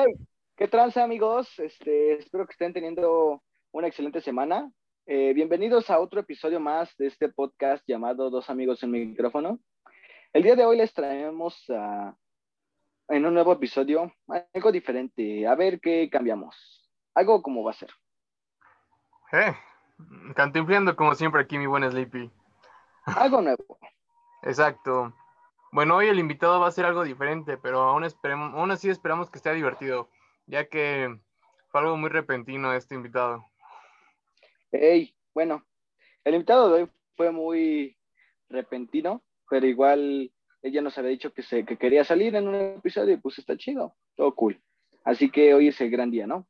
Hey, 0.00 0.14
¿qué 0.56 0.68
tranza 0.68 1.02
amigos? 1.02 1.58
Este, 1.58 2.18
espero 2.18 2.46
que 2.46 2.52
estén 2.52 2.72
teniendo 2.72 3.42
una 3.72 3.88
excelente 3.88 4.20
semana. 4.20 4.70
Eh, 5.06 5.32
bienvenidos 5.34 5.90
a 5.90 5.98
otro 5.98 6.20
episodio 6.20 6.60
más 6.60 6.96
de 6.98 7.08
este 7.08 7.28
podcast 7.28 7.82
llamado 7.84 8.30
Dos 8.30 8.48
amigos 8.48 8.80
en 8.84 8.92
micrófono. 8.92 9.58
El 10.32 10.44
día 10.44 10.54
de 10.54 10.64
hoy 10.64 10.76
les 10.76 10.94
traemos 10.94 11.64
en 13.08 13.26
un 13.26 13.34
nuevo 13.34 13.52
episodio 13.52 14.12
algo 14.54 14.70
diferente. 14.70 15.44
A 15.48 15.56
ver 15.56 15.80
qué 15.80 16.08
cambiamos. 16.08 16.88
Algo 17.12 17.42
como 17.42 17.64
va 17.64 17.72
a 17.72 17.74
ser. 17.74 17.90
Eh, 19.32 19.52
cantinfleando 20.36 20.94
como 20.94 21.16
siempre 21.16 21.40
aquí 21.40 21.58
mi 21.58 21.66
buen 21.66 21.90
Sleepy. 21.90 22.30
Algo 23.04 23.42
nuevo. 23.42 23.80
Exacto. 24.42 25.12
Bueno, 25.70 25.96
hoy 25.96 26.06
el 26.08 26.18
invitado 26.18 26.60
va 26.60 26.68
a 26.68 26.72
ser 26.72 26.86
algo 26.86 27.04
diferente, 27.04 27.58
pero 27.58 27.80
aún, 27.80 28.04
esperemos, 28.04 28.54
aún 28.54 28.70
así 28.70 28.88
esperamos 28.88 29.30
que 29.30 29.38
sea 29.38 29.52
divertido, 29.52 30.08
ya 30.46 30.66
que 30.68 31.18
fue 31.68 31.80
algo 31.80 31.96
muy 31.96 32.08
repentino 32.08 32.72
este 32.72 32.94
invitado. 32.94 33.44
Hey, 34.72 35.14
bueno, 35.34 35.64
el 36.24 36.34
invitado 36.34 36.68
de 36.72 36.82
hoy 36.82 36.90
fue 37.16 37.30
muy 37.32 37.96
repentino, 38.48 39.22
pero 39.48 39.66
igual 39.66 40.32
ella 40.62 40.80
nos 40.80 40.96
había 40.98 41.10
dicho 41.10 41.32
que, 41.32 41.42
se, 41.42 41.64
que 41.64 41.76
quería 41.76 42.04
salir 42.04 42.34
en 42.34 42.48
un 42.48 42.54
episodio 42.54 43.14
y 43.14 43.18
pues 43.18 43.38
está 43.38 43.56
chido, 43.56 43.94
todo 44.16 44.34
cool. 44.34 44.60
Así 45.04 45.30
que 45.30 45.54
hoy 45.54 45.68
es 45.68 45.80
el 45.80 45.90
gran 45.90 46.10
día, 46.10 46.26
¿no? 46.26 46.46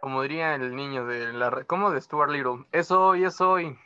Como 0.00 0.22
diría 0.22 0.54
el 0.54 0.74
niño 0.74 1.06
de 1.06 1.32
la... 1.32 1.64
¿Cómo 1.64 1.90
de 1.90 2.00
Stuart 2.00 2.30
Little? 2.30 2.64
Es 2.72 2.90
hoy, 2.90 3.24
es 3.24 3.40
hoy. 3.40 3.76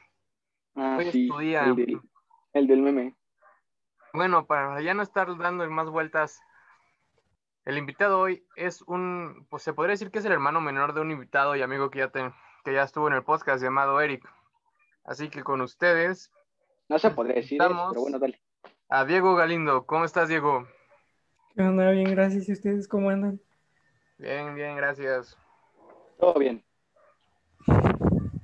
Ah, 0.76 0.96
Hoy 0.98 1.06
es 1.06 1.12
sí, 1.12 1.28
tu 1.28 1.38
día. 1.38 1.64
el 1.64 1.76
del, 1.76 2.00
el 2.52 2.66
del 2.66 2.82
meme. 2.82 3.14
Bueno, 4.14 4.46
para 4.46 4.80
ya 4.80 4.94
no 4.94 5.02
estar 5.02 5.36
dando 5.36 5.68
más 5.68 5.90
vueltas, 5.90 6.40
el 7.64 7.76
invitado 7.78 8.20
hoy 8.20 8.46
es 8.54 8.80
un, 8.82 9.44
pues 9.50 9.64
se 9.64 9.72
podría 9.72 9.90
decir 9.94 10.12
que 10.12 10.20
es 10.20 10.24
el 10.24 10.30
hermano 10.32 10.60
menor 10.60 10.94
de 10.94 11.00
un 11.00 11.10
invitado 11.10 11.56
y 11.56 11.62
amigo 11.62 11.90
que 11.90 11.98
ya, 11.98 12.08
te- 12.10 12.32
que 12.64 12.72
ya 12.72 12.84
estuvo 12.84 13.08
en 13.08 13.14
el 13.14 13.24
podcast 13.24 13.60
llamado 13.60 14.00
Eric. 14.00 14.24
Así 15.04 15.28
que 15.30 15.42
con 15.42 15.60
ustedes, 15.60 16.30
No 16.88 16.98
se 16.98 17.10
podría 17.10 17.34
decir 17.36 17.60
eso, 17.60 17.88
pero 17.90 18.02
bueno, 18.02 18.18
dale. 18.20 18.40
a 18.88 19.04
Diego 19.04 19.34
Galindo. 19.34 19.84
¿Cómo 19.84 20.04
estás, 20.04 20.28
Diego? 20.28 20.66
¿Qué 21.56 21.62
onda? 21.62 21.90
Bien, 21.90 22.08
gracias. 22.10 22.48
¿Y 22.48 22.52
ustedes 22.52 22.86
cómo 22.86 23.10
andan? 23.10 23.40
Bien, 24.18 24.54
bien, 24.54 24.76
gracias. 24.76 25.36
Todo 26.20 26.34
bien. 26.34 26.64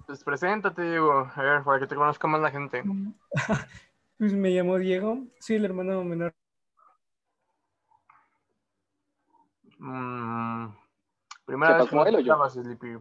Pues 0.07 0.25
preséntate, 0.25 0.83
Diego, 0.83 1.31
a 1.33 1.43
ver, 1.43 1.63
para 1.63 1.79
que 1.79 1.87
te 1.87 1.95
conozca 1.95 2.27
más 2.27 2.41
la 2.41 2.51
gente. 2.51 2.83
Pues 4.21 4.35
me 4.35 4.51
llamo 4.51 4.77
Diego, 4.79 5.25
soy 5.41 5.57
el 5.57 5.65
hermano 5.65 6.05
menor. 6.05 6.35
Mm, 9.79 10.69
primera 11.47 11.73
¿Se 11.73 11.81
vez 11.81 11.91
que 11.91 11.97
él 11.97 12.03
o 12.03 12.05
yo? 12.05 12.19
escuchabas, 12.19 12.53
Sleepy. 12.53 12.99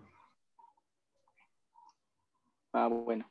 Ah, 2.72 2.88
bueno. 2.88 3.30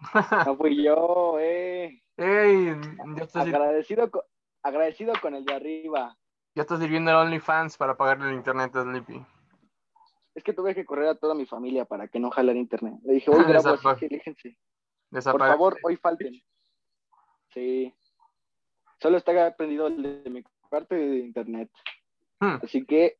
No 0.48 0.56
fui 0.56 0.82
yo, 0.82 1.36
eh. 1.38 2.02
¡Ey! 2.16 2.74
Ya 3.16 3.22
estás, 3.22 3.46
Agradecido, 3.46 4.10
co- 4.10 4.24
agradecido 4.64 5.12
con 5.22 5.36
el 5.36 5.44
de 5.44 5.54
arriba. 5.54 6.18
ya 6.56 6.62
estás 6.62 6.80
sirviendo 6.80 7.12
el 7.12 7.16
OnlyFans 7.16 7.76
para 7.76 7.96
pagarle 7.96 8.30
el 8.30 8.34
internet 8.34 8.74
a 8.74 8.82
Sleepy. 8.82 9.24
Es 10.34 10.42
que 10.42 10.52
tuve 10.52 10.74
que 10.74 10.84
correr 10.84 11.10
a 11.10 11.14
toda 11.14 11.36
mi 11.36 11.46
familia 11.46 11.84
para 11.84 12.08
que 12.08 12.18
no 12.18 12.30
jalara 12.32 12.58
internet. 12.58 12.94
Le 13.04 13.12
dije, 13.14 13.30
hoy 13.30 13.44
grabo, 13.48 13.74
así. 13.74 14.08
Por 15.22 15.38
favor, 15.38 15.78
hoy 15.84 15.96
falten. 15.96 16.42
Sí. 17.54 17.94
Solo 19.00 19.16
está 19.16 19.54
prendido 19.56 19.86
el 19.86 20.24
de 20.24 20.30
mi 20.30 20.44
parte 20.68 20.94
de 20.96 21.18
internet. 21.18 21.70
Hmm, 22.40 22.56
Así 22.62 22.84
que 22.84 23.18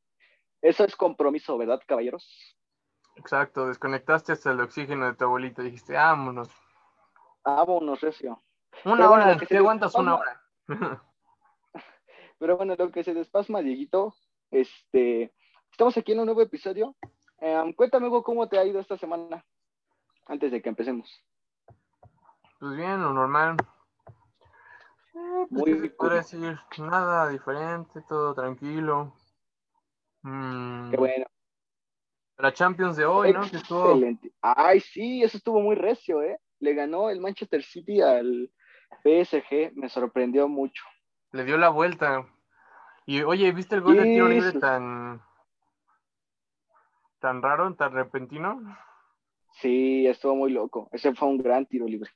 eso 0.60 0.84
es 0.84 0.96
compromiso, 0.96 1.56
¿verdad, 1.56 1.80
caballeros? 1.86 2.56
exacto, 3.16 3.68
desconectaste 3.68 4.32
hasta 4.32 4.50
el 4.50 4.60
oxígeno 4.60 5.06
de 5.06 5.14
tu 5.14 5.24
abuelita 5.24 5.62
y 5.62 5.66
dijiste, 5.66 5.92
vámonos. 5.92 6.48
Vámonos, 7.44 8.00
recio. 8.00 8.42
Una 8.84 8.96
Pero 8.96 9.08
bueno, 9.08 9.24
hora, 9.24 9.36
que 9.38 9.46
¿te 9.46 9.56
aguantas 9.56 9.94
una 9.94 10.16
hora? 10.16 10.42
Pero 12.38 12.56
bueno, 12.56 12.74
lo 12.76 12.90
que 12.90 13.04
se 13.04 13.14
despasma, 13.14 13.60
Dieguito, 13.60 14.16
este, 14.50 15.32
estamos 15.70 15.96
aquí 15.96 16.12
en 16.12 16.20
un 16.20 16.26
nuevo 16.26 16.42
episodio. 16.42 16.96
Em, 17.38 17.72
cuéntame, 17.72 18.08
Hugo, 18.08 18.24
cómo 18.24 18.48
te 18.48 18.58
ha 18.58 18.64
ido 18.64 18.80
esta 18.80 18.96
semana, 18.98 19.44
antes 20.26 20.50
de 20.50 20.60
que 20.60 20.68
empecemos. 20.70 21.24
Pues 22.58 22.76
bien, 22.76 23.00
lo 23.00 23.12
normal. 23.12 23.56
Eh, 25.14 25.46
pues, 25.48 25.50
Muy 25.50 25.64
¿qué 25.64 25.80
se 25.80 25.90
podría 25.90 26.22
cool. 26.22 26.40
decir? 26.40 26.58
Nada 26.84 27.28
diferente, 27.28 28.00
todo 28.08 28.34
tranquilo. 28.34 29.14
Mm, 30.22 30.90
Qué 30.90 30.96
bueno. 30.96 31.26
La 32.38 32.52
Champions 32.52 32.96
de 32.96 33.04
hoy, 33.04 33.32
¿no? 33.32 33.42
Que 33.42 33.56
estuvo. 33.58 34.00
Ay, 34.42 34.80
sí, 34.80 35.22
eso 35.22 35.36
estuvo 35.36 35.60
muy 35.60 35.76
recio, 35.76 36.20
¿eh? 36.22 36.38
Le 36.58 36.74
ganó 36.74 37.10
el 37.10 37.20
Manchester 37.20 37.62
City 37.62 38.00
al 38.00 38.50
PSG, 39.04 39.72
me 39.76 39.88
sorprendió 39.88 40.48
mucho. 40.48 40.82
le 41.32 41.44
dio 41.44 41.56
la 41.58 41.68
vuelta. 41.68 42.26
Y 43.06 43.22
oye, 43.22 43.52
¿viste 43.52 43.76
el 43.76 43.82
gol 43.82 43.96
de 43.96 44.04
tiro 44.04 44.28
libre 44.28 44.58
tan 44.58 45.22
tan 47.20 47.40
raro, 47.42 47.74
tan 47.74 47.92
repentino? 47.92 48.60
Sí, 49.60 50.06
estuvo 50.06 50.34
muy 50.34 50.50
loco. 50.52 50.88
Ese 50.90 51.14
fue 51.14 51.28
un 51.28 51.38
gran 51.38 51.66
tiro 51.66 51.86
libre. 51.86 52.10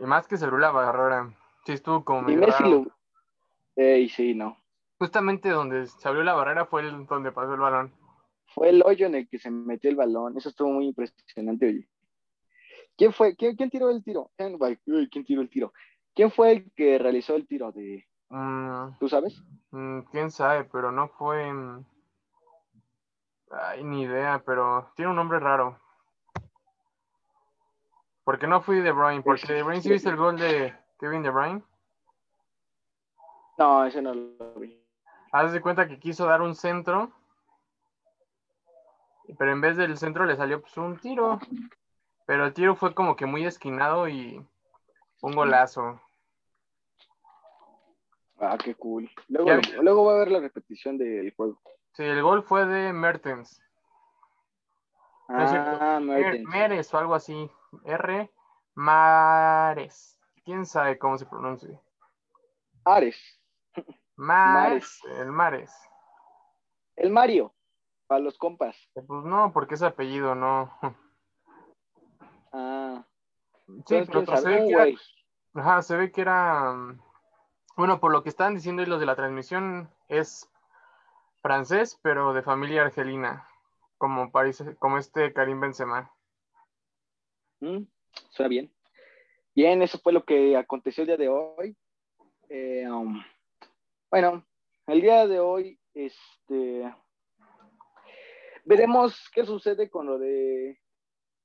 Y 0.00 0.06
más 0.06 0.26
que 0.26 0.36
se 0.36 0.44
abrió 0.44 0.58
la 0.58 0.70
barrera. 0.70 1.30
Sí, 1.64 1.72
estuvo 1.72 2.04
como 2.04 2.28
Y 2.30 2.36
Messi 2.36 2.64
lo... 2.64 2.86
Ey, 3.76 4.08
sí, 4.08 4.34
no. 4.34 4.56
Justamente 4.98 5.48
donde 5.50 5.86
se 5.86 6.08
abrió 6.08 6.22
la 6.22 6.34
barrera 6.34 6.66
fue 6.66 6.82
el, 6.82 7.06
donde 7.06 7.32
pasó 7.32 7.54
el 7.54 7.60
balón. 7.60 7.94
Fue 8.54 8.68
el 8.70 8.82
hoyo 8.84 9.06
en 9.06 9.14
el 9.14 9.28
que 9.28 9.38
se 9.38 9.50
metió 9.50 9.88
el 9.90 9.96
balón. 9.96 10.36
Eso 10.36 10.48
estuvo 10.48 10.70
muy 10.70 10.86
impresionante, 10.88 11.66
oye. 11.66 11.88
¿Quién 12.96 13.12
fue? 13.12 13.34
¿Quién, 13.36 13.56
quién 13.56 13.70
tiró 13.70 13.90
el 13.90 14.02
tiro? 14.04 14.30
¿Quién, 14.36 14.58
ay, 14.60 14.78
uy, 14.86 15.08
¿quién 15.08 15.24
tiró 15.24 15.40
el 15.40 15.48
tiro? 15.48 15.72
¿Quién 16.14 16.30
fue 16.30 16.52
el 16.52 16.70
que 16.72 16.98
realizó 16.98 17.34
el 17.36 17.46
tiro 17.46 17.72
de... 17.72 18.06
Mm, 18.28 18.98
¿Tú 18.98 19.08
sabes? 19.08 19.42
mm, 19.70 20.00
quién 20.10 20.30
sabe, 20.30 20.64
pero 20.64 20.92
no 20.92 21.08
fue. 21.08 21.52
mm, 21.52 21.84
Ay, 23.50 23.82
ni 23.84 24.02
idea, 24.02 24.42
pero 24.44 24.92
tiene 24.94 25.10
un 25.10 25.16
nombre 25.16 25.38
raro. 25.40 25.80
Porque 28.30 28.46
no 28.46 28.60
fui 28.60 28.80
De 28.80 28.92
Bruyne, 28.92 29.22
porque 29.24 29.52
De 29.52 29.64
Bruyne 29.64 29.82
sí 29.82 29.90
viste 29.90 30.08
el 30.08 30.16
gol 30.16 30.38
de 30.38 30.72
Kevin 31.00 31.20
De 31.24 31.30
Bruyne. 31.30 31.64
No, 33.58 33.84
ese 33.84 34.00
no 34.00 34.14
lo 34.14 34.54
vi. 34.54 34.80
Haz 35.32 35.52
de 35.52 35.60
cuenta 35.60 35.88
que 35.88 35.98
quiso 35.98 36.26
dar 36.26 36.40
un 36.40 36.54
centro, 36.54 37.10
pero 39.36 39.50
en 39.50 39.60
vez 39.60 39.76
del 39.76 39.98
centro 39.98 40.26
le 40.26 40.36
salió 40.36 40.60
pues, 40.60 40.76
un 40.76 40.96
tiro. 41.00 41.40
Pero 42.24 42.46
el 42.46 42.52
tiro 42.52 42.76
fue 42.76 42.94
como 42.94 43.16
que 43.16 43.26
muy 43.26 43.44
esquinado 43.44 44.06
y 44.08 44.40
un 45.22 45.34
golazo. 45.34 46.00
Ah, 48.38 48.56
qué 48.62 48.76
cool. 48.76 49.10
Luego, 49.26 49.60
Ya 49.60 49.82
luego 49.82 50.04
va 50.04 50.12
a 50.14 50.18
ver 50.18 50.30
la 50.30 50.38
repetición 50.38 50.96
del 50.98 51.34
juego. 51.34 51.60
Sí, 51.94 52.04
el 52.04 52.22
gol 52.22 52.44
fue 52.44 52.64
de 52.64 52.92
Mertens. 52.92 53.60
Ah, 55.26 55.98
Mer- 56.00 56.22
Mertens. 56.22 56.48
Meres 56.48 56.94
o 56.94 56.98
algo 56.98 57.16
así. 57.16 57.50
R. 57.84 58.30
Mares. 58.74 60.18
¿Quién 60.44 60.66
sabe 60.66 60.98
cómo 60.98 61.18
se 61.18 61.26
pronuncia? 61.26 61.80
Ares. 62.84 63.16
Mares. 64.16 65.00
El 65.18 65.32
Mares. 65.32 65.72
El 66.96 67.10
Mario. 67.10 67.54
Para 68.06 68.20
los 68.20 68.36
compas. 68.38 68.76
Eh, 68.94 69.02
Pues 69.06 69.24
no, 69.24 69.52
porque 69.52 69.74
ese 69.74 69.86
apellido 69.86 70.34
no. 70.34 70.70
Ah. 72.52 73.04
Sí, 73.86 74.02
pero 74.06 74.06
¿quién 74.06 74.24
pues 74.26 74.42
se 74.42 74.48
ve 74.48 74.56
que 74.66 74.72
era, 74.72 74.86
ajá, 75.54 75.82
se 75.82 75.96
ve 75.96 76.10
que 76.10 76.20
era, 76.20 76.72
mm, 76.72 77.00
bueno, 77.76 78.00
por 78.00 78.10
lo 78.10 78.24
que 78.24 78.28
estaban 78.28 78.54
diciendo 78.56 78.82
y 78.82 78.86
los 78.86 78.98
de 78.98 79.06
la 79.06 79.14
transmisión, 79.14 79.88
es 80.08 80.50
francés, 81.42 81.98
pero 82.02 82.32
de 82.32 82.42
familia 82.42 82.82
argelina, 82.82 83.46
como 83.98 84.32
parece, 84.32 84.74
como 84.76 84.98
este 84.98 85.32
Karim 85.32 85.60
Benzema. 85.60 86.12
Mm, 87.60 87.84
Suena 88.30 88.48
bien. 88.48 88.72
Bien, 89.54 89.82
eso 89.82 89.98
fue 89.98 90.12
lo 90.12 90.24
que 90.24 90.56
aconteció 90.56 91.02
el 91.02 91.08
día 91.08 91.16
de 91.16 91.28
hoy. 91.28 91.76
Eh, 92.48 92.88
um, 92.88 93.22
bueno, 94.10 94.44
el 94.86 95.00
día 95.00 95.26
de 95.26 95.38
hoy, 95.40 95.78
este, 95.94 96.94
veremos 98.64 99.30
qué 99.34 99.44
sucede 99.44 99.90
con 99.90 100.06
lo 100.06 100.18
de 100.18 100.80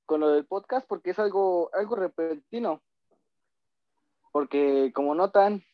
con 0.06 0.20
lo 0.20 0.30
del 0.30 0.46
podcast, 0.46 0.86
porque 0.86 1.10
es 1.10 1.18
algo, 1.18 1.68
algo 1.74 1.96
repentino. 1.96 2.80
Porque 4.30 4.92
como 4.94 5.14
notan, 5.14 5.64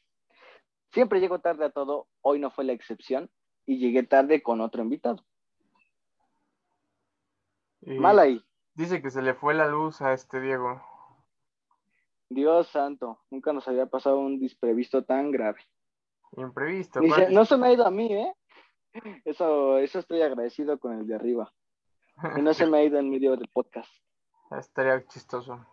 siempre 0.90 1.20
llego 1.20 1.40
tarde 1.40 1.66
a 1.66 1.70
todo, 1.70 2.08
hoy 2.22 2.38
no 2.38 2.50
fue 2.50 2.64
la 2.64 2.72
excepción, 2.72 3.30
y 3.66 3.78
llegué 3.78 4.02
tarde 4.02 4.42
con 4.42 4.60
otro 4.60 4.82
invitado. 4.82 5.24
Y 7.82 7.98
Mal 7.98 8.18
ahí. 8.18 8.42
Dice 8.74 9.02
que 9.02 9.10
se 9.10 9.22
le 9.22 9.34
fue 9.34 9.54
la 9.54 9.68
luz 9.68 10.00
a 10.00 10.12
este 10.12 10.40
Diego. 10.40 10.82
Dios 12.30 12.68
santo, 12.68 13.20
nunca 13.30 13.52
nos 13.52 13.68
había 13.68 13.86
pasado 13.86 14.18
un 14.18 14.42
imprevisto 14.42 15.04
tan 15.04 15.30
grave. 15.30 15.60
Imprevisto. 16.36 17.00
No 17.30 17.44
se 17.44 17.56
me 17.58 17.68
ha 17.68 17.72
ido 17.72 17.86
a 17.86 17.90
mí, 17.90 18.14
¿eh? 18.14 18.34
Eso, 19.24 19.78
eso 19.78 19.98
estoy 19.98 20.22
agradecido 20.22 20.78
con 20.78 20.98
el 20.98 21.06
de 21.06 21.14
arriba. 21.14 21.52
Y 22.36 22.42
no 22.42 22.54
se 22.54 22.66
me 22.66 22.78
ha 22.78 22.84
ido 22.84 22.98
en 22.98 23.10
medio 23.10 23.36
del 23.36 23.48
podcast. 23.48 23.92
Estaría 24.50 25.06
chistoso. 25.06 25.66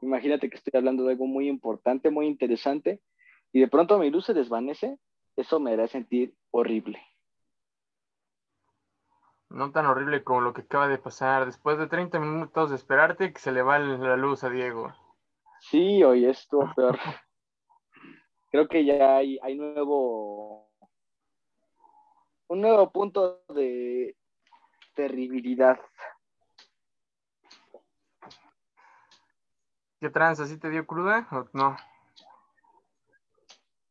Imagínate 0.00 0.50
que 0.50 0.56
estoy 0.56 0.72
hablando 0.76 1.04
de 1.04 1.12
algo 1.12 1.26
muy 1.26 1.48
importante, 1.48 2.10
muy 2.10 2.26
interesante, 2.26 3.00
y 3.52 3.60
de 3.60 3.68
pronto 3.68 3.98
mi 3.98 4.10
luz 4.10 4.26
se 4.26 4.34
desvanece. 4.34 4.98
Eso 5.36 5.60
me 5.60 5.72
hará 5.72 5.86
sentir 5.86 6.34
horrible. 6.50 7.00
No 9.52 9.70
tan 9.70 9.84
horrible 9.84 10.24
como 10.24 10.40
lo 10.40 10.54
que 10.54 10.62
acaba 10.62 10.88
de 10.88 10.96
pasar. 10.96 11.44
Después 11.44 11.76
de 11.76 11.86
30 11.86 12.18
minutos 12.18 12.70
de 12.70 12.76
esperarte, 12.76 13.34
que 13.34 13.38
se 13.38 13.52
le 13.52 13.60
va 13.60 13.78
la 13.78 14.16
luz 14.16 14.44
a 14.44 14.48
Diego. 14.48 14.94
Sí, 15.60 16.02
hoy 16.02 16.24
estuvo 16.24 16.72
peor. 16.74 16.98
Creo 18.50 18.66
que 18.66 18.84
ya 18.86 19.16
hay, 19.16 19.38
hay 19.42 19.56
nuevo. 19.56 20.70
Un 22.48 22.62
nuevo 22.62 22.90
punto 22.90 23.42
de 23.48 24.16
terribilidad. 24.94 25.78
¿Qué 30.00 30.08
tranza? 30.08 30.46
¿Sí 30.46 30.58
te 30.58 30.70
dio 30.70 30.86
cruda 30.86 31.28
o 31.30 31.44
no? 31.52 31.76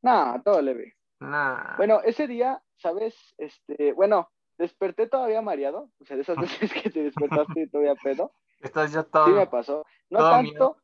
No, 0.01 0.41
todo 0.43 0.59
leve. 0.61 0.97
Nah. 1.19 1.77
Bueno, 1.77 2.01
ese 2.03 2.27
día, 2.27 2.61
¿sabes? 2.77 3.15
Este, 3.37 3.93
bueno, 3.93 4.31
desperté 4.61 5.07
todavía 5.07 5.41
mareado. 5.41 5.89
O 5.99 6.05
sea, 6.05 6.15
de 6.15 6.21
esas 6.21 6.37
veces 6.37 6.71
que 6.73 6.89
te 6.89 7.03
despertaste 7.03 7.67
todavía 7.67 7.95
pedo. 7.95 8.31
Estás 8.61 8.93
ya 8.93 9.03
todo. 9.03 9.25
Sí 9.25 9.31
me 9.31 9.47
pasó. 9.47 9.83
No 10.09 10.19
tanto. 10.19 10.77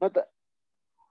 No, 0.00 0.10
ta- 0.10 0.28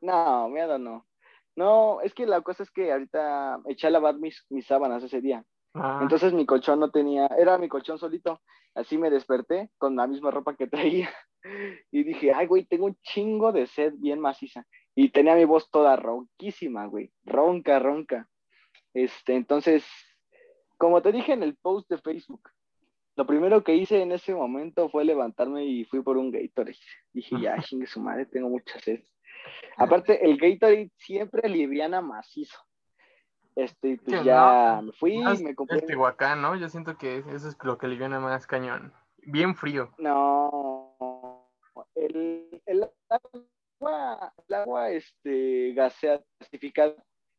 no, 0.02 0.50
miedo 0.50 0.78
no. 0.78 1.08
No, 1.56 2.02
es 2.02 2.14
que 2.14 2.26
la 2.26 2.42
cosa 2.42 2.64
es 2.64 2.72
que 2.72 2.92
ahorita 2.92 3.60
eché 3.68 3.88
a 3.88 3.92
lavar 3.92 4.16
mis, 4.16 4.46
mis 4.50 4.66
sábanas 4.66 5.04
ese 5.04 5.22
día. 5.22 5.44
Ah, 5.76 6.00
Entonces 6.02 6.34
mi 6.34 6.46
colchón 6.46 6.80
no 6.80 6.92
tenía, 6.92 7.28
era 7.38 7.58
mi 7.58 7.70
colchón 7.70 7.98
solito. 7.98 8.42
Así 8.76 8.98
me 8.98 9.10
desperté 9.10 9.70
con 9.78 9.96
la 9.96 10.08
misma 10.08 10.32
ropa 10.32 10.56
que 10.56 10.68
traía. 10.68 11.10
Y 11.92 12.06
dije, 12.06 12.32
ay, 12.34 12.48
güey, 12.48 12.64
tengo 12.64 12.86
un 12.86 12.96
chingo 13.02 13.52
de 13.52 13.68
sed 13.68 13.94
bien 13.98 14.18
maciza. 14.22 14.66
Y 14.96 15.10
tenía 15.10 15.36
mi 15.36 15.44
voz 15.44 15.70
toda 15.70 15.98
ronquísima, 15.98 16.86
güey. 16.86 17.12
Ronca, 17.26 17.80
ronca. 17.80 18.30
Este, 18.94 19.36
entonces, 19.36 19.86
como 20.84 21.02
te 21.02 21.14
dije 21.14 21.32
en 21.32 21.44
el 21.44 21.56
post 21.56 21.90
de 21.90 21.98
Facebook, 21.98 22.50
lo 23.16 23.26
primero 23.26 23.64
que 23.64 23.74
hice 23.74 24.02
en 24.02 24.12
ese 24.12 24.36
momento 24.36 24.90
fue 24.90 25.06
levantarme 25.06 25.64
y 25.64 25.86
fui 25.86 26.02
por 26.02 26.18
un 26.18 26.30
Gatorade. 26.30 26.76
Dije, 27.14 27.40
ya, 27.40 27.56
chingue 27.64 27.88
su 27.88 28.02
madre, 28.02 28.26
tengo 28.26 28.50
mucha 28.50 28.78
sed. 28.82 29.00
Aparte, 29.78 30.26
el 30.26 30.38
Gatorade 30.38 30.92
siempre 30.98 31.48
liviana 31.48 32.02
macizo. 32.02 32.60
Este, 33.56 33.98
pues 34.04 34.26
ya 34.26 34.76
no, 34.76 34.82
me 34.82 34.92
fui, 34.92 35.20
más 35.20 35.42
me 35.42 35.56
compré. 35.56 35.78
Es 35.78 35.86
Tehuacán, 35.86 36.42
¿no? 36.42 36.58
Yo 36.58 36.68
siento 36.68 36.98
que 36.98 37.20
eso 37.30 37.48
es 37.48 37.58
lo 37.64 37.78
que 37.78 37.88
le 37.88 37.96
viene 37.96 38.20
más 38.20 38.46
cañón. 38.46 38.92
Bien 39.20 39.56
frío. 39.56 39.90
No, 40.00 41.48
el, 41.96 42.62
el 42.66 42.90
agua, 43.08 44.34
el 44.50 44.54
agua 44.54 44.90
este, 44.90 45.72
gaseada, 45.76 46.22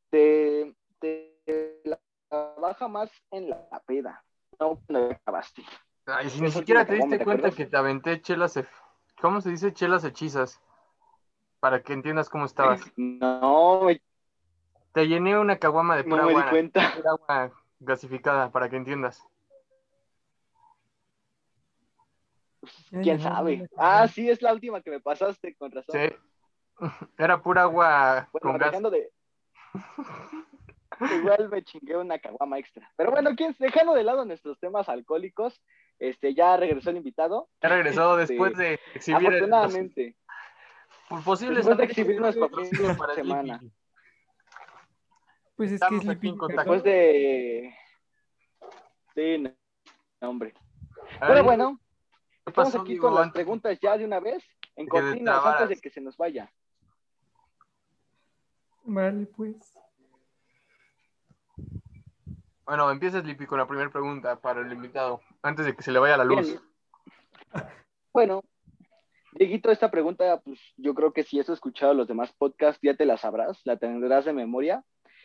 te, 0.09 0.75
te 0.99 1.83
la 1.85 2.01
baja 2.31 2.89
más 2.89 3.11
en 3.31 3.51
la 3.51 3.83
peda, 3.87 4.25
no 4.59 4.81
cuando 4.87 5.13
acabaste. 5.15 5.63
Ay, 6.07 6.29
si 6.31 6.41
ni 6.41 6.51
siquiera 6.51 6.85
te 6.85 6.95
diste 6.95 7.19
¿te 7.19 7.25
cuenta 7.25 7.51
que 7.51 7.67
te 7.67 7.77
aventé 7.77 8.21
chelas, 8.21 8.59
¿cómo 9.21 9.41
se 9.41 9.51
dice? 9.51 9.73
Chelas 9.73 10.05
hechizas. 10.05 10.61
Para 11.61 11.83
que 11.83 11.95
entiendas 11.95 12.29
cómo 12.29 12.45
estabas. 12.45 12.81
No, 12.97 13.83
me- 13.85 14.03
Te 14.93 15.07
llené 15.09 15.39
una 15.39 15.59
caguama 15.59 15.97
de 15.97 16.05
no 16.05 16.11
pura 16.11 16.27
me 16.27 16.33
di 16.33 16.37
agua, 16.39 16.51
cuenta. 16.51 16.93
pura 16.95 17.11
agua 17.11 17.53
gasificada, 17.81 18.51
para 18.53 18.69
que 18.69 18.77
entiendas. 18.77 19.23
Ya 22.91 23.03
¿Quién 23.03 23.21
sabe? 23.21 23.69
Ah, 23.77 24.07
sí, 24.09 24.29
es 24.31 24.41
la 24.43 24.53
última 24.53 24.81
que 24.81 24.91
me 24.91 25.01
pasaste, 25.01 25.55
con 25.57 25.71
razón. 25.73 26.01
Sí. 26.01 26.17
Era 27.19 27.43
pura 27.43 27.63
agua 27.63 28.29
Bueno, 28.33 28.59
con 28.59 28.59
gas. 28.59 28.83
de... 28.93 29.11
Igual 31.01 31.49
me 31.49 31.63
chingué 31.65 31.97
una 31.97 32.19
caguama 32.19 32.59
extra. 32.59 32.91
Pero 32.97 33.11
bueno, 33.11 33.31
¿quién, 33.37 33.55
dejando 33.59 33.95
de 33.95 34.05
lado 34.05 34.25
nuestros 34.25 34.59
temas 34.59 34.89
alcohólicos, 34.89 35.61
este, 35.99 36.35
ya 36.35 36.57
regresó 36.57 36.91
el 36.91 36.97
invitado. 36.99 37.49
Ya 37.63 37.69
regresó 37.69 38.19
Este, 38.19 38.33
después 38.35 38.57
de 38.57 38.81
exhibir 38.95 39.21
el- 39.23 39.27
Afortunadamente. 39.35 40.17
los 41.11 41.23
posibles 41.25 41.57
después 41.59 41.79
de 41.79 41.85
exhibir 41.85 42.21
nuestro 42.21 42.49
de 42.49 42.95
para 42.95 43.15
semana. 43.15 43.59
Sleepy. 43.59 43.75
Pues 45.57 45.71
es 45.73 45.81
que 45.81 45.97
es 45.97 46.09
aquí 46.09 46.29
en 46.29 46.37
contacto. 46.39 46.73
Después 46.73 46.83
de. 46.83 47.75
Sí, 49.15 49.39
no, 49.39 49.53
no, 50.21 50.31
hombre. 50.31 50.53
A 51.21 51.29
Pero 51.29 51.45
bueno, 51.45 51.79
¿qué 52.45 52.51
estamos 52.51 52.73
pasó, 52.73 52.83
aquí 52.83 52.97
con 52.99 53.15
las 53.15 53.31
preguntas 53.31 53.79
ya 53.81 53.97
de 53.97 54.05
una 54.05 54.19
vez, 54.19 54.43
en 54.75 54.89
cortinas, 54.89 55.45
antes 55.47 55.69
de 55.69 55.77
que 55.77 55.91
se 55.91 56.01
nos 56.01 56.17
vaya. 56.17 56.53
Vale, 58.83 59.27
pues. 59.27 59.79
Bueno, 62.67 62.91
empieza 62.91 63.21
Sleepy 63.21 63.47
con 63.47 63.59
la 63.59 63.67
primera 63.67 63.91
pregunta 63.91 64.41
para 64.41 64.61
el 64.61 64.73
invitado, 64.73 65.21
antes 65.43 65.67
de 65.67 65.77
que 65.77 65.83
se 65.83 65.93
le 65.93 65.99
vaya 65.99 66.17
la 66.17 66.25
luz. 66.25 66.47
Bien. 66.47 66.61
Bueno, 68.13 68.43
Dieguito, 69.33 69.71
esta 69.71 69.91
pregunta, 69.91 70.41
pues 70.45 70.61
yo 70.77 70.95
creo 70.95 71.13
que 71.13 71.25
si 71.25 71.41
has 71.41 71.49
escuchado 71.49 71.93
los 71.93 72.07
demás 72.07 72.33
podcasts, 72.39 72.81
ya 72.83 72.95
te 72.95 73.05
la 73.05 73.17
sabrás, 73.17 73.61
la 73.65 73.77
tendrás 73.77 74.25
de 74.25 74.33
memoria. 74.33 74.85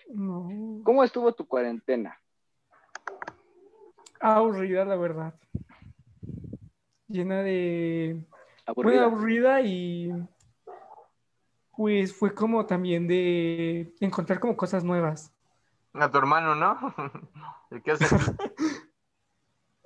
No. 0.10 0.82
¿Cómo 0.84 1.04
estuvo 1.04 1.32
tu 1.34 1.48
cuarentena? 1.48 2.20
Aburrida, 4.20 4.84
la 4.84 4.96
verdad. 4.96 5.36
Llena 7.08 7.44
de. 7.44 8.26
Bueno, 8.76 8.92
¿Aburrida? 8.92 9.04
aburrida 9.06 9.62
y. 9.62 10.12
Pues 11.78 12.14
fue 12.14 12.34
como 12.34 12.66
también 12.66 13.08
de 13.08 13.94
encontrar 14.00 14.40
como 14.40 14.58
cosas 14.58 14.84
nuevas. 14.84 15.34
A 15.94 16.12
tu 16.12 16.18
hermano, 16.18 16.56
¿no? 16.56 16.94
¿El 17.72 17.82
que 17.82 17.92
hace? 17.92 18.06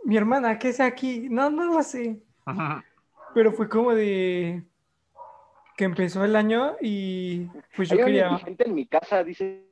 Mi 0.06 0.18
hermana, 0.18 0.60
¿qué 0.60 0.70
es 0.70 0.80
aquí? 0.80 1.28
No, 1.30 1.50
no 1.50 1.66
lo 1.66 1.82
sé. 1.84 2.22
Pero 3.34 3.52
fue 3.54 3.70
como 3.70 3.94
de 3.94 4.64
que 5.76 5.86
empezó 5.86 6.24
el 6.24 6.36
año 6.36 6.76
y 6.82 7.48
pues 7.76 7.90
yo 7.90 7.98
Hay 7.98 8.04
quería. 8.06 8.28
indigente 8.30 8.68
en 8.68 8.76
mi 8.76 8.86
casa, 8.86 9.24
dice. 9.24 9.66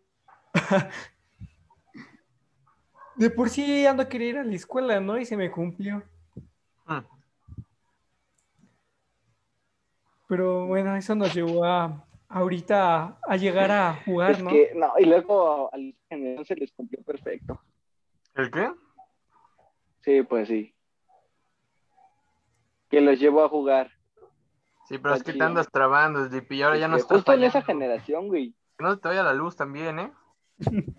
De 3.16 3.30
por 3.30 3.50
sí 3.50 3.86
ando 3.86 4.04
a 4.04 4.10
querer 4.10 4.30
ir 4.30 4.38
a 4.40 4.44
la 4.44 4.56
escuela, 4.56 5.00
¿no? 5.00 5.20
Y 5.20 5.26
se 5.26 5.38
me 5.38 5.52
cumplió. 5.52 6.02
Mm. 6.88 7.00
Pero 10.28 10.66
bueno, 10.66 10.96
eso 10.96 11.14
nos 11.14 11.34
llevó 11.34 11.66
a 11.66 12.04
ahorita 12.32 13.04
a, 13.04 13.18
a 13.28 13.38
llegar 13.38 13.72
a 13.72 13.94
jugar, 14.06 14.32
Es 14.32 14.44
¿no? 14.44 14.50
que, 14.50 14.72
no, 14.76 14.94
y 14.98 15.06
luego 15.06 15.74
a 15.74 15.78
la 15.78 15.92
generación 16.10 16.46
se 16.46 16.56
les 16.56 16.72
cumplió 16.72 17.04
perfecto. 17.04 17.62
¿El 18.36 18.50
qué? 18.52 18.72
Sí, 20.02 20.24
pues 20.24 20.48
sí. 20.48 20.74
Que 22.90 23.02
los 23.02 23.20
llevó 23.20 23.44
a 23.44 23.50
jugar. 23.50 23.92
Sí, 24.88 24.98
pero 24.98 25.16
es 25.16 25.24
que 25.24 25.34
te 25.34 25.44
andas 25.44 25.70
trabando, 25.72 26.26
Sleepy, 26.28 26.58
y 26.58 26.62
ahora 26.64 26.78
ya 26.78 26.88
no 26.88 26.96
Este, 26.98 27.04
estás 27.06 27.18
Justo 27.20 27.34
en 27.34 27.44
esa 27.44 27.62
generación, 27.62 28.28
güey. 28.28 28.54
Que 28.78 28.84
no 28.84 28.92
se 28.94 28.98
te 29.00 29.08
vaya 29.08 29.24
la 29.24 29.34
luz 29.34 29.56
también, 29.56 30.00
¿eh? 30.00 30.12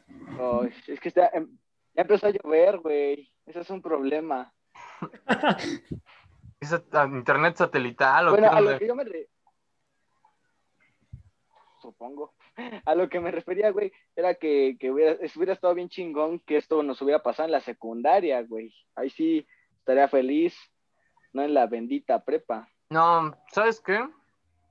Es 0.87 0.99
que 0.99 1.09
está, 1.09 1.29
em, 1.35 1.47
ya 1.95 2.03
empezó 2.03 2.27
a 2.27 2.31
llover, 2.31 2.79
güey. 2.79 3.31
Ese 3.45 3.61
es 3.61 3.71
un 3.71 3.83
problema. 3.83 4.53
¿Es 6.61 6.73
a- 6.73 6.83
a 7.03 7.07
internet 7.07 7.57
satelital 7.57 8.29
o 8.29 8.31
Bueno, 8.31 8.51
qué 8.51 8.57
a 8.57 8.61
lo 8.61 8.79
que 8.79 8.87
yo 8.87 8.95
me 8.95 9.05
re- 9.05 9.29
supongo. 11.83 12.33
A 12.87 12.95
lo 12.95 13.09
que 13.09 13.21
me 13.21 13.31
refería, 13.31 13.71
güey, 13.71 13.93
era 14.17 14.35
que, 14.35 14.77
que 14.81 14.91
hubiera, 14.91 15.19
hubiera 15.37 15.53
estado 15.53 15.75
bien 15.75 15.89
chingón 15.89 16.39
que 16.41 16.57
esto 16.57 16.83
nos 16.83 17.03
hubiera 17.03 17.23
pasado 17.23 17.47
en 17.47 17.53
la 17.53 17.61
secundaria, 17.61 18.43
güey. 18.43 18.75
Ahí 18.95 19.11
sí 19.11 19.47
estaría 19.79 20.09
feliz, 20.09 20.57
no 21.33 21.43
en 21.43 21.55
la 21.55 21.67
bendita 21.67 22.25
prepa. 22.25 22.69
No, 22.89 23.37
¿sabes 23.53 23.81
qué? 23.81 24.09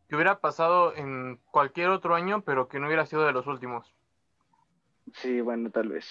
Que 0.07 0.15
hubiera 0.15 0.39
pasado 0.39 0.95
en 0.95 1.39
cualquier 1.51 1.89
otro 1.89 2.15
año, 2.15 2.41
pero 2.41 2.67
que 2.67 2.79
no 2.79 2.87
hubiera 2.87 3.05
sido 3.05 3.25
de 3.25 3.33
los 3.33 3.47
últimos. 3.47 3.93
Sí, 5.15 5.41
bueno, 5.41 5.69
tal 5.71 5.89
vez. 5.89 6.07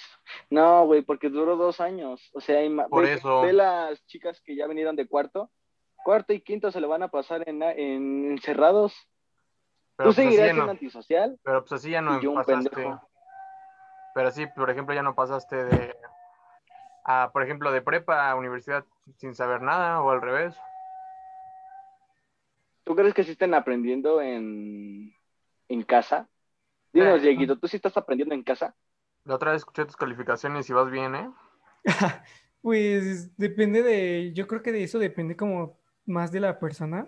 No, 0.51 0.85
güey, 0.87 1.03
porque 1.03 1.31
duró 1.31 1.57
dos 1.57 1.81
años. 1.81 2.31
O 2.35 2.41
sea, 2.41 2.61
Por 2.89 3.05
ve, 3.05 3.15
eso. 3.15 3.43
ve 3.43 3.53
las 3.53 4.05
chicas 4.07 4.41
que 4.41 4.57
ya 4.57 4.67
vinieron 4.67 4.97
de 4.97 5.07
cuarto. 5.07 5.51
Cuarto 6.05 6.33
y 6.33 6.41
quinto 6.41 6.71
se 6.71 6.81
lo 6.81 6.89
van 6.89 7.03
a 7.03 7.09
pasar 7.09 7.49
en, 7.49 7.63
en 7.63 8.33
encerrados. 8.33 8.95
Pero 10.01 10.13
Tú 10.13 10.15
pues, 10.15 10.19
así 10.19 10.29
seguirás 10.29 10.47
ya 10.47 10.53
siendo 10.53 10.65
no, 10.65 10.71
antisocial. 10.71 11.39
pero 11.43 11.61
pues 11.61 11.73
así 11.73 11.91
ya 11.91 12.01
no 12.01 12.23
yo 12.23 12.33
pasaste. 12.33 12.99
Pero 14.15 14.31
sí, 14.31 14.47
por 14.47 14.71
ejemplo, 14.71 14.95
ya 14.95 15.03
no 15.03 15.15
pasaste 15.15 15.63
de, 15.63 15.95
a, 17.05 17.31
por 17.35 17.43
ejemplo, 17.43 17.71
de 17.71 17.83
prepa 17.83 18.31
a 18.31 18.35
universidad 18.35 18.87
sin 19.19 19.35
saber 19.35 19.61
nada 19.61 20.01
o 20.01 20.11
al 20.11 20.23
revés. 20.23 20.57
¿Tú 22.85 22.97
crees 22.97 23.13
que 23.13 23.25
sí 23.25 23.33
estén 23.33 23.53
aprendiendo 23.53 24.23
en, 24.23 25.15
en 25.69 25.83
casa? 25.83 26.31
Dinos. 26.95 27.21
Dieguito, 27.21 27.59
¿tú 27.59 27.69
sí 27.69 27.77
estás 27.77 27.99
aprendiendo 27.99 28.35
en 28.35 28.43
casa? 28.43 28.75
La 29.25 29.35
otra 29.35 29.51
vez 29.53 29.59
escuché 29.59 29.85
tus 29.85 29.99
calificaciones 29.99 30.71
y 30.71 30.73
vas 30.73 30.91
bien, 30.91 31.15
¿eh? 31.15 31.31
pues 32.63 33.37
depende 33.37 33.83
de, 33.83 34.33
yo 34.33 34.47
creo 34.47 34.63
que 34.63 34.73
de 34.73 34.83
eso 34.83 34.99
depende 34.99 35.37
como 35.37 35.79
más 36.07 36.33
de 36.33 36.41
la 36.41 36.59
persona. 36.59 37.07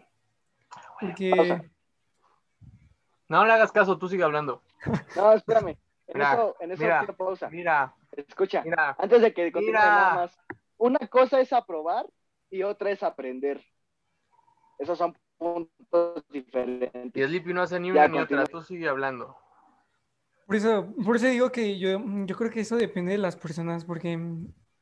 Porque... 1.00 1.71
No 3.32 3.46
le 3.46 3.52
hagas 3.54 3.72
caso, 3.72 3.96
tú 3.96 4.08
sigue 4.08 4.24
hablando. 4.24 4.60
No, 5.16 5.32
espérame. 5.32 5.78
En 6.06 6.20
eso, 6.20 6.54
en 6.60 6.72
eso 6.72 6.82
mira, 6.82 7.06
pausa. 7.16 7.48
Mira. 7.48 7.94
Escucha, 8.14 8.62
antes 8.98 9.22
de 9.22 9.32
que 9.32 9.50
continúe 9.50 9.72
nada 9.72 10.14
más. 10.14 10.38
Una 10.76 10.98
cosa 11.08 11.40
es 11.40 11.50
aprobar 11.54 12.04
y 12.50 12.62
otra 12.62 12.90
es 12.90 13.02
aprender. 13.02 13.64
Esos 14.78 14.98
son 14.98 15.16
puntos 15.38 16.22
diferentes. 16.28 17.10
Y 17.14 17.26
Sleepy 17.26 17.54
no 17.54 17.62
hace 17.62 17.80
ni 17.80 17.90
una 17.90 18.06
ni 18.06 18.18
otra, 18.18 18.44
tú 18.44 18.60
sigue 18.60 18.86
hablando. 18.86 19.34
Por 20.46 20.56
eso, 20.56 20.92
por 21.02 21.16
eso 21.16 21.26
digo 21.28 21.50
que 21.50 21.78
yo, 21.78 22.02
yo 22.26 22.36
creo 22.36 22.50
que 22.50 22.60
eso 22.60 22.76
depende 22.76 23.12
de 23.12 23.18
las 23.18 23.36
personas, 23.36 23.86
porque 23.86 24.18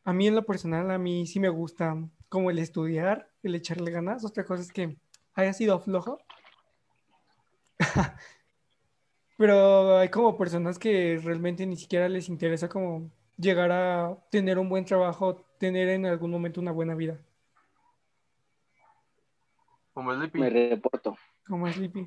a 0.02 0.12
mí 0.12 0.26
en 0.26 0.34
lo 0.34 0.44
personal, 0.44 0.90
a 0.90 0.98
mí 0.98 1.24
sí 1.28 1.38
me 1.38 1.50
gusta 1.50 1.94
como 2.28 2.50
el 2.50 2.58
estudiar, 2.58 3.30
el 3.44 3.54
echarle 3.54 3.92
ganas. 3.92 4.24
Otra 4.24 4.44
cosa 4.44 4.62
es 4.62 4.72
que 4.72 4.96
haya 5.34 5.52
sido 5.52 5.78
flojo. 5.78 6.18
Pero 9.40 9.96
hay 9.96 10.10
como 10.10 10.36
personas 10.36 10.78
que 10.78 11.18
realmente 11.24 11.64
ni 11.64 11.74
siquiera 11.74 12.10
les 12.10 12.28
interesa 12.28 12.68
como 12.68 13.10
llegar 13.38 13.72
a 13.72 14.18
tener 14.30 14.58
un 14.58 14.68
buen 14.68 14.84
trabajo, 14.84 15.46
tener 15.58 15.88
en 15.88 16.04
algún 16.04 16.30
momento 16.30 16.60
una 16.60 16.72
buena 16.72 16.94
vida. 16.94 17.18
Como 19.94 20.12
Sleepy. 20.12 20.40
Me 20.40 20.50
reporto. 20.50 21.16
Como 21.46 21.72
Sleepy. 21.72 22.06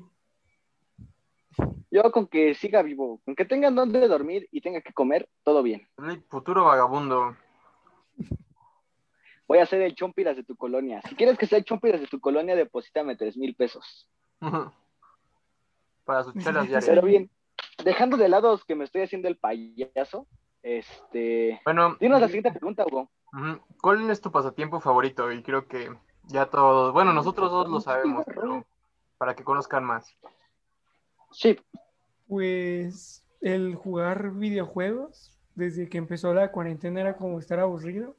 Yo 1.90 2.12
con 2.12 2.28
que 2.28 2.54
siga 2.54 2.82
vivo, 2.82 3.20
con 3.24 3.34
que 3.34 3.44
tengan 3.44 3.74
donde 3.74 4.06
dormir 4.06 4.46
y 4.52 4.60
tenga 4.60 4.80
que 4.80 4.92
comer, 4.92 5.28
todo 5.42 5.64
bien. 5.64 5.88
futuro 6.28 6.62
vagabundo. 6.62 7.36
Voy 9.48 9.58
a 9.58 9.64
hacer 9.64 9.82
el 9.82 9.96
chompiras 9.96 10.36
de 10.36 10.44
tu 10.44 10.54
colonia. 10.54 11.02
Si 11.08 11.16
quieres 11.16 11.36
que 11.36 11.48
sea 11.48 11.58
el 11.58 11.64
chompiras 11.64 12.00
de 12.00 12.06
tu 12.06 12.20
colonia, 12.20 12.54
deposítame 12.54 13.16
tres 13.16 13.36
mil 13.36 13.56
pesos. 13.56 14.08
Para 16.04 16.24
sus 16.24 16.34
chelas 16.34 16.64
diarias. 16.68 16.86
Pero 16.86 17.02
bien, 17.02 17.30
dejando 17.84 18.16
de 18.16 18.28
lado 18.28 18.58
que 18.66 18.74
me 18.74 18.84
estoy 18.84 19.02
haciendo 19.02 19.28
el 19.28 19.36
payaso, 19.36 20.26
este. 20.62 21.60
Bueno. 21.64 21.96
Dinos 22.00 22.20
la 22.20 22.26
siguiente 22.26 22.52
pregunta, 22.52 22.84
Hugo. 22.86 23.10
¿Cuál 23.80 24.10
es 24.10 24.20
tu 24.20 24.30
pasatiempo 24.30 24.80
favorito? 24.80 25.32
Y 25.32 25.42
creo 25.42 25.66
que 25.66 25.90
ya 26.28 26.46
todos, 26.46 26.92
bueno, 26.92 27.12
nosotros 27.12 27.50
dos 27.50 27.68
lo 27.68 27.80
sabemos, 27.80 28.24
pero 28.26 28.64
para 29.18 29.34
que 29.34 29.44
conozcan 29.44 29.84
más. 29.84 30.16
Sí. 31.32 31.58
Pues 32.28 33.26
el 33.40 33.74
jugar 33.74 34.30
videojuegos, 34.32 35.36
desde 35.54 35.88
que 35.88 35.98
empezó 35.98 36.32
la 36.32 36.50
cuarentena 36.52 37.00
era 37.00 37.16
como 37.16 37.38
estar 37.38 37.60
aburrido. 37.60 38.16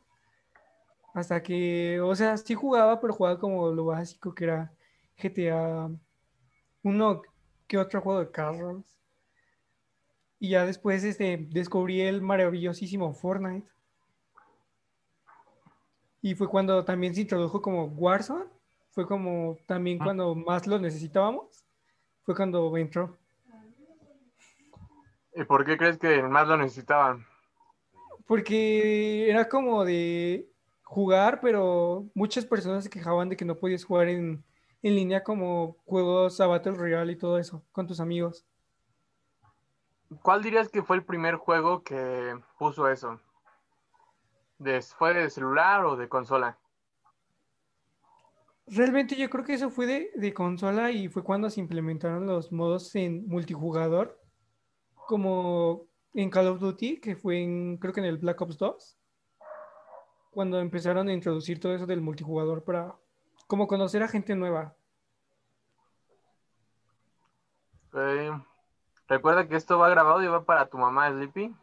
Hasta 1.13 1.41
que, 1.41 2.01
o 2.01 2.13
sea, 2.13 2.37
sí 2.37 2.55
jugaba, 2.55 2.99
pero 2.99 3.13
jugaba 3.13 3.39
como 3.39 3.71
lo 3.71 3.85
básico 3.85 4.35
que 4.35 4.43
era 4.43 4.73
GTA, 5.17 5.89
uno 6.83 7.21
que 7.67 7.77
otro 7.77 8.01
juego 8.01 8.19
de 8.19 8.31
carros. 8.31 8.83
Y 10.39 10.49
ya 10.49 10.65
después 10.65 11.03
este, 11.03 11.37
descubrí 11.49 12.01
el 12.01 12.21
maravillosísimo 12.21 13.13
Fortnite. 13.13 13.67
Y 16.21 16.35
fue 16.35 16.47
cuando 16.47 16.83
también 16.83 17.13
se 17.13 17.21
introdujo 17.21 17.61
como 17.61 17.85
Warzone. 17.85 18.45
Fue 18.91 19.07
como 19.07 19.57
también 19.65 19.99
ah. 20.01 20.05
cuando 20.05 20.35
más 20.35 20.67
lo 20.67 20.79
necesitábamos. 20.79 21.65
Fue 22.23 22.35
cuando 22.35 22.75
entró. 22.77 23.17
¿Y 25.35 25.43
por 25.43 25.65
qué 25.65 25.77
crees 25.77 25.97
que 25.97 26.23
más 26.23 26.47
lo 26.47 26.57
necesitaban? 26.57 27.25
Porque 28.25 29.29
era 29.29 29.47
como 29.47 29.83
de 29.83 30.49
jugar, 30.83 31.41
pero 31.41 32.05
muchas 32.13 32.45
personas 32.45 32.83
se 32.83 32.89
quejaban 32.89 33.29
de 33.29 33.35
que 33.35 33.45
no 33.45 33.55
podías 33.55 33.83
jugar 33.83 34.07
en, 34.07 34.43
en 34.85 34.95
línea 34.95 35.23
como 35.23 35.77
juegos 35.85 36.39
a 36.39 36.45
Battle 36.45 36.73
Royale 36.73 37.13
y 37.13 37.15
todo 37.15 37.39
eso 37.39 37.63
con 37.71 37.87
tus 37.87 37.99
amigos. 37.99 38.45
¿Cuál 40.21 40.43
dirías 40.43 40.69
que 40.69 40.83
fue 40.83 40.95
el 40.95 41.03
primer 41.03 41.37
juego 41.37 41.81
que 41.81 42.37
puso 42.59 42.87
eso? 42.87 43.19
¿Fue 44.95 45.15
de 45.15 45.31
celular 45.31 45.85
o 45.85 45.95
de 45.95 46.07
consola? 46.07 46.59
Realmente 48.67 49.15
yo 49.15 49.27
creo 49.31 49.43
que 49.43 49.55
eso 49.55 49.71
fue 49.71 49.87
de, 49.87 50.11
de, 50.13 50.35
consola 50.35 50.91
y 50.91 51.07
fue 51.07 51.23
cuando 51.23 51.49
se 51.49 51.61
implementaron 51.61 52.27
los 52.27 52.51
modos 52.51 52.95
en 52.95 53.27
multijugador, 53.27 54.21
como 55.07 55.87
en 56.13 56.29
Call 56.29 56.47
of 56.47 56.59
Duty, 56.59 56.99
que 56.99 57.15
fue 57.15 57.41
en, 57.41 57.77
creo 57.77 57.91
que 57.91 58.01
en 58.01 58.05
el 58.05 58.19
Black 58.19 58.39
Ops 58.39 58.59
2, 58.59 58.97
cuando 60.29 60.59
empezaron 60.59 61.09
a 61.09 61.13
introducir 61.13 61.59
todo 61.59 61.73
eso 61.73 61.87
del 61.87 62.01
multijugador 62.01 62.63
para 62.63 62.95
como 63.47 63.67
conocer 63.67 64.03
a 64.03 64.07
gente 64.07 64.35
nueva. 64.35 64.75
Recuerda 69.07 69.47
que 69.47 69.55
esto 69.55 69.77
va 69.77 69.89
grabado 69.89 70.21
y 70.23 70.27
va 70.27 70.43
para 70.43 70.67
tu 70.67 70.77
mamá, 70.77 71.09
Sleepy. 71.11 71.55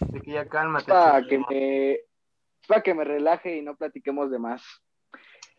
Así 0.00 0.20
que 0.20 0.32
ya 0.32 0.46
cálmate. 0.46 0.86
Para 0.86 1.26
que 1.26 1.38
me, 1.38 1.98
para 2.68 2.82
que 2.82 2.94
me 2.94 3.04
relaje 3.04 3.56
y 3.56 3.62
no 3.62 3.76
platiquemos 3.76 4.30
de 4.30 4.38
más. 4.38 4.62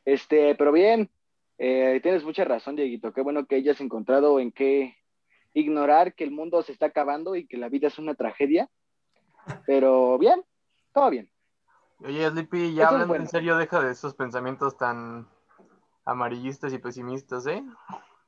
Este, 0.05 0.55
pero 0.55 0.71
bien, 0.71 1.09
eh, 1.57 1.99
tienes 2.01 2.23
mucha 2.23 2.45
razón, 2.45 2.75
Dieguito. 2.75 3.11
Qué 3.11 3.21
bueno 3.21 3.45
que 3.45 3.55
hayas 3.55 3.81
encontrado 3.81 4.39
en 4.39 4.51
qué 4.51 4.95
ignorar 5.53 6.13
que 6.13 6.23
el 6.23 6.31
mundo 6.31 6.61
se 6.61 6.71
está 6.71 6.85
acabando 6.85 7.35
y 7.35 7.47
que 7.47 7.57
la 7.57 7.69
vida 7.69 7.87
es 7.87 7.97
una 7.97 8.13
tragedia. 8.13 8.69
Pero 9.65 10.17
bien, 10.17 10.43
todo 10.93 11.09
bien. 11.09 11.29
Oye, 12.03 12.29
Sleepy, 12.29 12.73
ya 12.73 12.89
hablando 12.89 13.15
en 13.15 13.27
serio, 13.27 13.57
deja 13.57 13.81
de 13.81 13.91
esos 13.91 14.13
pensamientos 14.13 14.77
tan 14.77 15.27
amarillistas 16.05 16.71
y 16.73 16.77
pesimistas, 16.77 17.47
¿eh? 17.47 17.63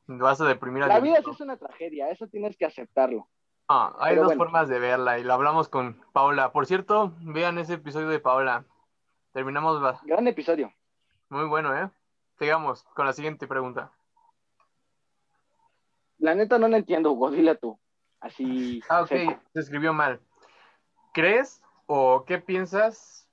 Vas 0.08 0.42
a 0.42 0.46
deprimir 0.46 0.84
a 0.84 0.88
La 0.88 1.00
vida 1.00 1.22
sí 1.24 1.30
es 1.30 1.42
una 1.42 1.56
tragedia, 1.56 2.10
eso 2.10 2.28
tienes 2.28 2.58
que 2.58 2.66
aceptarlo. 2.66 3.28
Ah, 3.68 3.96
hay 4.00 4.16
dos 4.16 4.34
formas 4.34 4.68
de 4.68 4.80
verla 4.80 5.20
y 5.20 5.24
lo 5.24 5.34
hablamos 5.34 5.70
con 5.70 6.04
Paula. 6.12 6.52
Por 6.52 6.66
cierto, 6.66 7.14
vean 7.22 7.60
ese 7.60 7.76
episodio 7.76 8.10
de 8.10 8.20
Paula. 8.20 8.66
Terminamos. 9.32 9.80
Gran 10.04 10.28
episodio. 10.28 10.74
Muy 11.30 11.46
bueno, 11.46 11.78
¿eh? 11.78 11.92
Sigamos 12.40 12.84
con 12.96 13.06
la 13.06 13.14
siguiente 13.14 13.48
pregunta. 13.48 13.92
La 16.18 16.34
neta 16.34 16.58
no 16.58 16.68
la 16.68 16.78
entiendo, 16.78 17.12
Hugo, 17.12 17.30
dile 17.30 17.56
tú. 17.56 17.80
Así. 18.20 18.82
Ah, 18.90 19.04
ok, 19.04 19.10
se 19.10 19.60
escribió 19.60 19.94
mal. 19.94 20.20
¿Crees 21.14 21.62
o 21.86 22.26
qué 22.26 22.40
piensas? 22.40 23.29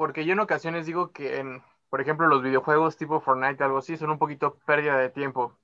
Porque 0.00 0.24
yo 0.24 0.32
en 0.32 0.40
ocasiones 0.40 0.86
digo 0.86 1.12
que, 1.12 1.40
en, 1.40 1.62
por 1.90 2.00
ejemplo, 2.00 2.26
los 2.26 2.42
videojuegos 2.42 2.96
tipo 2.96 3.20
Fortnite, 3.20 3.62
algo 3.62 3.76
así, 3.76 3.98
son 3.98 4.08
un 4.08 4.18
poquito 4.18 4.54
pérdida 4.64 4.96
de 4.96 5.10
tiempo. 5.10 5.58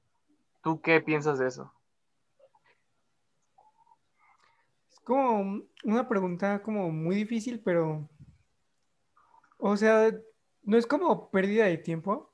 ¿Tú 0.62 0.82
qué 0.82 1.00
piensas 1.00 1.38
de 1.38 1.48
eso? 1.48 1.72
Es 4.92 5.00
como 5.00 5.62
una 5.84 6.06
pregunta 6.06 6.62
como 6.62 6.90
muy 6.90 7.16
difícil, 7.16 7.62
pero, 7.64 8.10
o 9.56 9.74
sea, 9.74 10.14
no 10.64 10.76
es 10.76 10.86
como 10.86 11.30
pérdida 11.30 11.64
de 11.64 11.78
tiempo, 11.78 12.30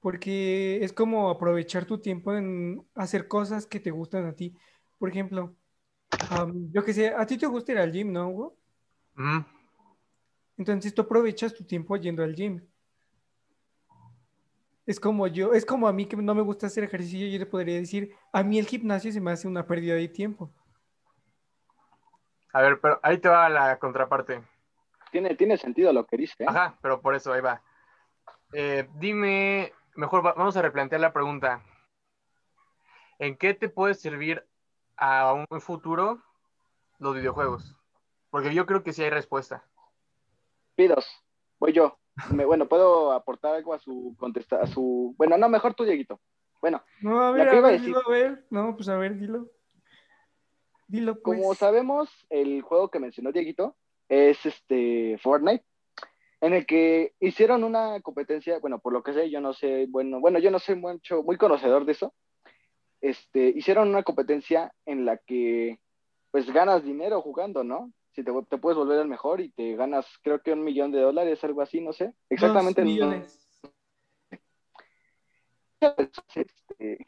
porque 0.00 0.82
es 0.82 0.92
como 0.92 1.30
aprovechar 1.30 1.84
tu 1.84 2.00
tiempo 2.00 2.34
en 2.34 2.84
hacer 2.96 3.28
cosas 3.28 3.64
que 3.64 3.78
te 3.78 3.92
gustan 3.92 4.26
a 4.26 4.32
ti. 4.32 4.56
Por 4.98 5.10
ejemplo, 5.10 5.54
yo 6.72 6.84
que 6.84 6.92
sé, 6.92 7.14
a 7.14 7.24
ti 7.26 7.38
te 7.38 7.46
gusta 7.46 7.70
ir 7.70 7.78
al 7.78 7.92
gym, 7.92 8.12
¿no, 8.12 8.28
Hugo? 8.28 8.56
Entonces 10.56 10.94
tú 10.94 11.02
aprovechas 11.02 11.54
tu 11.54 11.64
tiempo 11.64 11.96
yendo 11.96 12.22
al 12.22 12.34
gym. 12.34 12.66
Es 14.84 14.98
como 14.98 15.26
yo, 15.28 15.52
es 15.52 15.64
como 15.64 15.86
a 15.86 15.92
mí 15.92 16.06
que 16.06 16.16
no 16.16 16.34
me 16.34 16.42
gusta 16.42 16.66
hacer 16.66 16.84
ejercicio, 16.84 17.28
yo 17.28 17.38
le 17.38 17.46
podría 17.46 17.76
decir, 17.76 18.14
a 18.32 18.42
mí 18.42 18.58
el 18.58 18.66
gimnasio 18.66 19.12
se 19.12 19.20
me 19.20 19.30
hace 19.30 19.46
una 19.46 19.66
pérdida 19.66 19.94
de 19.94 20.08
tiempo. 20.08 20.52
A 22.52 22.62
ver, 22.62 22.80
pero 22.80 22.98
ahí 23.02 23.18
te 23.18 23.28
va 23.28 23.48
la 23.48 23.78
contraparte. 23.78 24.42
Tiene, 25.10 25.34
tiene 25.36 25.56
sentido 25.56 25.92
lo 25.92 26.06
que 26.06 26.16
dice. 26.16 26.42
¿eh? 26.42 26.46
Ajá, 26.48 26.78
pero 26.82 27.00
por 27.00 27.14
eso 27.14 27.32
ahí 27.32 27.40
va. 27.40 27.62
Eh, 28.52 28.88
dime, 28.96 29.72
mejor 29.94 30.22
vamos 30.22 30.56
a 30.56 30.62
replantear 30.62 31.00
la 31.00 31.12
pregunta. 31.12 31.62
¿En 33.18 33.36
qué 33.36 33.54
te 33.54 33.68
puede 33.68 33.94
servir 33.94 34.44
a 34.96 35.32
un 35.32 35.60
futuro 35.60 36.22
los 36.98 37.14
videojuegos? 37.14 37.76
Porque 38.30 38.52
yo 38.52 38.66
creo 38.66 38.82
que 38.82 38.92
sí 38.92 39.02
hay 39.02 39.10
respuesta. 39.10 39.64
Pidos, 40.74 41.06
voy 41.58 41.72
yo 41.72 41.98
bueno, 42.30 42.68
puedo 42.68 43.12
aportar 43.12 43.54
algo 43.54 43.74
a 43.74 43.78
su 43.78 44.14
contesta, 44.18 44.60
a 44.60 44.66
su, 44.66 45.14
bueno, 45.16 45.38
no, 45.38 45.48
mejor 45.48 45.74
tú, 45.74 45.84
Dieguito. 45.84 46.20
Bueno, 46.60 46.82
no, 47.00 47.20
a 47.20 47.32
ver, 47.32 47.48
a 47.48 47.60
ver, 47.60 47.80
dilo, 47.80 48.02
a 48.06 48.10
ver, 48.10 48.46
no, 48.50 48.76
pues 48.76 48.88
a 48.88 48.96
ver, 48.96 49.18
dilo. 49.18 49.50
Dilo, 50.86 51.14
pues. 51.20 51.40
Como 51.40 51.54
sabemos, 51.54 52.08
el 52.30 52.62
juego 52.62 52.90
que 52.90 53.00
mencionó 53.00 53.32
Dieguito 53.32 53.76
es 54.08 54.44
este 54.46 55.18
Fortnite, 55.22 55.64
en 56.40 56.52
el 56.52 56.66
que 56.66 57.14
hicieron 57.18 57.64
una 57.64 58.00
competencia, 58.00 58.58
bueno, 58.60 58.78
por 58.78 58.92
lo 58.92 59.02
que 59.02 59.12
sé, 59.12 59.30
yo 59.30 59.40
no 59.40 59.54
sé, 59.54 59.86
bueno, 59.88 60.20
bueno, 60.20 60.38
yo 60.38 60.50
no 60.50 60.58
soy 60.58 60.76
mucho, 60.76 61.22
muy 61.22 61.36
conocedor 61.36 61.84
de 61.84 61.92
eso. 61.92 62.14
Este, 63.00 63.48
hicieron 63.48 63.88
una 63.88 64.04
competencia 64.04 64.72
en 64.86 65.04
la 65.04 65.16
que 65.16 65.80
pues 66.30 66.50
ganas 66.52 66.84
dinero 66.84 67.20
jugando, 67.20 67.64
¿no? 67.64 67.92
Si 68.12 68.22
te, 68.22 68.32
te 68.48 68.58
puedes 68.58 68.76
volver 68.76 68.98
el 68.98 69.08
mejor 69.08 69.40
y 69.40 69.50
te 69.50 69.74
ganas, 69.74 70.06
creo 70.22 70.40
que 70.42 70.52
un 70.52 70.64
millón 70.64 70.92
de 70.92 71.00
dólares, 71.00 71.42
algo 71.44 71.62
así, 71.62 71.80
no 71.80 71.92
sé. 71.92 72.12
Exactamente. 72.28 72.82
Dos 72.82 72.88
no- 72.88 72.94
millones. 72.94 73.38
este, 76.34 77.06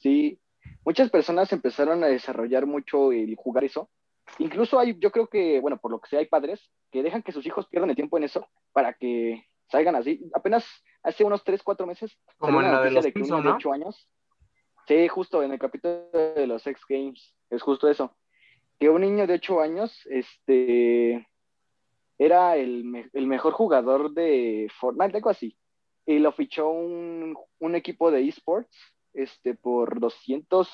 sí, 0.00 0.38
muchas 0.84 1.10
personas 1.10 1.52
empezaron 1.52 2.04
a 2.04 2.08
desarrollar 2.08 2.66
mucho 2.66 3.12
el 3.12 3.34
jugar 3.36 3.64
eso. 3.64 3.90
Incluso 4.38 4.78
hay, 4.78 4.96
yo 4.98 5.10
creo 5.10 5.28
que, 5.28 5.60
bueno, 5.60 5.78
por 5.78 5.90
lo 5.90 6.00
que 6.00 6.08
sé, 6.08 6.16
hay 6.18 6.26
padres 6.26 6.70
que 6.90 7.02
dejan 7.02 7.22
que 7.22 7.32
sus 7.32 7.46
hijos 7.46 7.66
pierdan 7.68 7.90
el 7.90 7.96
tiempo 7.96 8.16
en 8.16 8.24
eso 8.24 8.46
para 8.72 8.92
que 8.94 9.44
salgan 9.70 9.96
así. 9.96 10.28
Apenas 10.34 10.66
hace 11.02 11.24
unos 11.24 11.44
3, 11.44 11.62
4 11.62 11.86
meses 11.86 12.18
Como 12.38 12.60
en 12.60 12.66
una 12.66 12.72
la 12.72 12.82
de 12.84 12.90
noticia 12.90 12.96
los 12.96 13.04
de 13.04 13.12
que 13.12 13.20
de 13.22 13.42
¿no? 13.50 13.56
8 13.56 13.72
años. 13.72 14.08
Sí, 14.86 15.08
justo 15.08 15.42
en 15.42 15.52
el 15.52 15.58
capítulo 15.58 16.08
de 16.12 16.46
los 16.46 16.64
X 16.66 16.82
Games, 16.88 17.34
es 17.50 17.62
justo 17.62 17.88
eso. 17.88 18.16
Que 18.78 18.90
un 18.90 19.00
niño 19.02 19.26
de 19.26 19.34
8 19.34 19.60
años, 19.60 20.06
este, 20.06 21.26
era 22.18 22.56
el, 22.56 23.10
el 23.12 23.26
mejor 23.26 23.52
jugador 23.52 24.12
de 24.12 24.70
Fortnite, 24.78 25.16
algo 25.16 25.30
así. 25.30 25.56
Y 26.04 26.18
lo 26.18 26.32
fichó 26.32 26.70
un, 26.70 27.36
un 27.58 27.74
equipo 27.74 28.10
de 28.10 28.28
esports, 28.28 28.76
este, 29.12 29.54
por 29.54 29.98
200, 29.98 30.68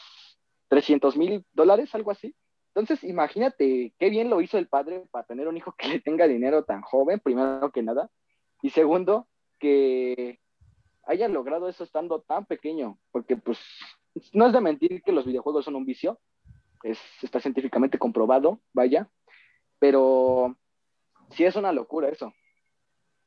300 0.69 1.17
mil 1.17 1.45
dólares, 1.53 1.95
algo 1.95 2.11
así. 2.11 2.35
Entonces, 2.75 3.05
imagínate 3.05 3.93
qué 3.99 4.11
bien 4.11 4.31
lo 4.31 4.41
hizo 4.41 4.59
el 4.59 4.69
padre 4.69 5.05
para 5.11 5.27
tener 5.27 5.47
un 5.47 5.57
hijo 5.57 5.75
que 5.79 5.89
le 5.89 6.01
tenga 6.01 6.27
dinero 6.27 6.65
tan 6.65 6.83
joven, 6.83 7.21
primero 7.21 7.71
que 7.71 7.83
nada. 7.83 8.11
Y 8.63 8.71
segundo, 8.71 9.29
que 9.59 10.41
haya 11.05 11.29
logrado 11.29 11.69
eso 11.69 11.85
estando 11.85 12.21
tan 12.23 12.47
pequeño, 12.47 12.99
porque 13.11 13.37
pues 13.37 13.59
no 14.33 14.47
es 14.47 14.53
de 14.53 14.61
mentir 14.61 15.03
que 15.03 15.13
los 15.13 15.27
videojuegos 15.27 15.65
son 15.65 15.77
un 15.77 15.85
vicio, 15.85 16.19
es, 16.83 16.99
está 17.23 17.41
científicamente 17.41 17.99
comprobado, 17.99 18.61
vaya, 18.73 19.09
pero 19.79 20.57
sí 21.31 21.45
es 21.45 21.57
una 21.57 21.73
locura 21.73 22.09
eso. 22.09 22.33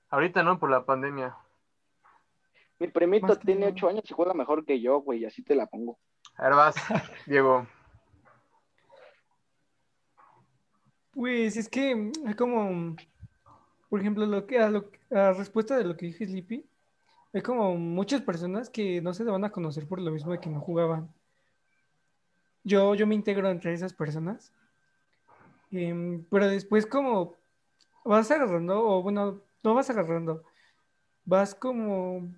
Ahorita 0.10 0.44
no, 0.44 0.60
por 0.60 0.70
la 0.70 0.86
pandemia. 0.86 1.36
Mi 2.80 2.88
primito 2.88 3.28
Más 3.28 3.40
tiene 3.40 3.68
ocho 3.68 3.88
años 3.88 4.04
y 4.10 4.14
juega 4.14 4.34
mejor 4.34 4.66
que 4.66 4.82
yo, 4.82 5.00
güey, 5.00 5.26
así 5.26 5.42
te 5.42 5.56
la 5.56 5.66
pongo. 5.66 5.98
A 6.38 6.44
ver, 6.44 6.54
vas, 6.54 6.76
Diego. 7.26 7.68
Pues 11.12 11.56
es 11.56 11.70
que 11.70 12.12
hay 12.26 12.34
como, 12.34 12.96
por 13.90 14.02
ejemplo, 14.02 14.26
lo 14.26 14.46
que, 14.46 14.60
a, 14.60 14.70
lo, 14.70 14.92
a 15.12 15.32
respuesta 15.32 15.78
de 15.78 15.86
lo 15.86 15.96
que 15.96 16.08
dije 16.08 16.26
Sleepy, 16.26 16.66
hay 17.34 17.42
como 17.42 17.76
muchas 17.78 18.22
personas 18.22 18.70
que 18.70 19.02
no 19.02 19.14
se 19.14 19.24
van 19.24 19.46
a 19.46 19.52
conocer 19.52 19.88
por 19.88 20.02
lo 20.02 20.12
mismo 20.12 20.32
de 20.32 20.40
que 20.40 20.50
no 20.50 20.60
jugaban. 20.60 21.14
Yo, 22.65 22.95
yo 22.95 23.07
me 23.07 23.15
integro 23.15 23.50
entre 23.50 23.74
esas 23.74 23.93
personas, 23.93 24.51
Em, 25.72 26.24
pero 26.29 26.48
después 26.48 26.86
como 26.86 27.36
vas 28.03 28.29
agarrando, 28.31 28.88
o 28.88 29.01
bueno, 29.01 29.41
no 29.63 29.74
vas 29.74 29.89
agarrando, 29.89 30.43
vas 31.25 31.55
como 31.55 32.31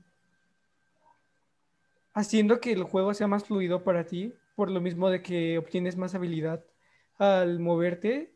haciendo 2.13 2.59
que 2.59 2.71
el 2.71 2.83
juego 2.83 3.13
sea 3.13 3.27
más 3.27 3.43
fluido 3.43 3.83
para 3.83 4.05
ti, 4.05 4.33
por 4.55 4.71
lo 4.71 4.81
mismo 4.81 5.09
de 5.09 5.21
que 5.21 5.57
obtienes 5.57 5.97
más 5.97 6.15
habilidad 6.15 6.63
al 7.19 7.59
moverte 7.59 8.33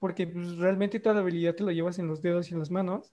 porque 0.00 0.26
pues, 0.26 0.56
realmente 0.58 1.00
toda 1.00 1.16
la 1.16 1.20
habilidad 1.20 1.54
te 1.54 1.64
lo 1.64 1.70
llevas 1.70 1.98
en 1.98 2.08
los 2.08 2.22
dedos 2.22 2.50
y 2.50 2.54
en 2.54 2.60
las 2.60 2.70
manos. 2.70 3.12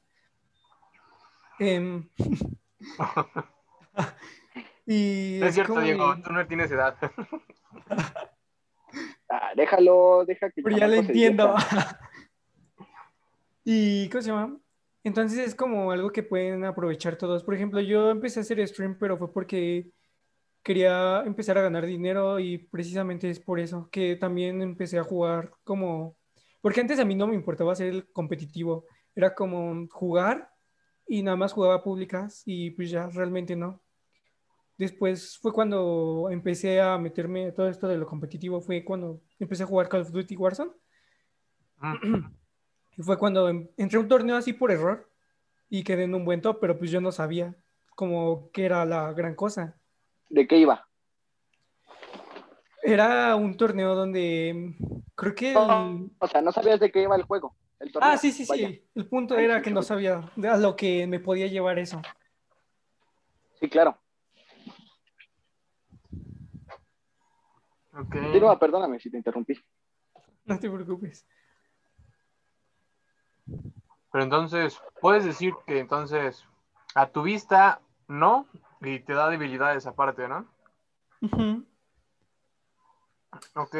Em, 1.59 2.07
y 4.87 5.37
No 5.39 5.47
es 5.47 5.53
cierto, 5.53 5.73
como 5.73 5.85
Diego, 5.85 6.15
tú 6.23 6.31
no 6.31 6.47
tienes 6.47 6.71
edad. 6.71 6.95
Ah, 9.27 9.53
déjalo, 9.55 10.23
deja 10.25 10.51
que 10.51 10.61
pero 10.61 10.77
ya 10.77 10.87
se 10.87 10.97
entiendo. 10.97 11.55
y 13.65 14.07
¿cómo 14.09 14.21
se 14.21 14.29
llama? 14.29 14.57
Entonces 15.03 15.39
es 15.39 15.55
como 15.55 15.91
algo 15.91 16.11
que 16.11 16.23
pueden 16.23 16.63
aprovechar 16.63 17.17
todos. 17.17 17.43
Por 17.43 17.55
ejemplo, 17.55 17.81
yo 17.81 18.11
empecé 18.11 18.39
a 18.39 18.43
hacer 18.43 18.65
stream, 18.67 18.97
pero 18.99 19.17
fue 19.17 19.33
porque 19.33 19.89
quería 20.63 21.23
empezar 21.25 21.57
a 21.57 21.61
ganar 21.61 21.85
dinero 21.85 22.39
y 22.39 22.57
precisamente 22.57 23.29
es 23.29 23.39
por 23.39 23.59
eso 23.59 23.89
que 23.91 24.15
también 24.15 24.61
empecé 24.61 24.97
a 24.97 25.03
jugar 25.03 25.51
como... 25.63 26.15
Porque 26.61 26.81
antes 26.81 26.99
a 26.99 27.05
mí 27.05 27.13
no 27.13 27.27
me 27.27 27.35
importaba 27.35 27.75
ser 27.75 27.87
el 27.87 28.11
competitivo, 28.11 28.85
era 29.15 29.35
como 29.35 29.87
jugar 29.91 30.49
y 31.07 31.21
nada 31.21 31.37
más 31.37 31.53
jugaba 31.53 31.83
públicas 31.83 32.41
y 32.45 32.71
pues 32.71 32.89
ya 32.89 33.07
realmente 33.07 33.55
no. 33.55 33.84
Después 34.77 35.37
fue 35.37 35.53
cuando 35.53 36.27
empecé 36.31 36.81
a 36.81 36.97
meterme 36.97 37.47
a 37.47 37.53
todo 37.53 37.69
esto 37.69 37.87
de 37.87 37.97
lo 37.97 38.05
competitivo, 38.05 38.59
fue 38.61 38.83
cuando 38.83 39.21
empecé 39.39 39.63
a 39.63 39.67
jugar 39.67 39.87
Call 39.87 40.01
of 40.01 40.11
Duty 40.11 40.35
Warzone. 40.35 40.71
Mm. 41.79 42.15
Y 42.97 43.03
fue 43.03 43.17
cuando 43.17 43.49
en- 43.49 43.69
entré 43.75 43.97
a 43.97 44.01
un 44.01 44.07
torneo 44.07 44.37
así 44.37 44.53
por 44.53 44.71
error 44.71 45.09
y 45.69 45.83
quedé 45.83 46.03
en 46.03 46.15
un 46.15 46.23
buen 46.23 46.41
top, 46.41 46.59
pero 46.61 46.77
pues 46.77 46.89
yo 46.91 47.01
no 47.01 47.11
sabía 47.11 47.53
como 47.93 48.49
que 48.53 48.63
era 48.65 48.85
la 48.85 49.11
gran 49.11 49.35
cosa. 49.35 49.75
¿De 50.29 50.47
qué 50.47 50.59
iba? 50.59 50.87
Era 52.81 53.35
un 53.35 53.57
torneo 53.57 53.95
donde 53.95 54.75
creo 55.15 55.35
que 55.35 55.51
el... 55.51 55.57
O 56.19 56.27
sea, 56.29 56.41
no 56.41 56.53
sabías 56.53 56.79
de 56.79 56.89
qué 56.91 57.01
iba 57.01 57.15
el 57.17 57.23
juego. 57.23 57.53
El 57.81 57.91
torneo, 57.91 58.11
Ah, 58.11 58.17
sí, 58.17 58.31
sí, 58.31 58.45
vaya. 58.47 58.69
sí. 58.69 58.81
El 58.95 59.07
punto 59.07 59.35
Ay, 59.35 59.43
era 59.43 59.57
sí, 59.57 59.63
que 59.65 59.71
no 59.71 59.81
sabía 59.83 60.31
de 60.37 60.47
a 60.47 60.55
lo 60.55 60.77
que 60.77 61.05
me 61.07 61.19
podía 61.19 61.47
llevar 61.47 61.79
eso. 61.79 62.01
Sí, 63.59 63.67
claro. 63.67 63.97
Ok. 67.97 68.11
Continúa, 68.11 68.59
perdóname 68.59 68.99
si 68.99 69.09
te 69.09 69.17
interrumpí. 69.17 69.53
No 70.45 70.59
te 70.59 70.69
preocupes. 70.69 71.25
Pero 74.11 74.23
entonces, 74.23 74.79
puedes 75.01 75.25
decir 75.25 75.53
que 75.65 75.79
entonces, 75.79 76.45
a 76.93 77.07
tu 77.07 77.23
vista, 77.23 77.81
no, 78.07 78.47
y 78.81 78.99
te 78.99 79.13
da 79.13 79.29
debilidades 79.29 79.85
aparte, 79.87 80.27
¿no? 80.27 80.45
Ujú. 81.21 81.65
Ok. 83.55 83.75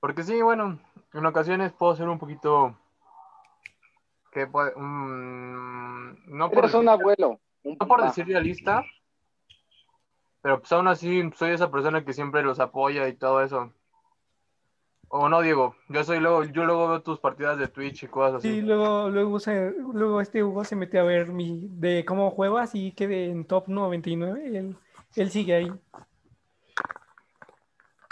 Porque 0.00 0.22
sí, 0.22 0.40
bueno, 0.42 0.78
en 1.12 1.26
ocasiones 1.26 1.72
puedo 1.72 1.94
ser 1.96 2.08
un 2.08 2.18
poquito... 2.18 2.76
Que 4.30 4.46
puede, 4.46 4.72
mm, 4.76 6.36
no 6.36 6.50
por 6.50 6.58
Eres 6.58 6.74
un 6.74 6.84
decir- 6.86 6.90
abuelo. 7.00 7.40
Un 7.64 7.76
No 7.80 7.88
por 7.88 8.02
decir 8.02 8.26
realista, 8.26 8.84
pero 10.40 10.60
pues 10.60 10.70
aún 10.72 10.88
así 10.88 11.22
soy 11.36 11.50
esa 11.52 11.70
persona 11.70 12.04
que 12.04 12.12
siempre 12.12 12.42
los 12.42 12.60
apoya 12.60 13.08
y 13.08 13.14
todo 13.14 13.42
eso. 13.42 13.72
O 15.10 15.28
no, 15.28 15.40
Diego, 15.40 15.74
yo 15.88 16.04
soy 16.04 16.20
luego, 16.20 16.44
yo 16.44 16.64
luego 16.64 16.88
veo 16.88 17.02
tus 17.02 17.18
partidas 17.18 17.58
de 17.58 17.68
Twitch 17.68 18.02
y 18.02 18.08
cosas 18.08 18.42
Sí, 18.42 18.48
así. 18.50 18.60
luego, 18.60 19.08
luego, 19.08 19.40
se- 19.40 19.72
luego 19.94 20.20
este 20.20 20.44
Hugo 20.44 20.64
se 20.64 20.76
mete 20.76 20.98
a 20.98 21.02
ver 21.02 21.28
mi, 21.28 21.66
de 21.70 22.04
cómo 22.04 22.30
juego, 22.30 22.58
así 22.58 22.92
quedé 22.92 23.30
en 23.30 23.46
top 23.46 23.68
99. 23.68 24.50
y 24.50 24.56
Él, 24.56 24.76
él 25.16 25.30
sigue 25.30 25.54
ahí. 25.54 25.72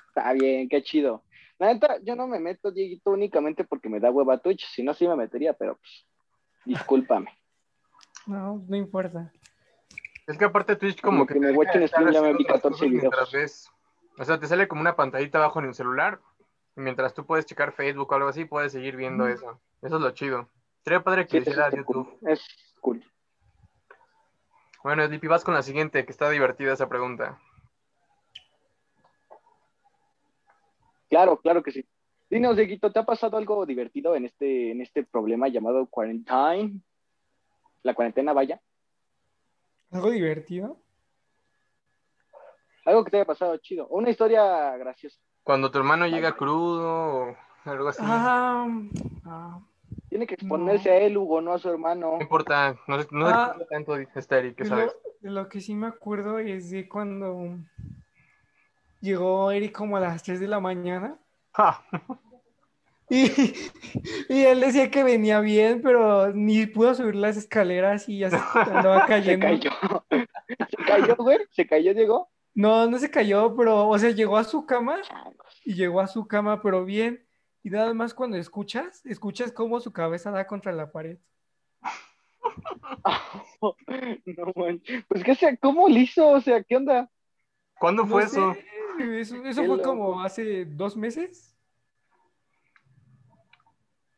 Está 0.09 0.33
bien, 0.33 0.69
qué 0.69 0.83
chido. 0.83 1.23
La 1.59 1.73
neta, 1.73 1.99
yo 2.03 2.17
no 2.17 2.27
me 2.27 2.39
meto, 2.41 2.71
Dieguito, 2.71 3.11
únicamente 3.11 3.65
porque 3.65 3.89
me 3.91 4.01
da 4.01 4.11
hueva 4.11 4.39
Twitch. 4.39 4.67
Si 4.67 4.83
no, 4.83 4.95
sí 4.95 5.07
me 5.07 5.17
metería, 5.17 5.53
pero 5.53 5.77
pues, 5.77 6.07
discúlpame. 6.65 7.31
No, 8.27 8.61
no 8.67 8.77
importa. 8.77 9.31
Es 10.27 10.37
que 10.39 10.45
aparte 10.45 10.77
Twitch 10.77 11.01
como 11.01 11.19
Como 11.19 11.27
que 11.27 11.35
que 11.35 11.41
me 11.41 11.49
en 11.51 11.89
stream 11.89 12.11
ya 12.13 12.23
me 12.23 12.33
vi 12.35 12.45
otras 12.45 12.61
14 12.63 12.69
cosas 12.71 12.89
mientras 12.91 13.31
videos. 13.31 13.33
ves. 13.33 13.71
O 14.19 14.25
sea, 14.25 14.41
te 14.41 14.47
sale 14.47 14.67
como 14.67 14.81
una 14.81 14.97
pantallita 14.97 15.39
abajo 15.39 15.61
en 15.61 15.67
el 15.67 15.75
celular. 15.75 16.21
y 16.77 16.81
mientras 16.81 17.15
tú 17.15 17.25
puedes 17.25 17.47
checar 17.47 17.73
Facebook 17.73 18.11
o 18.11 18.15
algo 18.15 18.29
así, 18.29 18.45
puedes 18.45 18.73
seguir 18.73 18.97
viendo 18.97 19.25
Ujú. 19.25 19.33
eso. 19.33 19.61
Eso 19.83 19.97
es 19.97 20.03
lo 20.03 20.11
chido. 20.11 20.49
Sería 20.85 21.03
padre 21.03 21.23
Sí, 21.23 21.29
que 21.31 21.39
eso 21.39 21.51
hiciera 21.51 21.67
está 21.69 21.77
YouTube. 21.79 22.19
cool. 22.21 22.31
Es 22.31 22.47
cool. 22.81 23.05
Bueno, 24.85 25.07
Sleepy, 25.07 25.27
vas 25.27 25.43
con 25.43 25.55
la 25.55 25.63
siguiente, 25.63 26.05
que 26.05 26.13
está 26.13 26.29
divertida 26.31 26.73
esa 26.75 26.89
pregunta. 26.89 27.39
Claro, 31.09 31.39
claro 31.41 31.63
que 31.63 31.71
sí. 31.71 31.85
Dinos, 32.29 32.57
Dieguito, 32.57 32.93
¿te 32.93 32.99
ha 32.99 33.05
pasado 33.05 33.37
algo 33.37 33.65
divertido 33.65 34.17
en 34.17 34.25
este, 34.27 34.73
en 34.73 34.81
este 34.81 35.05
problema 35.05 35.49
llamado 35.49 35.87
quarantine? 35.87 36.81
La 37.83 37.95
cuarentena, 37.95 38.33
vaya. 38.33 38.61
¿Algo 39.91 40.11
divertido? 40.11 40.79
Algo 42.85 43.05
que 43.05 43.11
te 43.11 43.17
haya 43.19 43.27
pasado 43.27 43.57
chido. 43.59 43.87
O 43.89 43.99
una 43.99 44.11
historia 44.11 44.77
graciosa. 44.77 45.19
Cuando 45.43 45.71
tu 45.71 45.79
hermano 45.79 46.07
llega 46.07 46.37
crudo 46.37 47.29
o 47.31 47.37
algo 47.65 47.89
así. 47.89 48.03
Ah, 48.05 48.67
ah, 49.25 49.61
Tiene 50.09 50.27
que 50.27 50.35
exponerse 50.35 50.91
a 50.91 50.97
él, 50.99 51.17
Hugo, 51.17 51.41
no 51.41 51.53
a 51.53 51.59
su 51.59 51.69
hermano. 51.69 52.13
No 52.17 52.23
importa, 52.23 52.77
no, 52.87 53.01
se- 53.01 53.09
no 53.13 53.27
se 53.29 53.33
Ah. 53.35 53.57
tanto 53.71 53.97
esta 53.97 54.39
Eric, 54.39 54.57
¿qué 54.57 54.65
de, 54.65 54.71
lo, 54.71 54.77
sabes? 54.77 54.97
de 55.21 55.31
lo 55.31 55.49
que 55.49 55.61
sí 55.61 55.75
me 55.75 55.87
acuerdo 55.87 56.39
es 56.39 56.71
de 56.71 56.89
cuando 56.89 57.59
llegó 59.01 59.51
Eric 59.51 59.73
como 59.77 59.97
a 59.97 60.01
las 60.01 60.23
3 60.23 60.41
de 60.41 60.49
la 60.49 60.59
mañana 60.61 61.19
Ja, 61.53 61.85
y, 63.09 63.31
y 64.29 64.43
él 64.45 64.61
decía 64.61 64.91
que 64.91 65.03
venía 65.05 65.41
bien, 65.41 65.83
pero 65.83 66.33
ni 66.33 66.67
pudo 66.67 66.95
subir 66.95 67.15
las 67.17 67.37
escaleras 67.37 68.09
y 68.09 68.19
ya 68.21 68.31
se 68.31 68.37
andaba 68.37 69.07
Se 69.23 69.39
cayendo. 69.39 69.39
cayó. 69.39 69.71
Se 70.71 70.77
cayó, 70.87 71.17
güey. 71.17 71.39
Se 71.51 71.67
cayó, 71.67 71.95
Diego. 71.95 72.31
No, 72.55 72.89
no 72.89 72.99
se 72.99 73.11
cayó, 73.11 73.55
pero, 73.57 73.89
o 73.89 73.99
sea, 73.99 74.11
llegó 74.11 74.37
a 74.39 74.45
su 74.45 74.65
cama 74.67 74.99
y 75.65 75.75
llegó 75.75 76.01
a 76.01 76.07
su 76.07 76.27
cama, 76.27 76.63
pero 76.63 76.85
bien. 76.85 77.27
Y 77.63 77.71
nada 77.71 77.93
más 77.95 78.15
cuando 78.15 78.37
escuchas, 78.39 79.05
escuchas 79.07 79.53
cómo 79.53 79.81
su 79.81 79.93
cabeza 79.93 80.31
da 80.31 80.47
contra 80.47 80.73
la 80.73 80.91
pared. 80.93 81.19
no 84.37 84.53
manches. 84.57 85.05
Pues 85.09 85.25
qué 85.25 85.35
sea, 85.35 85.57
¿cómo 85.57 85.89
lo 85.89 85.97
hizo? 85.99 86.29
O 86.29 86.41
sea, 86.41 86.63
¿qué 86.63 86.77
onda? 86.77 87.11
¿Cuándo 87.79 88.05
No 88.05 88.09
fue 88.11 88.27
sé, 88.29 88.29
eso? 88.29 88.57
Eso, 88.99 89.65
fue 89.67 89.79
loco. 89.79 89.83
como 89.83 90.21
hace 90.23 90.65
dos 90.67 90.97
meses. 90.97 91.56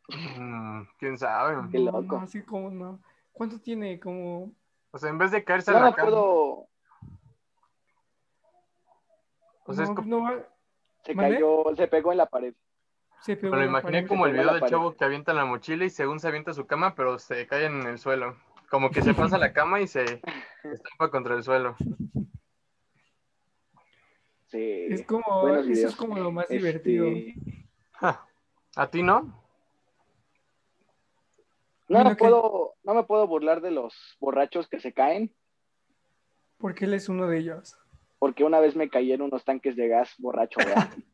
Mm, 0.09 0.83
¿Quién 0.99 1.18
sabe? 1.18 1.68
Qué 1.71 1.79
No, 1.79 1.92
loco. 1.92 2.16
no, 2.16 2.23
así 2.23 2.42
como 2.42 2.71
no. 2.71 2.99
¿Cuánto 3.33 3.61
tiene? 3.61 4.01
Como. 4.01 4.53
O 4.90 4.99
sea, 4.99 5.11
en 5.11 5.18
vez 5.18 5.31
de 5.31 5.44
caerse 5.44 5.71
a 5.71 5.75
No 5.75 5.81
la 5.81 5.90
me 5.90 5.97
cama, 5.97 6.11
o 6.16 6.66
sea, 9.75 9.85
es 9.85 9.90
no, 9.90 9.94
como- 9.94 10.09
no 10.09 10.23
va- 10.23 10.49
Se 11.05 11.14
cayó, 11.14 11.64
se 11.77 11.87
pegó 11.88 12.12
en 12.12 12.18
la 12.18 12.27
pared. 12.27 12.55
se 13.21 13.37
pegó 13.37 13.53
me 13.53 13.59
lo 13.59 13.64
en 13.66 13.73
la 13.73 13.79
imaginé 13.81 13.99
pared. 13.99 14.09
como 14.09 14.27
el 14.27 14.33
video 14.33 14.55
del 14.55 14.62
chavo 14.64 14.97
que 14.97 15.05
avienta 15.05 15.33
la 15.35 15.44
mochila 15.44 15.85
y 15.85 15.90
según 15.90 16.21
se 16.21 16.29
avienta 16.29 16.55
su 16.55 16.66
cama, 16.66 16.94
pero 16.94 17.18
se 17.18 17.47
cae 17.47 17.66
en 17.66 17.83
el 17.83 17.99
suelo. 17.99 18.37
Como 18.71 18.90
que 18.90 19.03
se 19.03 19.12
pasa 19.14 19.37
la 19.38 19.53
cama 19.53 19.81
y 19.81 19.87
se 19.87 20.05
estampa 20.64 21.11
contra 21.11 21.35
el 21.35 21.42
suelo. 21.42 21.77
Sí. 24.47 24.87
Es 24.88 25.03
como, 25.07 25.49
eso 25.49 25.88
es 25.88 25.97
como 25.97 26.16
lo 26.18 26.31
más 26.33 26.44
Este, 26.44 26.57
divertido. 26.57 27.07
¿A 28.01 28.87
ti 28.90 29.03
no? 29.03 29.44
No 31.88 32.05
me 32.05 32.16
puedo, 32.16 32.74
no 32.83 32.94
me 32.94 33.05
puedo 33.05 33.27
burlar 33.27 33.61
de 33.61 33.70
los 33.70 34.16
borrachos 34.20 34.68
que 34.68 34.79
se 34.79 34.92
caen, 34.92 35.35
Porque 36.59 36.85
él 36.85 36.94
es 36.94 37.09
uno 37.09 37.27
de 37.27 37.38
ellos. 37.38 37.79
porque 38.18 38.44
una 38.44 38.61
vez 38.61 38.74
me 38.77 38.90
caí 38.90 39.12
en 39.12 39.22
unos 39.22 39.44
tanques 39.44 39.77
de 39.77 39.88
gas 39.88 40.14
borracho. 40.18 40.59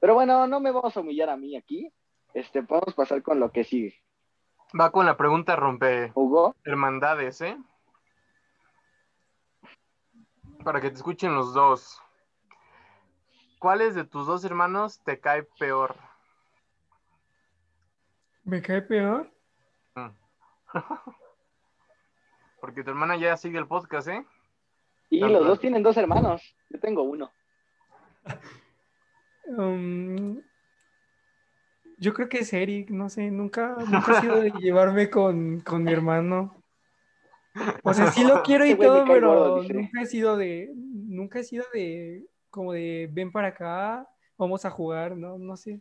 Pero 0.00 0.14
bueno, 0.14 0.46
no 0.46 0.60
me 0.60 0.70
vamos 0.70 0.96
a 0.96 1.00
humillar 1.00 1.30
a 1.30 1.36
mí 1.36 1.56
aquí. 1.56 1.92
Este, 2.32 2.62
podemos 2.62 2.94
pasar 2.94 3.22
con 3.22 3.40
lo 3.40 3.50
que 3.50 3.64
sigue. 3.64 3.94
Va 4.78 4.90
con 4.90 5.04
la 5.06 5.16
pregunta 5.16 5.56
rompe 5.56 6.10
Hugo, 6.14 6.54
hermandades, 6.64 7.40
¿eh? 7.40 7.56
Para 10.64 10.80
que 10.80 10.90
te 10.90 10.96
escuchen 10.96 11.34
los 11.34 11.52
dos. 11.54 12.00
¿Cuáles 13.58 13.94
de 13.94 14.04
tus 14.04 14.26
dos 14.26 14.44
hermanos 14.44 15.00
te 15.04 15.20
cae 15.20 15.42
peor? 15.58 15.96
¿Me 18.44 18.60
cae 18.62 18.82
peor? 18.82 19.30
Porque 22.60 22.82
tu 22.82 22.90
hermana 22.90 23.16
ya 23.16 23.36
sigue 23.36 23.58
el 23.58 23.66
podcast, 23.66 24.08
¿eh? 24.08 24.24
y 25.10 25.20
los 25.20 25.46
dos 25.46 25.60
tienen 25.60 25.82
dos 25.82 25.96
hermanos. 25.96 26.56
Yo 26.70 26.80
tengo 26.80 27.02
uno. 27.02 27.30
Um, 29.46 30.40
yo 31.98 32.14
creo 32.14 32.28
que 32.28 32.38
es 32.38 32.52
Eric, 32.52 32.90
no 32.90 33.08
sé, 33.08 33.30
nunca, 33.30 33.76
nunca 33.86 34.18
he 34.18 34.20
sido 34.20 34.40
de 34.40 34.50
llevarme 34.60 35.10
con, 35.10 35.60
con 35.60 35.84
mi 35.84 35.92
hermano. 35.92 36.56
O 37.82 37.94
sea, 37.94 38.10
sí 38.10 38.24
lo 38.24 38.42
quiero 38.42 38.66
y 38.66 38.74
todo, 38.74 39.04
pero 39.06 39.28
gordo, 39.28 39.72
nunca 39.72 40.02
he 40.02 40.06
sido 40.06 40.36
de, 40.36 40.72
nunca 40.74 41.38
he 41.38 41.44
sido 41.44 41.64
de, 41.72 42.26
como 42.50 42.72
de, 42.72 43.08
ven 43.12 43.30
para 43.30 43.48
acá, 43.48 44.08
vamos 44.36 44.64
a 44.64 44.70
jugar, 44.70 45.16
no, 45.16 45.38
no 45.38 45.56
sé. 45.56 45.80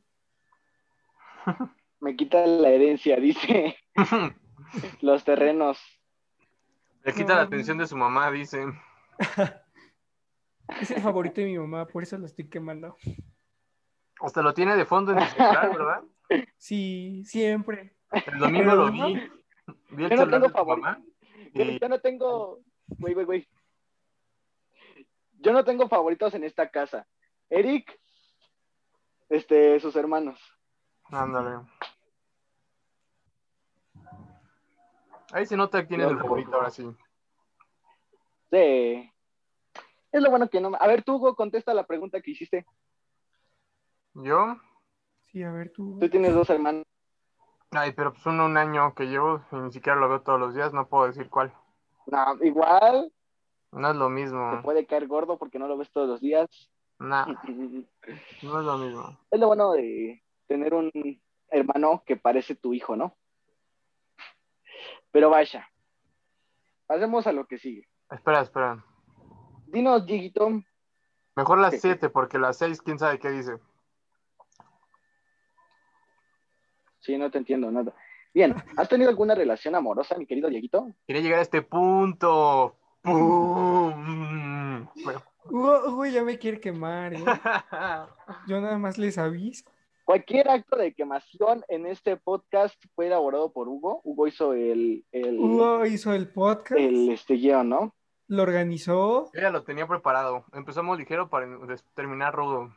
Me 2.00 2.16
quita 2.16 2.46
la 2.46 2.70
herencia, 2.70 3.16
dice. 3.18 3.78
Los 5.02 5.24
terrenos. 5.24 5.80
Le 7.04 7.14
quita 7.14 7.36
la 7.36 7.42
atención 7.42 7.78
de 7.78 7.88
su 7.88 7.96
mamá, 7.98 8.32
dice. 8.32 8.66
Es 10.80 10.92
el 10.92 11.02
favorito 11.02 11.42
de 11.42 11.48
mi 11.48 11.58
mamá, 11.58 11.86
por 11.86 12.04
eso 12.04 12.18
lo 12.18 12.26
estoy 12.26 12.48
quemando. 12.48 12.96
Hasta 14.22 14.42
lo 14.42 14.54
tiene 14.54 14.78
de 14.78 14.86
fondo 14.86 15.12
en 15.12 15.20
su 15.20 15.36
celular, 15.36 15.78
¿verdad? 15.78 16.04
Sí, 16.58 17.24
siempre. 17.26 17.96
El 18.12 18.40
domingo 18.40 18.74
lo 18.74 18.92
vi. 18.92 19.30
Vi 19.92 20.06
el 20.06 20.10
Yo 20.10 20.16
no 20.16 20.30
tengo 20.30 20.50
favorito. 20.50 20.98
Yo, 21.54 21.64
Y 21.64 21.80
yo 21.80 21.90
no 21.90 22.00
tengo. 22.00 22.60
Güey, 22.88 23.14
güey, 23.14 23.26
güey. 23.26 23.48
Yo 25.40 25.52
no 25.52 25.64
tengo 25.66 25.90
favoritos 25.90 26.34
en 26.34 26.46
esta 26.46 26.70
casa. 26.70 27.06
Eric, 27.50 28.00
este, 29.30 29.80
sus 29.80 29.96
hermanos. 29.96 30.40
ándale. 31.12 31.66
Ahí 35.34 35.46
se 35.48 35.58
nota 35.58 35.86
quién 35.88 36.00
es 36.02 36.08
el 36.12 36.18
favorito 36.20 36.54
ahora 36.56 36.70
sí. 36.70 36.88
Sí. 38.52 39.12
Es 40.12 40.22
lo 40.22 40.30
bueno 40.30 40.48
que 40.48 40.62
no. 40.62 40.70
me- 40.70 40.78
A 40.80 40.86
ver, 40.88 41.04
tú, 41.04 41.16
Hugo, 41.16 41.36
contesta 41.36 41.74
la 41.74 41.86
pregunta 41.88 42.22
que 42.22 42.32
hiciste. 42.32 42.66
Yo, 44.14 44.58
Sí, 45.22 45.42
a 45.42 45.52
ver 45.52 45.72
tú. 45.74 45.98
Tú 46.00 46.08
tienes 46.10 46.36
dos 46.36 46.48
hermanos. 46.52 46.84
ay, 47.72 47.92
pero 47.94 48.14
pues 48.14 48.24
uno 48.28 48.46
un 48.46 48.56
año 48.58 48.94
que 48.94 49.06
llevo 49.08 49.44
y 49.52 49.56
ni 49.56 49.72
siquiera 49.72 49.98
lo 50.00 50.08
veo 50.08 50.22
todos 50.22 50.40
los 50.40 50.54
días, 50.54 50.72
no 50.74 50.88
puedo 50.88 51.08
decir 51.08 51.28
cuál. 51.28 51.52
No, 52.06 52.36
igual 52.44 53.12
No 53.72 53.90
es 53.90 53.96
lo 53.96 54.06
te 54.06 54.12
mismo. 54.12 54.62
puede 54.62 54.86
caer 54.86 55.08
gordo 55.08 55.40
porque 55.40 55.58
no 55.58 55.68
lo 55.68 55.76
ves 55.78 55.90
todos 55.92 56.08
los 56.08 56.22
días. 56.22 56.48
Nah, 57.00 57.26
no 58.44 58.60
es 58.60 58.66
lo 58.66 58.78
mismo. 58.78 59.18
Es 59.32 59.40
lo 59.40 59.48
bueno 59.48 59.72
de 59.72 60.22
tener 60.46 60.76
un 60.76 60.92
hermano 61.48 62.04
que 62.06 62.16
parece 62.16 62.54
tu 62.54 62.76
hijo, 62.76 62.96
¿no? 62.96 63.16
Pero 65.14 65.30
vaya. 65.30 65.66
Pasemos 66.88 67.26
a 67.28 67.32
lo 67.32 67.46
que 67.46 67.58
sigue. 67.58 67.88
Espera, 68.12 68.42
espera. 68.42 68.84
Dinos, 69.68 70.06
Dieguito, 70.06 70.50
Mejor 71.36 71.58
las 71.60 71.74
Sí. 71.76 71.80
7 71.82 72.10
porque 72.10 72.38
las 72.38 72.58
6 72.58 72.82
quién 72.82 73.00
sabe 73.00 73.18
qué 73.18 73.30
dice. 73.32 73.54
Sí, 77.00 77.18
no 77.18 77.32
te 77.32 77.38
entiendo 77.40 77.72
nada. 77.72 77.92
Bien, 78.34 78.56
¿has 78.78 78.88
tenido 78.90 79.10
alguna 79.10 79.34
relación 79.36 79.74
amorosa, 79.76 80.16
mi 80.18 80.26
querido 80.28 80.50
Dieguito? 80.50 80.92
Quería 81.08 81.22
llegar 81.24 81.40
a 81.40 81.44
este 81.44 81.62
punto. 81.64 82.76
¡Pum! 83.02 84.88
Hugo 85.46 86.06
ya 86.06 86.24
me 86.24 86.38
quiere 86.40 86.60
quemar, 86.60 87.14
¿eh? 87.14 87.24
Yo 88.48 88.62
nada 88.62 88.78
más 88.78 88.98
les 88.98 89.18
aviso. 89.18 89.66
Cualquier 90.14 90.48
acto 90.48 90.76
de 90.76 90.94
quemación 90.94 91.64
en 91.70 91.88
este 91.88 92.18
podcast 92.18 92.76
fue 92.94 93.08
elaborado 93.08 93.52
por 93.52 93.68
Hugo. 93.68 94.00
Hugo 94.04 94.28
hizo 94.28 94.54
el, 94.54 95.04
el, 95.12 95.40
Hugo 95.40 95.88
hizo 95.88 96.14
el 96.14 96.30
podcast, 96.30 96.80
el 96.80 97.10
este 97.10 97.34
guion, 97.34 97.68
¿no? 97.68 97.96
lo 98.28 98.44
organizó. 98.44 99.32
Yo 99.34 99.42
ya 99.42 99.50
lo 99.50 99.64
tenía 99.64 99.88
preparado. 99.88 100.46
Empezamos 100.54 101.00
ligero 101.00 101.32
para 101.32 101.48
terminar 101.96 102.36
rudo. 102.36 102.72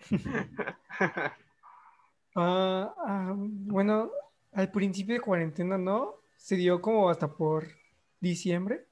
Ah, 2.36 2.94
ah, 2.98 3.34
bueno, 3.34 4.10
al 4.52 4.70
principio 4.70 5.14
de 5.14 5.20
cuarentena, 5.20 5.78
¿no? 5.78 6.16
Se 6.36 6.54
dio 6.54 6.80
como 6.80 7.08
hasta 7.10 7.26
por 7.28 7.66
diciembre. 8.20 8.86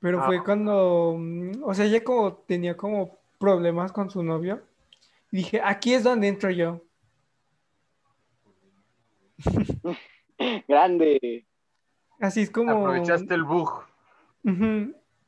Pero 0.00 0.20
Ah. 0.20 0.26
fue 0.26 0.44
cuando, 0.44 1.14
mm, 1.16 1.62
o 1.62 1.72
sea, 1.72 1.86
ella 1.86 2.04
como 2.04 2.34
tenía 2.34 2.76
como 2.76 3.21
problemas 3.42 3.90
con 3.90 4.08
su 4.08 4.22
novio. 4.22 4.62
Y 5.32 5.38
dije, 5.38 5.60
aquí 5.64 5.94
es 5.94 6.04
donde 6.04 6.28
entro 6.28 6.48
yo. 6.50 6.80
Grande. 10.68 11.44
Así 12.20 12.42
es 12.42 12.50
como... 12.52 12.70
Aprovechaste 12.70 13.34
el 13.34 13.42
bug. 13.42 13.82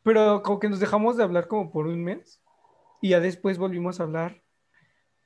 Pero 0.04 0.44
como 0.44 0.60
que 0.60 0.68
nos 0.68 0.78
dejamos 0.78 1.16
de 1.16 1.24
hablar 1.24 1.48
como 1.48 1.72
por 1.72 1.88
un 1.88 2.04
mes 2.04 2.40
y 3.02 3.08
ya 3.08 3.18
después 3.18 3.58
volvimos 3.58 3.98
a 3.98 4.04
hablar. 4.04 4.40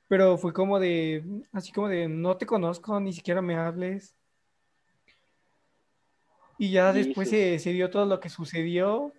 Pero 0.07 0.39
fue 0.39 0.51
como 0.51 0.79
de, 0.79 1.23
así 1.51 1.71
como 1.71 1.89
de, 1.89 2.07
no 2.09 2.37
te 2.37 2.47
conozco, 2.47 2.99
ni 2.99 3.13
siquiera 3.13 3.43
me 3.43 3.55
hables. 3.55 4.15
Y 6.57 6.71
ya 6.71 6.91
después 6.91 7.29
se 7.29 7.59
dio 7.71 7.91
todo 7.91 8.07
lo 8.07 8.19
que 8.19 8.29
sucedió 8.29 9.13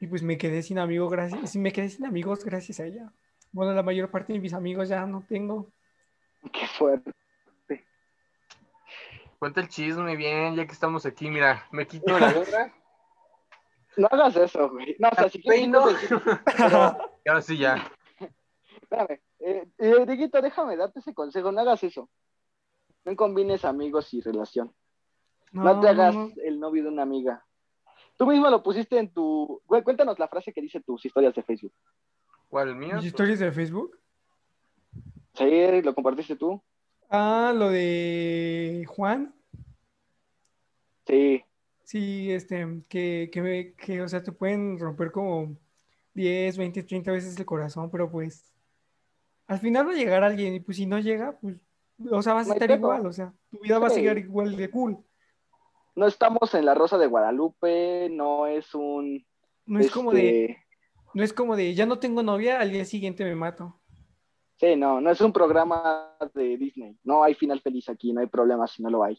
y 0.00 0.06
pues 0.06 0.22
me 0.22 0.38
quedé 0.38 0.62
sin 0.62 0.78
amigos 0.78 1.10
gracias, 1.10 1.56
me 1.56 1.72
quedé 1.72 1.88
sin 1.88 2.06
amigos 2.06 2.44
gracias 2.44 2.80
a 2.80 2.86
ella. 2.86 3.12
Bueno, 3.52 3.72
la 3.72 3.82
mayor 3.82 4.10
parte 4.10 4.32
de 4.32 4.38
mis 4.38 4.52
amigos 4.54 4.88
ya 4.88 5.06
no 5.06 5.24
tengo. 5.26 5.72
Qué 6.52 6.66
fuerte. 6.66 7.12
Cuenta 9.38 9.60
el 9.60 9.68
chisme 9.68 10.16
bien, 10.16 10.56
ya 10.56 10.66
que 10.66 10.72
estamos 10.72 11.06
aquí. 11.06 11.30
Mira, 11.30 11.66
me 11.70 11.86
quito 11.86 12.18
la 12.18 12.32
gorra. 12.32 12.74
No 13.96 14.06
hagas 14.12 14.36
eso, 14.36 14.70
güey. 14.70 14.94
No, 15.00 15.08
o 15.08 15.14
sea, 15.16 15.28
si 15.28 15.42
quieres, 15.42 15.60
Peino. 15.60 15.80
ahora 15.80 17.42
sí 17.42 17.58
ya. 17.58 17.90
espérame. 18.80 19.20
Eh, 19.40 19.68
eh, 19.76 20.06
Dieguito, 20.06 20.40
déjame 20.40 20.76
darte 20.76 21.00
ese 21.00 21.12
consejo. 21.12 21.50
No 21.50 21.62
hagas 21.62 21.82
eso. 21.82 22.08
No 23.04 23.16
combines 23.16 23.64
amigos 23.64 24.14
y 24.14 24.20
relación. 24.20 24.72
No, 25.50 25.80
te 25.80 25.88
hagas 25.88 26.14
el 26.44 26.60
novio 26.60 26.84
de 26.84 26.90
una 26.90 27.02
amiga. 27.02 27.44
Tú 28.18 28.26
mismo 28.26 28.50
lo 28.50 28.62
pusiste 28.62 28.98
en 28.98 29.08
tu... 29.10 29.62
Güey, 29.66 29.82
cuéntanos 29.82 30.18
la 30.18 30.26
frase 30.28 30.52
que 30.52 30.60
dice 30.60 30.80
tus 30.80 31.04
historias 31.06 31.34
de 31.34 31.42
Facebook. 31.42 31.72
¿Cuál 32.48 32.70
el 32.70 32.76
mío? 32.76 32.96
¿Mis 32.96 33.06
historias 33.06 33.38
de 33.38 33.52
Facebook? 33.52 33.96
Sí, 35.34 35.82
lo 35.82 35.94
compartiste 35.94 36.34
tú. 36.34 36.60
Ah, 37.08 37.52
lo 37.54 37.70
de 37.70 38.84
Juan. 38.88 39.32
Sí. 41.06 41.44
Sí, 41.84 42.32
este, 42.32 42.82
que, 42.88 43.30
que, 43.32 43.40
me- 43.40 43.72
que, 43.74 44.02
o 44.02 44.08
sea, 44.08 44.22
te 44.22 44.32
pueden 44.32 44.78
romper 44.78 45.10
como 45.12 45.56
10, 46.12 46.58
20, 46.58 46.82
30 46.82 47.12
veces 47.12 47.38
el 47.38 47.46
corazón, 47.46 47.88
pero 47.88 48.10
pues 48.10 48.52
al 49.46 49.58
final 49.60 49.86
va 49.86 49.92
a 49.92 49.96
llegar 49.96 50.22
alguien 50.24 50.54
y 50.54 50.60
pues 50.60 50.76
si 50.76 50.84
no 50.86 50.98
llega, 50.98 51.38
pues, 51.38 51.56
o 52.10 52.20
sea, 52.20 52.34
vas 52.34 52.50
a 52.50 52.52
estar 52.54 52.70
igual, 52.70 53.06
o 53.06 53.12
sea, 53.12 53.32
tu 53.50 53.60
vida 53.60 53.78
va 53.78 53.86
a 53.86 53.90
seguir 53.90 54.18
igual 54.18 54.56
de 54.56 54.68
cool. 54.70 54.98
No 55.98 56.06
estamos 56.06 56.54
en 56.54 56.64
la 56.64 56.76
Rosa 56.76 56.96
de 56.96 57.08
Guadalupe, 57.08 58.08
no 58.08 58.46
es 58.46 58.72
un... 58.72 59.26
No 59.66 59.80
es 59.80 59.90
como 59.90 60.12
de, 60.12 60.44
este, 60.44 60.66
no 61.12 61.24
es 61.24 61.32
como 61.32 61.56
de, 61.56 61.74
ya 61.74 61.86
no 61.86 61.98
tengo 61.98 62.22
novia, 62.22 62.60
al 62.60 62.70
día 62.70 62.84
siguiente 62.84 63.24
me 63.24 63.34
mato. 63.34 63.80
Sí, 64.60 64.76
no, 64.76 65.00
no 65.00 65.10
es 65.10 65.20
un 65.20 65.32
programa 65.32 66.16
de 66.34 66.56
Disney. 66.56 66.96
No 67.02 67.24
hay 67.24 67.34
final 67.34 67.60
feliz 67.60 67.88
aquí, 67.88 68.12
no 68.12 68.20
hay 68.20 68.28
problema 68.28 68.68
si 68.68 68.80
no 68.80 68.90
lo 68.90 69.02
hay. 69.02 69.18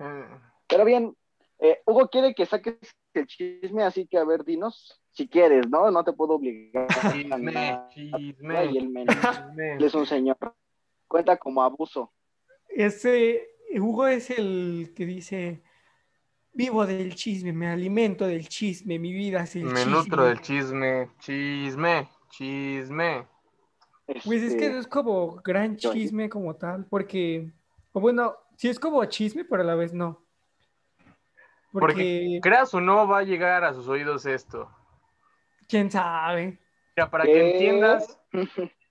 Eh, 0.00 0.26
Pero 0.66 0.84
bien, 0.84 1.16
eh, 1.60 1.80
Hugo 1.86 2.08
quiere 2.08 2.34
que 2.34 2.44
saques 2.44 2.76
el 3.14 3.26
chisme, 3.28 3.84
así 3.84 4.08
que 4.08 4.18
a 4.18 4.24
ver, 4.24 4.44
dinos, 4.44 5.00
si 5.12 5.28
quieres, 5.28 5.68
¿no? 5.68 5.92
No 5.92 6.02
te 6.02 6.12
puedo 6.12 6.34
obligar. 6.34 6.88
a 6.90 7.12
Chisme, 7.12 7.80
chisme, 7.90 8.66
Y 8.72 8.78
el 8.78 8.88
men 8.88 9.06
chisme. 9.06 9.74
él 9.76 9.84
es 9.84 9.94
un 9.94 10.06
señor. 10.06 10.36
Cuenta 11.06 11.36
como 11.36 11.62
abuso. 11.62 12.12
Ese, 12.68 13.48
Hugo 13.78 14.08
es 14.08 14.28
el 14.30 14.92
que 14.96 15.06
dice, 15.06 15.62
vivo 16.58 16.84
del 16.86 17.14
chisme, 17.14 17.52
me 17.52 17.68
alimento 17.68 18.26
del 18.26 18.48
chisme, 18.48 18.98
mi 18.98 19.12
vida 19.12 19.44
es 19.44 19.56
el 19.56 19.64
Me 19.64 19.86
chisme. 19.86 19.92
nutro 19.92 20.24
del 20.24 20.40
chisme, 20.40 21.10
chisme, 21.20 22.08
chisme. 22.30 23.26
Pues 24.24 24.42
es 24.42 24.56
que 24.56 24.66
Este, 24.66 24.70
no 24.70 24.78
es 24.80 24.86
como 24.88 25.36
gran 25.44 25.76
chisme 25.76 26.28
como 26.28 26.56
tal, 26.56 26.86
porque, 26.86 27.52
o 27.92 28.00
bueno, 28.00 28.36
sí 28.56 28.68
es 28.68 28.80
como 28.80 29.04
chisme, 29.06 29.44
pero 29.44 29.62
a 29.62 29.66
la 29.66 29.74
vez 29.76 29.94
no. 29.94 30.26
Porque, 31.78 32.14
Porque, 32.32 32.40
creas 32.42 32.74
o 32.74 32.80
no, 32.80 33.06
va 33.06 33.18
a 33.18 33.22
llegar 33.22 33.64
a 33.64 33.74
sus 33.74 33.88
oídos 33.88 34.26
esto. 34.26 34.68
quién 35.68 35.90
sabe. 35.90 36.58
Mira, 36.96 37.10
para 37.10 37.24
¿Qué? 37.24 37.32
que 37.32 37.50
entiendas, 37.52 38.20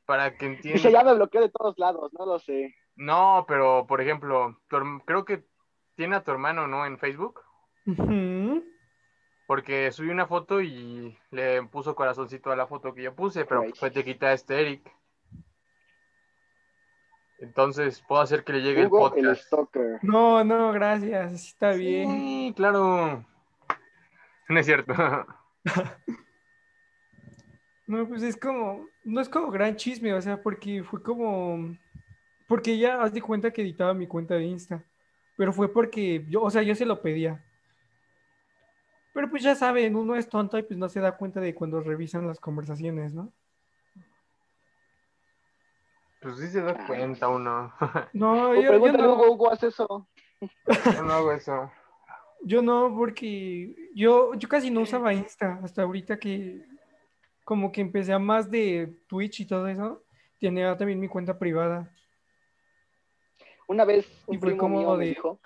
para 0.06 0.38
que 0.38 0.50
Dice, 0.64 0.90
entiendas. 0.90 0.92
ya 0.94 1.04
me 1.04 1.14
bloqueó 1.16 1.42
de 1.42 1.50
todos 1.50 1.78
lados, 1.78 2.14
no 2.14 2.26
lo 2.26 2.40
sé. 2.40 2.76
No, 2.96 3.46
pero 3.48 3.86
por 3.88 4.02
ejemplo, 4.02 4.60
creo 5.06 5.26
que 5.26 5.46
tiene 5.96 6.16
a 6.16 6.24
tu 6.24 6.32
hermano, 6.32 6.68
¿no? 6.68 6.86
En 6.86 6.98
Facebook. 7.00 7.42
Porque 9.46 9.92
subí 9.92 10.10
una 10.10 10.28
foto 10.28 10.62
y 10.62 11.18
le 11.32 11.64
puso 11.64 11.96
corazoncito 11.96 12.52
a 12.52 12.56
la 12.56 12.68
foto 12.68 12.94
que 12.94 13.04
yo 13.04 13.16
puse, 13.16 13.46
pero 13.46 13.62
Right. 13.62 13.76
fue 13.76 13.92
te 13.92 14.04
quita 14.04 14.34
este 14.34 14.60
Eric. 14.60 14.92
Entonces 17.40 18.04
puedo 18.08 18.22
hacer 18.22 18.44
que 18.44 18.54
le 18.54 18.62
llegue 18.62 18.88
Hugo 18.88 19.16
el 19.16 19.26
podcast. 19.46 19.54
No, 20.02 20.44
no, 20.44 20.72
gracias, 20.72 21.34
está 21.34 21.72
bien. 21.74 22.10
Sí, 22.10 22.54
claro. 22.56 23.26
No 24.50 24.60
es 24.60 24.66
cierto. 24.66 24.94
No, 27.88 28.06
pues 28.06 28.22
es 28.22 28.36
como, 28.36 28.86
no 29.06 29.22
es 29.22 29.30
como 29.30 29.50
gran 29.50 29.78
chisme, 29.78 30.14
o 30.14 30.22
sea, 30.22 30.44
porque 30.44 30.84
fue 30.84 31.02
como, 31.02 31.74
porque 32.46 32.78
ya 32.78 33.02
haz 33.02 33.14
de 33.14 33.22
cuenta 33.22 33.52
que 33.52 33.62
editaba 33.62 33.94
mi 33.94 34.08
cuenta 34.08 34.36
de 34.36 34.44
Insta, 34.44 34.84
pero 35.38 35.54
fue 35.54 35.72
porque 35.72 36.26
yo, 36.28 36.42
o 36.42 36.52
sea, 36.52 36.64
yo 36.64 36.76
se 36.76 36.86
lo 36.86 37.02
pedía. 37.02 37.46
Pero 39.18 39.32
pues 39.32 39.42
ya 39.42 39.56
saben, 39.56 39.96
uno 39.96 40.16
es 40.16 40.30
tonto 40.30 40.60
y 40.60 40.62
pues 40.62 40.78
no 40.78 40.88
se 40.90 41.00
da 41.00 41.18
cuenta 41.18 41.40
de 41.40 41.56
cuando 41.56 41.82
revisan 41.82 42.28
las 42.28 42.40
conversaciones, 42.40 43.16
¿no? 43.16 43.34
Pues 46.22 46.38
sí 46.38 46.48
se 46.50 46.62
da 46.62 46.86
cuenta 46.86 47.28
uno. 47.28 47.74
No, 48.14 48.54
yo, 48.54 48.74
yo 48.74 48.92
no, 48.94 49.14
Hugo, 49.14 49.32
Hugo, 49.32 49.52
haz 49.52 49.64
eso. 49.64 50.08
Yo 50.40 51.02
no 51.02 51.14
hago 51.14 51.32
eso. 51.32 51.72
yo 52.44 52.62
no, 52.62 52.94
porque 52.96 53.90
yo, 53.96 54.36
yo 54.36 54.48
casi 54.48 54.70
no 54.70 54.82
usaba 54.82 55.16
Insta 55.16 55.62
hasta 55.64 55.82
ahorita 55.82 56.20
que 56.20 56.64
como 57.44 57.72
que 57.72 57.82
empecé 57.82 58.14
a 58.14 58.20
más 58.20 58.52
de 58.52 59.00
Twitch 59.08 59.40
y 59.40 59.48
todo 59.48 59.68
eso, 59.68 60.04
tenía 60.40 60.78
también 60.78 61.00
mi 61.00 61.08
cuenta 61.08 61.40
privada. 61.40 61.92
Una 63.68 63.84
vez 63.84 64.08
un 64.28 64.36
Y 64.36 64.38
fue 64.38 64.50
primo 64.50 64.62
como 64.62 64.78
mío 64.78 64.96
me 64.96 65.06
dijo, 65.08 65.40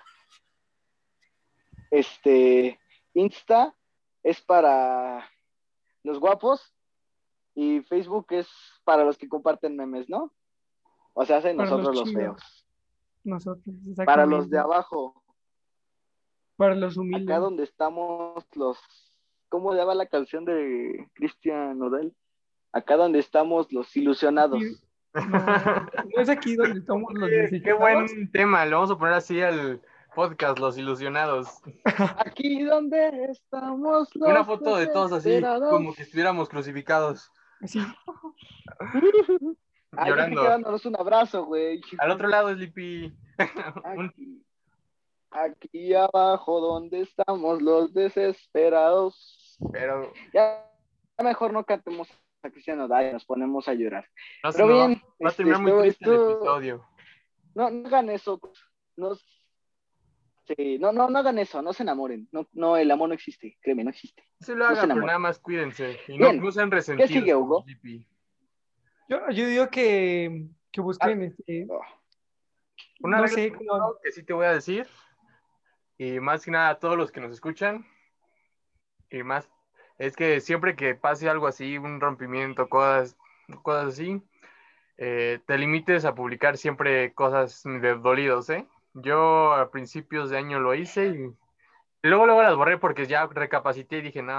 este, 1.90 2.78
Insta 3.14 3.74
es 4.22 4.40
para 4.40 5.28
los 6.02 6.18
guapos 6.18 6.74
y 7.54 7.80
Facebook 7.82 8.26
es 8.30 8.48
para 8.84 9.04
los 9.04 9.18
que 9.18 9.28
comparten 9.28 9.76
memes, 9.76 10.08
¿no? 10.08 10.32
O 11.14 11.24
sea, 11.24 11.38
hacen 11.38 11.56
los 11.56 11.70
nosotros 11.70 11.96
los, 11.96 12.12
feos. 12.12 12.66
Nosotros, 13.24 13.74
Para 14.06 14.26
los 14.26 14.48
de 14.48 14.58
abajo, 14.58 15.22
Para 16.56 16.74
los 16.74 16.96
humildes. 16.96 17.28
acá 17.28 17.38
donde 17.38 17.64
estamos 17.64 18.44
los, 18.54 18.78
¿cómo 19.48 19.74
llama 19.74 19.94
la 19.94 20.06
canción 20.06 20.44
de 20.44 21.08
Cristian 21.12 21.78
Nodal? 21.78 22.14
Acá 22.72 22.96
donde 22.96 23.18
estamos 23.18 23.70
los 23.72 23.94
ilusionados. 23.96 24.60
No, 25.14 25.22
no 25.22 26.22
es 26.22 26.30
aquí 26.30 26.56
donde 26.56 26.78
estamos 26.78 27.12
los 27.12 27.28
Qué, 27.62 27.72
buen 27.74 28.30
tema. 28.32 28.64
Le 28.64 28.74
vamos 28.74 28.90
a 28.90 28.96
poner 28.96 29.14
así 29.14 29.42
al 29.42 29.82
podcast, 30.14 30.58
Los 30.58 30.76
Ilusionados. 30.78 31.48
Aquí 32.18 32.62
donde 32.62 33.30
estamos 33.30 34.14
los 34.14 34.28
Una 34.28 34.44
foto 34.44 34.76
de 34.76 34.86
todos 34.88 35.12
así, 35.12 35.40
como 35.70 35.94
que 35.94 36.02
estuviéramos 36.02 36.48
crucificados. 36.48 37.30
Así. 37.60 37.80
Llorando. 40.06 40.42
Dándonos 40.42 40.86
un 40.86 40.96
abrazo, 40.96 41.44
güey. 41.44 41.80
Al 41.98 42.10
otro 42.10 42.28
lado, 42.28 42.52
Sleepy. 42.54 43.14
Aquí, 43.84 44.42
aquí 45.30 45.94
abajo 45.94 46.60
donde 46.60 47.00
estamos 47.00 47.60
los 47.62 47.92
desesperados. 47.92 49.58
Pero 49.72 50.12
Ya, 50.32 50.66
mejor 51.22 51.52
no 51.52 51.64
cantemos 51.64 52.08
a 52.42 52.50
Cristiano 52.50 52.88
Dai, 52.88 53.12
nos 53.12 53.24
ponemos 53.24 53.68
a 53.68 53.74
llorar. 53.74 54.08
no 54.42 54.50
se 54.52 54.58
Pero 54.58 54.76
va, 54.76 54.86
bien, 54.86 55.02
va 55.22 55.28
a 55.28 55.30
este, 55.30 55.44
terminar 55.44 55.60
muy 55.62 55.70
esto- 55.70 55.80
triste 55.80 56.04
el 56.06 56.12
esto- 56.14 56.32
episodio. 56.38 56.86
No, 57.54 57.70
no 57.70 57.86
hagan 57.86 58.08
eso. 58.10 58.40
No, 58.96 59.10
sí, 60.46 60.78
no, 60.78 60.92
no, 60.92 61.08
no 61.10 61.18
hagan 61.18 61.38
eso, 61.38 61.62
no 61.62 61.72
se 61.72 61.82
enamoren. 61.82 62.28
No, 62.32 62.48
no, 62.52 62.76
el 62.76 62.90
amor 62.90 63.08
no 63.08 63.14
existe, 63.14 63.58
créeme, 63.60 63.84
no 63.84 63.90
existe. 63.90 64.22
Sí 64.40 64.52
lo 64.52 64.68
no 64.68 64.74
se 64.74 64.80
hagan, 64.80 64.96
pero 64.96 65.06
nada 65.06 65.18
más 65.18 65.38
cuídense. 65.38 65.98
Y 66.08 66.18
no, 66.18 66.26
Bien. 66.30 66.40
no 66.42 66.50
sean 66.52 66.70
resentidos. 66.70 67.10
sigue, 67.10 67.32
como 67.34 67.44
Hugo? 67.46 67.64
Yo, 69.08 69.30
yo 69.30 69.46
digo 69.46 69.68
que, 69.68 70.46
que 70.70 70.80
busquen 70.80 71.22
este, 71.22 71.66
Oh, 71.68 71.80
Una 73.02 73.18
no 73.18 73.22
regla 73.24 73.34
sé, 73.34 73.40
de 73.42 73.52
como- 73.52 73.72
oro 73.72 73.98
que 74.02 74.12
sí 74.12 74.22
te 74.22 74.32
voy 74.32 74.46
a 74.46 74.52
decir, 74.54 74.86
y 75.98 76.20
más 76.20 76.44
que 76.44 76.50
nada 76.50 76.70
a 76.70 76.78
todos 76.78 76.96
los 76.96 77.10
que 77.12 77.20
nos 77.20 77.32
escuchan, 77.32 77.84
y 79.10 79.22
más, 79.22 79.50
es 79.98 80.16
que 80.16 80.40
siempre 80.40 80.74
que 80.76 80.94
pase 80.94 81.28
algo 81.28 81.46
así, 81.46 81.76
un 81.78 82.00
rompimiento, 82.00 82.68
cosas, 82.68 83.16
cosas 83.62 83.88
así, 83.94 84.22
eh, 84.96 85.40
te 85.46 85.58
limites 85.58 86.04
a 86.04 86.14
publicar 86.14 86.56
siempre 86.56 87.12
cosas 87.12 87.62
de 87.64 87.94
dolidos, 87.96 88.48
¿eh? 88.50 88.66
Yo 88.94 89.54
a 89.54 89.70
principios 89.70 90.30
de 90.30 90.38
año 90.38 90.60
lo 90.60 90.74
hice 90.74 91.06
y 92.02 92.08
luego 92.08 92.26
luego 92.26 92.42
las 92.42 92.56
borré 92.56 92.78
porque 92.78 93.06
ya 93.06 93.26
recapacité 93.26 93.98
y 93.98 94.02
dije, 94.02 94.22
no, 94.22 94.34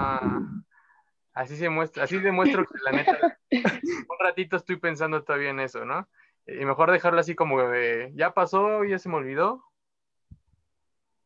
así 1.32 1.56
se 1.56 1.68
muestra, 1.68 2.04
así 2.04 2.18
demuestro 2.18 2.64
que 2.64 2.78
la 2.84 2.92
neta, 2.92 3.38
un 3.50 4.18
ratito 4.20 4.56
estoy 4.56 4.76
pensando 4.76 5.24
todavía 5.24 5.50
en 5.50 5.60
eso, 5.60 5.84
¿no? 5.84 6.08
Y 6.46 6.64
mejor 6.64 6.90
dejarlo 6.90 7.20
así 7.20 7.34
como 7.34 7.60
de, 7.62 8.12
ya 8.14 8.32
pasó, 8.32 8.84
ya 8.84 8.98
se 8.98 9.08
me 9.08 9.16
olvidó. 9.16 9.64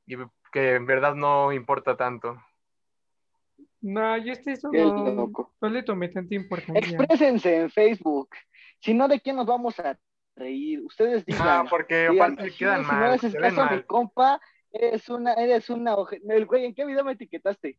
Y 0.07 0.17
que 0.53 0.77
en 0.77 0.87
verdad 0.87 1.15
no 1.15 1.53
importa 1.53 1.97
tanto. 1.97 2.41
no, 3.81 4.17
yo 4.17 4.33
este 4.33 4.53
eso 4.53 4.71
no, 4.73 5.11
loco. 5.13 5.53
no 5.61 5.69
le 5.69 5.83
tomé 5.83 6.09
tanta 6.09 6.35
importancia. 6.35 6.97
Exprésense 6.97 7.57
en 7.57 7.71
Facebook. 7.71 8.31
Si 8.81 8.95
no, 8.95 9.09
¿de 9.09 9.21
quién 9.21 9.37
nos 9.37 9.47
vamos 9.47 9.79
a 9.81 9.99
reír? 10.39 10.81
Ustedes 10.85 11.25
digan. 11.27 11.43
Ah, 11.47 11.65
porque 11.69 12.09
digan, 12.11 12.33
aparte 12.33 12.51
"Sí, 12.51 12.59
quedan 12.59 12.81
si 12.81 12.87
no 12.87 12.93
mal, 12.93 13.11
haces 13.13 13.33
se 13.33 13.39
ven 13.41 13.55
caso 13.55 13.75
mi 13.75 13.83
compa, 13.83 14.41
eres 14.73 15.09
una, 15.09 15.35
eres 15.35 15.69
una 15.71 15.97
oje- 15.97 16.21
El 16.29 16.47
güey, 16.47 16.65
¿en 16.67 16.75
qué 16.75 16.85
video 16.87 17.05
me 17.05 17.13
etiquetaste? 17.13 17.79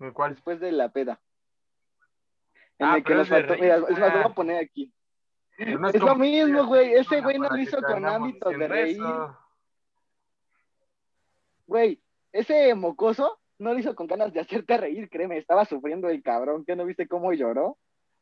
¿En 0.00 0.12
cuál? 0.12 0.34
Después 0.34 0.58
de 0.60 0.72
la 0.72 0.88
peda. 0.90 1.20
En 2.78 2.86
Ah, 2.86 2.96
el 2.96 3.04
que 3.04 3.14
nos 3.14 3.28
faltó. 3.28 3.54
Mira, 3.54 3.74
es 3.76 3.80
más, 3.82 3.90
lo 3.98 4.10
voy 4.10 4.20
a 4.22 4.28
poner 4.34 4.56
aquí. 4.64 4.92
No 5.58 5.88
es 5.88 6.00
lo 6.00 6.14
mismo, 6.14 6.66
güey. 6.66 6.94
Ese 6.94 7.20
güey 7.20 7.38
no 7.38 7.48
lo 7.48 7.56
hizo 7.58 7.82
con 7.82 8.04
ámbitos 8.06 8.56
de 8.56 8.68
reír. 8.68 8.96
eso. 8.96 9.38
Güey, 11.66 12.00
ese 12.32 12.74
mocoso 12.74 13.40
no 13.58 13.72
lo 13.72 13.78
hizo 13.80 13.94
con 13.94 14.06
ganas 14.06 14.32
de 14.32 14.40
hacerte 14.40 14.76
reír, 14.76 15.10
créeme. 15.10 15.36
Estaba 15.36 15.64
sufriendo 15.64 16.08
el 16.08 16.22
cabrón. 16.22 16.64
¿Qué 16.64 16.76
no 16.76 16.84
viste 16.84 17.08
cómo 17.08 17.32
lloró? 17.32 17.76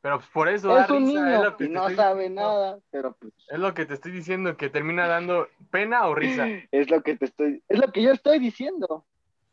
Pero 0.07 0.19
pues 0.19 0.31
por 0.31 0.49
eso 0.49 0.69
da 0.69 0.85
Es 0.85 0.91
un 0.91 1.05
risa, 1.05 1.19
es 1.19 1.25
niño 1.25 1.43
lo 1.43 1.57
que 1.57 1.65
y 1.65 1.67
te 1.67 1.75
no 1.75 1.81
estoy 1.81 1.97
sabe 1.97 2.29
diciendo. 2.29 2.41
nada. 2.43 2.79
Pero 2.93 3.17
pues, 3.17 3.33
Es 3.49 3.59
lo 3.59 3.75
que 3.75 3.87
te 3.87 3.95
estoy 3.95 4.13
diciendo, 4.13 4.57
que 4.57 4.71
termina 4.71 5.09
dando 5.09 5.49
pena 5.73 6.07
o 6.07 6.15
risa. 6.15 6.47
es 6.71 6.89
lo 6.91 7.03
que 7.03 7.17
te 7.17 7.25
estoy. 7.25 7.65
Es 7.69 7.81
lo 7.81 7.91
que 7.91 8.05
yo 8.05 8.13
estoy 8.13 8.39
diciendo. 8.39 9.05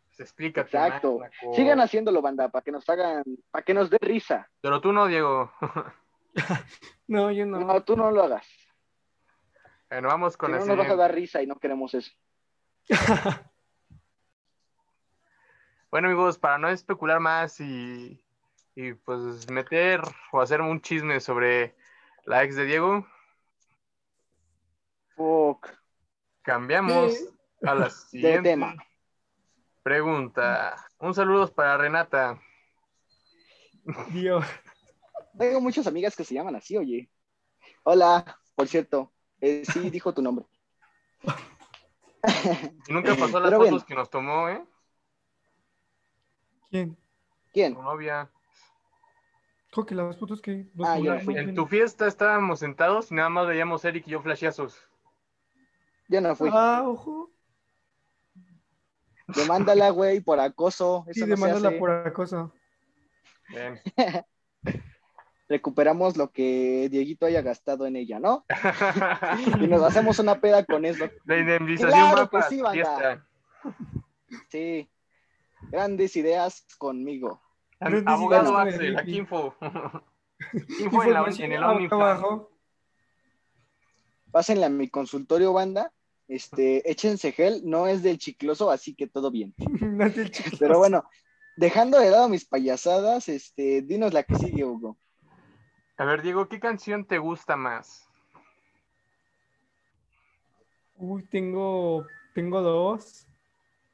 Pues 0.09 0.19
explícate. 0.19 0.67
Exacto. 0.67 1.21
Sigan 1.55 1.79
haciéndolo, 1.79 2.21
banda, 2.21 2.49
para 2.49 2.61
que 2.61 2.71
nos 2.71 2.87
hagan. 2.87 3.23
Para 3.49 3.65
que 3.65 3.73
nos 3.73 3.89
dé 3.89 3.97
risa. 3.99 4.47
Pero 4.61 4.79
tú 4.79 4.93
no, 4.93 5.07
Diego. 5.07 5.51
No, 7.07 7.31
yo 7.31 7.47
no. 7.47 7.59
No, 7.59 7.83
tú 7.83 7.97
no 7.97 8.11
lo 8.11 8.23
hagas. 8.25 8.47
Bueno, 9.89 10.09
vamos 10.09 10.37
con 10.37 10.51
Si 10.51 10.53
la 10.53 10.59
no 10.59 10.65
nos 10.67 10.77
vas 10.77 10.91
a 10.91 10.95
dar 10.95 11.15
risa 11.15 11.41
y 11.41 11.47
no 11.47 11.55
queremos 11.55 11.95
eso. 11.95 12.11
Bueno, 15.89 16.07
amigos, 16.07 16.39
para 16.39 16.57
no 16.57 16.69
especular 16.69 17.19
más 17.19 17.59
y, 17.59 18.19
y 18.75 18.93
pues 18.93 19.49
meter 19.49 20.01
o 20.31 20.41
hacer 20.41 20.61
un 20.61 20.81
chisme 20.81 21.19
sobre 21.19 21.75
la 22.25 22.43
ex 22.43 22.55
de 22.55 22.65
Diego, 22.65 23.05
Fuck. 25.15 25.69
cambiamos 26.41 27.13
Sí. 27.13 27.29
a 27.63 27.75
la 27.75 27.85
De 27.85 27.91
siguiente 27.91 28.49
tema. 28.49 28.75
pregunta. 29.83 30.75
Un 30.99 31.13
saludo 31.13 31.53
para 31.53 31.77
Renata. 31.77 32.39
Dios. 34.11 34.45
Tengo 35.37 35.59
muchas 35.61 35.85
amigas 35.87 36.15
que 36.15 36.23
se 36.23 36.33
llaman 36.33 36.55
así, 36.55 36.77
oye. 36.77 37.09
Hola, 37.83 38.39
por 38.55 38.67
cierto. 38.67 39.11
eh, 39.41 39.63
sí, 39.65 39.89
dijo 39.89 40.13
tu 40.13 40.21
nombre. 40.21 40.45
Y 42.87 42.93
nunca 42.93 43.15
pasó 43.15 43.39
las 43.39 43.49
Pero 43.51 43.57
fotos 43.57 43.69
bien. 43.71 43.85
que 43.85 43.95
nos 43.95 44.09
tomó, 44.09 44.47
¿eh? 44.49 44.63
¿Quién? 46.69 46.97
¿Quién? 47.51 47.75
Tu 47.75 47.81
novia. 47.81 48.31
Creo 49.73 49.85
que 49.87 49.95
las 49.95 50.17
fotos 50.17 50.39
que... 50.39 50.67
Ah, 50.83 50.99
ya, 50.99 51.17
En 51.17 51.55
tu 51.55 51.65
fiesta 51.65 52.05
estábamos 52.05 52.59
sentados 52.59 53.11
y 53.11 53.15
nada 53.15 53.29
más 53.29 53.47
veíamos 53.47 53.83
Eric 53.83 54.07
y 54.07 54.11
yo 54.11 54.21
flashazos. 54.21 54.87
Yo 56.07 56.21
no 56.21 56.35
fui. 56.35 56.51
Ah, 56.53 56.83
ojo. 56.85 57.31
Demándala, 59.27 59.89
güey, 59.89 60.21
por 60.21 60.39
acoso. 60.39 61.07
Sí, 61.11 61.21
no 61.21 61.25
demándala 61.25 61.71
por 61.79 61.89
acoso. 61.89 62.53
Bien. 63.49 63.79
Recuperamos 65.49 66.17
lo 66.17 66.31
que 66.31 66.87
Dieguito 66.91 67.25
haya 67.25 67.41
gastado 67.41 67.87
en 67.87 67.95
ella, 67.95 68.19
¿no? 68.19 68.45
Y 69.59 69.67
nos 69.67 69.81
hacemos 69.81 70.19
una 70.19 70.39
peda 70.39 70.63
con 70.65 70.85
eso. 70.85 71.09
La 71.25 71.39
indemnización 71.39 71.89
Claro 71.89 72.29
va 72.31 72.41
sí, 72.43 72.61
fiesta. 72.71 73.25
Sí. 74.49 74.87
Grandes 75.71 76.15
ideas 76.15 76.63
conmigo. 76.77 77.41
Grandes 77.89 78.13
Abogado 78.13 78.57
Axel, 78.57 78.97
aquí 78.97 79.17
info. 79.17 79.55
info 80.79 81.03
en, 81.03 81.13
la- 81.13 81.25
en 81.37 81.51
el 81.51 81.63
OnlyFans. 81.63 82.01
abajo. 82.01 82.51
Pásenle 84.31 84.65
a 84.65 84.69
mi 84.69 84.89
consultorio, 84.89 85.53
banda. 85.53 85.91
Este, 86.27 86.89
échense 86.91 87.31
gel, 87.33 87.61
no 87.65 87.87
es 87.87 88.01
del 88.03 88.17
chicloso, 88.17 88.71
así 88.71 88.95
que 88.95 89.07
todo 89.07 89.29
bien. 89.31 89.53
No 89.81 90.05
es 90.05 90.15
del 90.15 90.31
chico. 90.31 90.57
Pero 90.59 90.77
bueno, 90.79 91.03
dejando 91.57 91.99
de 91.99 92.09
lado 92.11 92.29
mis 92.29 92.45
payasadas, 92.45 93.29
este, 93.29 93.81
dinos 93.81 94.13
la 94.13 94.23
que 94.23 94.35
sigue, 94.35 94.63
Hugo. 94.63 94.97
A 95.97 96.05
ver, 96.05 96.21
Diego, 96.23 96.47
¿qué 96.49 96.59
canción 96.59 97.05
te 97.05 97.19
gusta 97.19 97.55
más? 97.55 98.07
Uy, 100.95 101.23
tengo, 101.23 102.05
tengo 102.33 102.61
dos. 102.61 103.27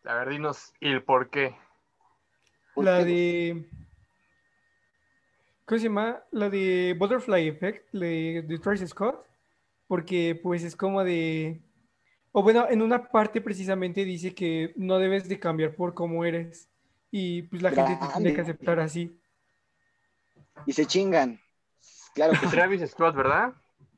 A 0.05 0.13
ver, 0.15 0.29
dinos 0.29 0.73
el 0.79 1.03
por 1.03 1.29
qué. 1.29 1.55
¿Por 2.73 2.85
La 2.85 3.03
de. 3.03 3.67
¿Cómo 5.65 5.79
se 5.79 5.85
llama? 5.85 6.23
La 6.31 6.49
de 6.49 6.95
Butterfly 6.97 7.47
Effect, 7.47 7.91
de, 7.93 8.43
de 8.47 8.59
Travis 8.59 8.87
Scott. 8.89 9.25
Porque, 9.87 10.39
pues, 10.41 10.63
es 10.63 10.75
como 10.75 11.03
de. 11.03 11.61
O 12.31 12.43
bueno, 12.43 12.67
en 12.69 12.81
una 12.81 13.09
parte 13.09 13.41
precisamente 13.41 14.05
dice 14.05 14.35
que 14.35 14.73
no 14.75 14.99
debes 14.99 15.27
de 15.27 15.39
cambiar 15.39 15.75
por 15.75 15.93
cómo 15.93 16.25
eres. 16.25 16.69
Y 17.11 17.43
pues 17.43 17.61
la 17.61 17.71
gente 17.71 17.97
te 17.99 18.13
tiene 18.13 18.33
que 18.33 18.41
aceptar 18.41 18.79
así. 18.79 19.19
Y 20.65 20.73
se 20.73 20.85
chingan. 20.85 21.39
Claro 22.13 22.33
que. 22.39 22.47
Travis 22.47 22.87
Scott, 22.89 23.15
¿verdad? 23.15 23.53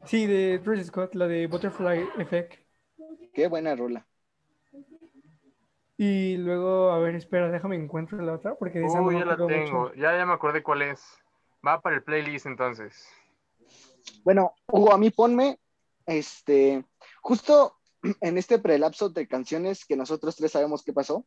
Sí, 0.05 0.25
de 0.25 0.59
Travis 0.59 0.87
Scott, 0.87 1.15
la 1.15 1.27
de 1.27 1.47
Butterfly 1.47 2.07
Effect. 2.17 2.53
Qué 3.33 3.47
buena 3.47 3.75
rola. 3.75 4.05
Y 6.03 6.35
luego, 6.37 6.89
a 6.89 6.97
ver, 6.97 7.13
espera, 7.13 7.51
déjame 7.51 7.75
encuentro 7.75 8.19
la 8.23 8.33
otra, 8.33 8.55
porque 8.55 8.79
de 8.79 8.87
esa 8.87 8.97
no 9.01 9.05
Uy, 9.05 9.13
me 9.13 9.19
ya 9.19 9.25
la 9.27 9.37
tengo. 9.37 9.81
mucho. 9.81 9.93
Ya, 9.93 10.17
ya 10.17 10.25
me 10.25 10.33
acordé 10.33 10.63
cuál 10.63 10.81
es. 10.81 10.99
Va 11.63 11.79
para 11.79 11.95
el 11.95 12.01
playlist 12.01 12.47
entonces. 12.47 13.07
Bueno, 14.23 14.55
Hugo, 14.65 14.93
a 14.93 14.97
mí 14.97 15.11
ponme, 15.11 15.59
este, 16.07 16.83
justo 17.21 17.77
en 18.19 18.39
este 18.39 18.57
prelapso 18.57 19.09
de 19.09 19.27
canciones 19.27 19.85
que 19.85 19.95
nosotros 19.95 20.35
tres 20.35 20.51
sabemos 20.51 20.81
qué 20.81 20.91
pasó, 20.91 21.23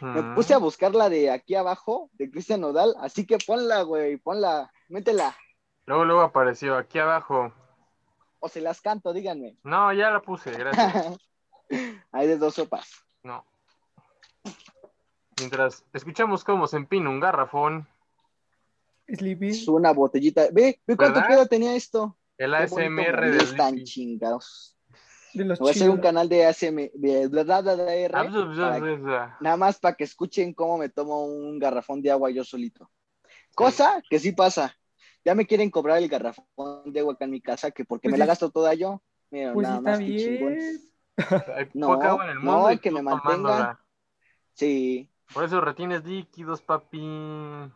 me 0.00 0.34
puse 0.36 0.54
a 0.54 0.58
buscar 0.58 0.94
la 0.94 1.08
de 1.08 1.32
aquí 1.32 1.56
abajo, 1.56 2.10
de 2.12 2.30
Cristian 2.30 2.60
Nodal, 2.60 2.94
así 3.00 3.26
que 3.26 3.38
ponla, 3.44 3.82
güey, 3.82 4.18
ponla, 4.18 4.70
métela, 4.88 5.36
Luego, 5.86 6.04
luego 6.04 6.20
apareció 6.20 6.76
aquí 6.76 7.00
abajo. 7.00 7.52
o 8.38 8.48
se 8.48 8.60
las 8.60 8.80
canto, 8.80 9.12
díganme. 9.12 9.56
No, 9.64 9.92
ya 9.92 10.12
la 10.12 10.22
puse, 10.22 10.52
gracias. 10.52 11.18
Hay 12.12 12.28
de 12.28 12.38
dos 12.38 12.54
sopas. 12.54 12.88
No. 13.24 13.49
Mientras 15.40 15.84
escuchamos 15.92 16.44
cómo 16.44 16.66
se 16.66 16.76
empina 16.76 17.10
un 17.10 17.20
garrafón, 17.20 17.88
Sleepy. 19.12 19.48
Es 19.48 19.66
una 19.66 19.92
botellita. 19.92 20.48
Ve, 20.52 20.80
ve 20.86 20.96
cuánto 20.96 21.20
pedo 21.26 21.46
tenía 21.46 21.74
esto. 21.74 22.16
el 22.38 22.54
ASMR 22.54 23.30
de 23.32 23.40
Sleepy. 23.40 23.84
chingados. 23.84 24.76
De 25.34 25.44
los 25.44 25.58
Voy 25.58 25.68
a 25.68 25.70
hacer 25.72 25.90
un 25.90 25.98
canal 25.98 26.28
de 26.28 26.46
ASM, 26.46 26.90
de 26.94 27.26
bla, 27.28 27.42
bla, 27.44 27.60
bla, 27.60 27.94
R, 27.94 28.14
bzz, 28.28 28.32
bzz, 28.48 28.58
para- 28.58 28.78
bzz, 28.80 29.02
bzz. 29.02 29.36
nada 29.40 29.56
más 29.56 29.78
para 29.78 29.94
que 29.96 30.04
escuchen 30.04 30.52
cómo 30.54 30.76
me 30.78 30.88
tomo 30.88 31.24
un 31.24 31.58
garrafón 31.58 32.02
de 32.02 32.10
agua 32.10 32.30
yo 32.30 32.42
solito. 32.44 32.90
Cosa 33.54 34.00
que 34.08 34.18
sí 34.18 34.32
pasa. 34.32 34.76
Ya 35.24 35.34
me 35.34 35.46
quieren 35.46 35.70
cobrar 35.70 35.98
el 35.98 36.08
garrafón 36.08 36.46
de 36.92 37.00
agua 37.00 37.12
acá 37.14 37.24
en 37.26 37.30
mi 37.32 37.40
casa, 37.40 37.70
que 37.72 37.84
porque 37.84 38.08
Pues 38.08 38.12
me 38.12 38.18
la 38.18 38.26
gasto 38.26 38.50
toda 38.50 38.74
yo. 38.74 39.02
Mira, 39.30 39.52
Pues 39.52 39.68
nada 39.68 39.78
está 39.78 39.90
más 39.90 39.98
que. 40.00 40.80
Hay 41.54 41.68
No, 41.74 41.88
poca 41.94 42.08
agua 42.10 42.24
en 42.24 42.30
el 42.30 42.44
no, 42.44 42.52
mundo 42.52 42.72
y 42.72 42.78
que 42.78 42.90
me 42.90 43.02
mantenga. 43.02 43.22
tomándola. 43.32 43.80
Sí. 44.54 45.08
Por 45.32 45.44
eso 45.44 45.60
retienes 45.60 46.04
líquidos, 46.04 46.60
papi. 46.62 47.70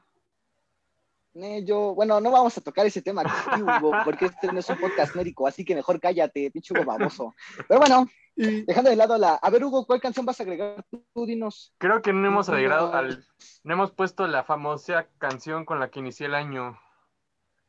Eh, 1.35 1.65
yo, 1.65 1.95
bueno, 1.95 2.21
no 2.21 2.31
vamos 2.31 2.57
a 2.57 2.61
tocar 2.61 2.87
ese 2.87 3.03
tema 3.03 3.23
aquí, 3.23 3.31
Hugo, 3.63 3.93
porque 4.05 4.27
este 4.27 4.53
no 4.53 4.61
es 4.61 4.69
un 4.69 4.79
podcast 4.79 5.17
médico, 5.17 5.47
así 5.47 5.65
que 5.65 5.75
mejor 5.75 6.01
cállate, 6.01 6.51
pinche 6.51 6.73
Hugo 6.73 6.85
baboso. 6.85 7.35
Pero 7.69 7.81
bueno, 7.81 8.07
dejando 8.37 8.91
de 8.91 8.97
lado 8.97 9.19
la. 9.19 9.35
A 9.35 9.51
ver, 9.51 9.65
Hugo, 9.65 9.87
¿cuál 9.87 10.01
canción 10.01 10.25
vas 10.25 10.39
a 10.39 10.45
agregar 10.45 10.85
tú? 10.91 11.05
Dinos. 11.27 11.75
Creo 11.79 12.03
que 12.03 12.13
no 12.13 12.27
hemos 12.27 12.49
agregado 12.49 12.93
al. 12.95 13.25
No 13.65 13.75
hemos 13.75 13.91
puesto 13.93 14.27
la 14.27 14.45
famosa 14.45 15.09
canción 15.19 15.65
con 15.65 15.81
la 15.81 15.91
que 15.91 16.01
inicié 16.01 16.27
el 16.27 16.35
año. 16.35 16.79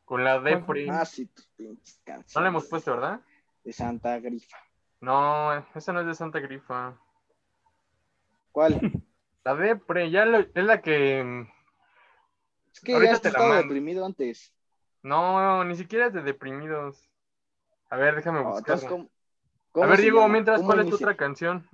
Con 0.04 0.22
la 0.22 0.38
Depre. 0.38 0.88
Ah, 0.88 1.04
sí, 1.04 1.28
pinches. 1.56 2.00
No 2.34 2.40
la 2.40 2.48
hemos 2.48 2.66
puesto, 2.66 2.92
¿verdad? 2.92 3.20
De 3.64 3.72
Santa 3.72 4.20
Grifa. 4.20 4.58
No, 5.00 5.52
esa 5.74 5.92
no 5.92 6.00
es 6.00 6.06
de 6.06 6.14
Santa 6.14 6.38
Grifa. 6.38 6.96
¿Cuál? 8.52 8.80
La 9.46 9.54
Depre, 9.54 10.10
ya 10.10 10.24
lo- 10.24 10.40
es 10.40 10.50
la 10.56 10.82
que. 10.82 11.46
Es 12.72 12.80
que 12.80 12.94
Ahorita 12.94 13.12
ya 13.12 13.28
estaba 13.28 13.46
mando. 13.48 13.62
deprimido 13.62 14.04
antes. 14.04 14.52
No, 15.04 15.62
ni 15.62 15.76
siquiera 15.76 16.06
es 16.06 16.14
de 16.14 16.22
deprimidos. 16.22 17.08
A 17.88 17.96
ver, 17.96 18.16
déjame 18.16 18.40
Oh, 18.40 18.46
buscar. 18.46 18.74
entonces, 18.76 18.88
¿cómo- 18.90 19.84
A 19.84 19.86
ver, 19.86 20.00
Diego, 20.00 20.18
llama? 20.22 20.32
mientras, 20.32 20.56
¿Cómo 20.56 20.66
¿cuál 20.70 20.80
es 20.80 20.88
tu 20.90 20.96
otra 20.96 21.16
canción? 21.16 21.64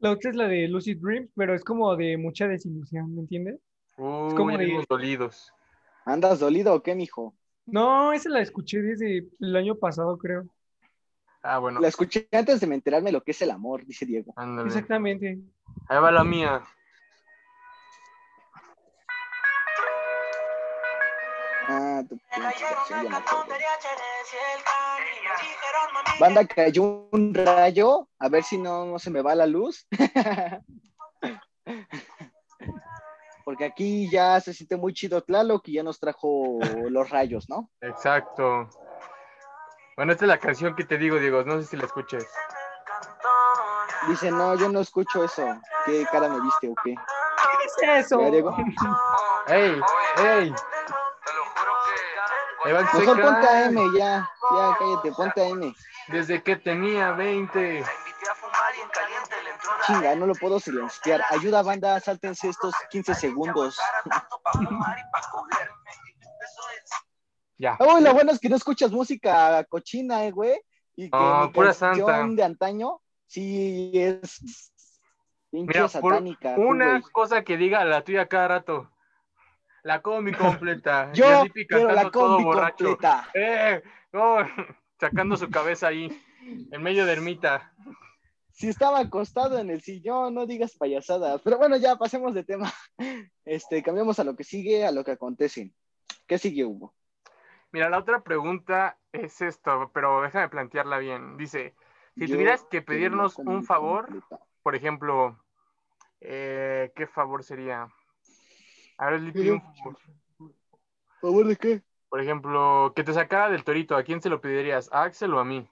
la 0.00 0.10
otra 0.10 0.30
es 0.30 0.34
la 0.36 0.48
de 0.48 0.66
Lucid 0.66 0.98
Dreams, 1.00 1.30
pero 1.36 1.54
es 1.54 1.62
como 1.62 1.94
de 1.94 2.16
mucha 2.16 2.48
desilusión, 2.48 3.14
¿me 3.14 3.20
entiendes? 3.20 3.60
Uy, 3.96 4.34
como 4.34 4.58
de- 4.58 4.84
dolidos. 4.88 5.52
¿Andas 6.06 6.40
dolido 6.40 6.74
o 6.74 6.82
qué, 6.82 6.96
mijo? 6.96 7.32
No, 7.66 8.12
esa 8.12 8.28
la 8.30 8.40
escuché 8.40 8.82
desde 8.82 9.28
el 9.38 9.54
año 9.54 9.76
pasado, 9.76 10.18
creo. 10.18 10.48
Ah, 11.42 11.58
bueno, 11.58 11.78
La 11.80 11.86
escuché 11.86 12.26
antes 12.32 12.58
de 12.60 12.66
me 12.66 12.74
enterarme 12.74 13.12
lo 13.12 13.22
que 13.22 13.30
es 13.30 13.40
el 13.42 13.52
amor, 13.52 13.86
dice 13.86 14.04
Diego. 14.04 14.32
ándale. 14.34 14.66
Exactamente. 14.66 15.38
Ahí 15.86 15.98
va 16.00 16.10
la 16.10 16.24
mía. 16.24 16.60
Ah, 21.72 22.02
tu. 22.08 22.18
Banda, 26.18 26.44
cayó 26.44 27.08
un 27.12 27.32
rayo. 27.32 28.08
A 28.18 28.28
ver 28.28 28.42
si 28.42 28.58
no, 28.58 28.86
no 28.86 28.98
se 28.98 29.10
me 29.10 29.22
va 29.22 29.36
la 29.36 29.46
luz. 29.46 29.86
Porque 33.44 33.64
aquí 33.64 34.10
ya 34.10 34.40
se 34.40 34.52
siente 34.52 34.76
muy 34.76 34.92
chido 34.92 35.22
Tlaloc 35.22 35.68
y 35.68 35.74
ya 35.74 35.84
nos 35.84 36.00
trajo 36.00 36.58
los 36.88 37.08
rayos, 37.08 37.48
¿no? 37.48 37.70
Exacto. 37.80 38.68
Bueno, 39.96 40.12
esta 40.12 40.24
es 40.24 40.28
la 40.28 40.38
canción 40.38 40.74
que 40.74 40.84
te 40.84 40.98
digo, 40.98 41.18
Diego. 41.18 41.44
No 41.44 41.60
sé 41.60 41.68
si 41.68 41.76
la 41.76 41.84
escuches. 41.84 42.26
Dice, 44.08 44.30
no, 44.30 44.56
yo 44.56 44.68
no 44.68 44.80
escucho 44.80 45.24
eso. 45.24 45.44
¿Qué 45.86 46.04
cara 46.10 46.28
me 46.28 46.40
viste 46.40 46.68
o 46.68 46.74
qué? 46.82 46.94
¿Qué 47.80 47.98
es 47.98 48.06
eso? 48.06 48.20
¿Ya, 48.20 48.30
Diego? 48.30 48.56
¡Ey! 49.46 49.80
¡Ey! 50.18 50.54
Evan 52.66 52.84
Mejor 52.84 53.00
Seca, 53.00 53.22
ponte 53.22 53.46
a 53.48 53.64
M, 53.66 53.80
ya. 53.96 54.30
Ya, 54.52 54.76
cállate, 54.78 55.12
ponte 55.12 55.40
a 55.40 55.48
M. 55.48 55.74
Desde 56.08 56.42
que 56.42 56.56
tenía 56.56 57.12
20. 57.12 57.84
Chinga, 59.86 60.14
no 60.16 60.26
lo 60.26 60.34
puedo 60.34 60.60
silenciar. 60.60 61.22
Ayuda, 61.30 61.62
banda, 61.62 61.98
sáltense 62.00 62.48
estos 62.48 62.74
15 62.90 63.14
segundos. 63.14 63.78
Ya. 67.58 67.76
Uy, 67.78 68.02
lo 68.02 68.14
bueno 68.14 68.32
es 68.32 68.38
que 68.38 68.48
no 68.48 68.56
escuchas 68.56 68.90
música 68.90 69.64
cochina, 69.64 70.24
eh, 70.24 70.30
güey. 70.30 70.60
Y 70.96 71.10
que 71.10 71.16
No, 71.16 71.46
mi 71.46 71.52
pura 71.52 71.74
canción 71.74 72.06
santa. 72.08 72.34
de 72.36 72.42
antaño, 72.44 73.00
sí 73.26 73.92
es. 73.94 74.72
Pinche 75.50 75.88
satánica. 75.88 76.54
Una 76.56 76.98
güey. 76.98 77.02
cosa 77.12 77.42
que 77.42 77.56
diga 77.56 77.84
la 77.84 78.02
tuya 78.02 78.26
cada 78.28 78.48
rato. 78.48 78.90
La 79.82 80.02
combi 80.02 80.32
completa. 80.32 81.10
Yo 81.14 81.44
quiero 81.52 81.92
la 81.92 82.10
combi 82.10 82.44
completa. 82.44 83.28
¡Eh! 83.34 83.82
Oh, 84.12 84.42
sacando 85.00 85.36
su 85.36 85.48
cabeza 85.50 85.88
ahí, 85.88 86.10
en 86.70 86.82
medio 86.82 87.06
de 87.06 87.12
ermita. 87.12 87.72
Si 88.52 88.68
estaba 88.68 88.98
acostado 88.98 89.58
en 89.58 89.70
el 89.70 89.80
sillón, 89.80 90.34
no 90.34 90.44
digas 90.44 90.76
payasadas. 90.76 91.40
Pero 91.42 91.56
bueno, 91.56 91.76
ya 91.78 91.96
pasemos 91.96 92.34
de 92.34 92.44
tema. 92.44 92.70
Este, 93.44 93.82
cambiamos 93.82 94.18
a 94.18 94.24
lo 94.24 94.36
que 94.36 94.44
sigue, 94.44 94.84
a 94.84 94.92
lo 94.92 95.02
que 95.02 95.12
acontece. 95.12 95.72
¿Qué 96.26 96.36
sigue, 96.38 96.64
Hugo? 96.64 96.94
Mira, 97.72 97.88
la 97.88 97.98
otra 97.98 98.22
pregunta 98.22 98.98
es 99.12 99.40
esto, 99.40 99.90
pero 99.94 100.20
déjame 100.22 100.48
plantearla 100.48 100.98
bien. 100.98 101.36
Dice, 101.36 101.74
si 102.16 102.26
Yo 102.26 102.34
tuvieras 102.34 102.64
que 102.64 102.82
pedirnos 102.82 103.38
un 103.38 103.64
favor, 103.64 104.04
completa. 104.06 104.44
por 104.62 104.76
ejemplo, 104.76 105.42
eh, 106.20 106.92
¿qué 106.94 107.06
favor 107.06 107.42
sería? 107.42 107.88
A 109.00 109.08
ver, 109.10 109.20
Lipi, 109.22 109.40
Ujú. 109.48 109.54
un 109.54 109.62
favor. 109.76 109.98
¿Favor 111.22 111.46
de 111.46 111.56
qué? 111.56 111.82
Por 112.10 112.20
ejemplo, 112.20 112.92
que 112.94 113.02
te 113.02 113.14
sacara 113.14 113.48
del 113.50 113.64
torito, 113.64 113.96
¿a 113.96 114.02
quién 114.02 114.20
se 114.20 114.28
lo 114.28 114.42
pedirías? 114.42 114.90
¿A 114.92 115.04
Axel 115.04 115.32
o 115.32 115.38
a 115.38 115.44
mí? 115.44 115.66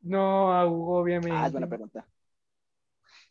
No, 0.00 0.52
a 0.52 0.64
Hugo, 0.64 0.98
obviamente. 0.98 1.36
Ah, 1.36 1.46
es 1.46 1.52
buena 1.52 1.66
pregunta. 1.66 2.06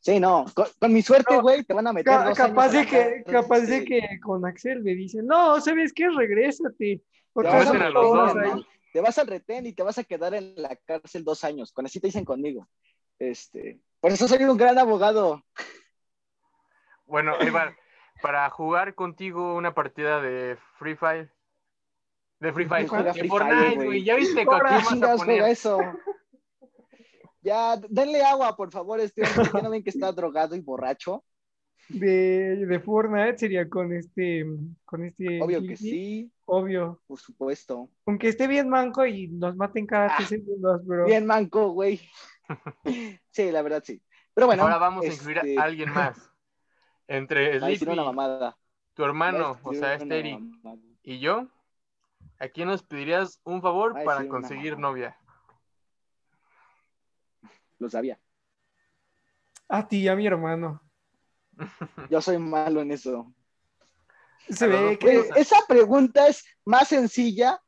Sí, 0.01 0.19
no. 0.19 0.43
Con, 0.53 0.67
con 0.77 0.93
mi 0.93 1.01
suerte, 1.01 1.33
No, 1.33 1.41
güey, 1.41 1.63
te 1.63 1.73
van 1.73 1.87
a 1.87 1.93
meter 1.93 2.11
Ca- 2.11 2.25
dos 2.25 2.37
capaz 2.37 2.69
de 2.69 2.85
que, 2.85 3.23
capaz 3.25 3.61
de 3.61 3.79
sí. 3.79 3.85
que 3.85 4.19
con 4.21 4.45
Axel 4.45 4.83
le 4.83 4.95
dicen, 4.95 5.25
no, 5.25 5.61
¿sabes 5.61 5.93
qué? 5.93 6.09
Regrésate. 6.09 7.01
Te 7.33 7.41
vas, 7.41 7.63
te 8.91 9.01
vas 9.01 9.17
al 9.17 9.27
retén 9.27 9.65
y 9.65 9.71
te 9.73 9.83
vas 9.83 9.97
a 9.97 10.03
quedar 10.03 10.33
en 10.33 10.55
la 10.61 10.75
cárcel 10.75 11.23
dos 11.23 11.45
años. 11.45 11.71
Con 11.71 11.85
así 11.85 12.01
te 12.01 12.07
dicen 12.07 12.25
conmigo. 12.25 12.67
Este, 13.17 13.79
por 14.01 14.11
eso 14.11 14.27
soy 14.27 14.43
un 14.43 14.57
gran 14.57 14.77
abogado. 14.77 15.41
Bueno, 17.05 17.33
va. 17.53 17.73
Para 18.21 18.49
jugar 18.49 18.95
contigo 18.95 19.55
una 19.55 19.73
partida 19.73 20.21
de 20.21 20.57
Free 20.77 20.95
Fire. 20.95 21.31
De 22.39 22.53
Free 22.53 22.65
Fire. 22.65 22.87
Juega 22.87 23.13
De 23.13 23.19
Free 23.19 23.29
Fortnite, 23.29 23.85
güey. 23.85 24.03
Ya 24.03 24.15
viste 24.15 24.45
con 24.45 24.59
quién 25.25 25.45
eso. 25.45 25.79
Ya, 27.41 27.77
denle 27.89 28.23
agua, 28.23 28.57
por 28.57 28.71
favor, 28.71 28.99
este 28.99 29.21
hombre. 29.21 29.51
¿Ya 29.53 29.61
no 29.61 29.69
ven 29.69 29.83
que 29.83 29.91
está 29.91 30.11
drogado 30.11 30.55
y 30.55 30.61
borracho? 30.61 31.23
De, 31.89 32.65
de 32.65 32.79
Fortnite 32.79 33.37
sería 33.37 33.69
con 33.69 33.93
este, 33.93 34.43
con 34.83 35.05
este. 35.05 35.39
Obvio 35.41 35.61
que 35.61 35.77
sí, 35.77 36.31
Obvio. 36.45 36.99
por 37.05 37.19
supuesto. 37.19 37.91
Aunque 38.07 38.29
esté 38.29 38.47
bien 38.47 38.69
manco 38.69 39.05
y 39.05 39.27
nos 39.27 39.55
maten 39.55 39.85
cada 39.85 40.15
tres 40.17 40.29
segundos, 40.29 40.81
pero. 40.87 41.05
Bien 41.05 41.25
manco, 41.25 41.69
güey. 41.69 42.01
Sí, 43.31 43.51
la 43.51 43.61
verdad 43.63 43.83
sí. 43.85 44.01
Pero 44.33 44.47
bueno. 44.47 44.63
Ahora 44.63 44.77
vamos 44.77 45.03
a 45.03 45.07
incluir 45.07 45.37
este, 45.39 45.59
a 45.59 45.63
alguien 45.63 45.91
más. 45.91 46.31
Entre 47.07 47.59
una 47.87 48.03
mamada. 48.03 48.57
tu 48.93 49.03
hermano, 49.03 49.59
o 49.63 49.73
sea, 49.73 49.95
este 49.95 50.19
Eric, 50.19 50.41
y 51.03 51.19
yo, 51.19 51.47
¿a 52.39 52.47
quién 52.47 52.67
nos 52.67 52.83
pedirías 52.83 53.39
un 53.43 53.61
favor 53.61 53.93
para 54.03 54.27
conseguir 54.27 54.77
novia? 54.77 55.17
Lo 57.77 57.89
sabía. 57.89 58.19
A 59.67 59.87
ti 59.87 59.97
y 59.97 60.07
a 60.07 60.15
mi 60.15 60.25
hermano. 60.25 60.81
Yo 62.09 62.21
soy 62.21 62.37
malo 62.37 62.81
en 62.81 62.91
eso. 62.91 63.33
Se 64.49 64.67
ve 64.67 64.97
que. 64.99 65.29
Esa 65.35 65.57
pregunta 65.67 66.27
es 66.27 66.45
más 66.65 66.87
sencilla 66.87 67.59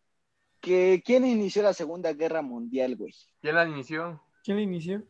que 0.62 1.02
quién 1.06 1.26
inició 1.26 1.64
la 1.64 1.74
Segunda 1.74 2.14
Guerra 2.14 2.42
Mundial, 2.42 2.96
güey. 2.96 3.14
¿Quién 3.42 3.56
la 3.56 3.68
inició? 3.68 4.24
¿Quién 4.44 4.58
le 4.58 4.64
inició? 4.64 5.04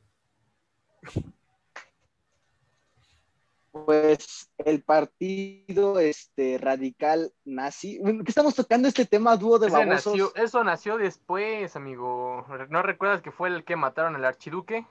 Pues 3.85 4.51
el 4.57 4.83
partido 4.83 5.99
este, 5.99 6.57
radical 6.57 7.31
nazi. 7.45 7.99
¿Qué 8.03 8.23
estamos 8.27 8.55
tocando 8.55 8.87
este 8.87 9.05
tema 9.05 9.37
dúo 9.37 9.59
de 9.59 9.69
babosos? 9.69 10.13
nació, 10.13 10.35
eso 10.35 10.63
nació 10.63 10.97
después, 10.97 11.75
amigo. 11.75 12.45
¿No 12.69 12.81
recuerdas 12.81 13.21
que 13.21 13.31
fue 13.31 13.49
el 13.49 13.63
que 13.63 13.75
mataron 13.75 14.15
al 14.15 14.25
archiduque? 14.25 14.85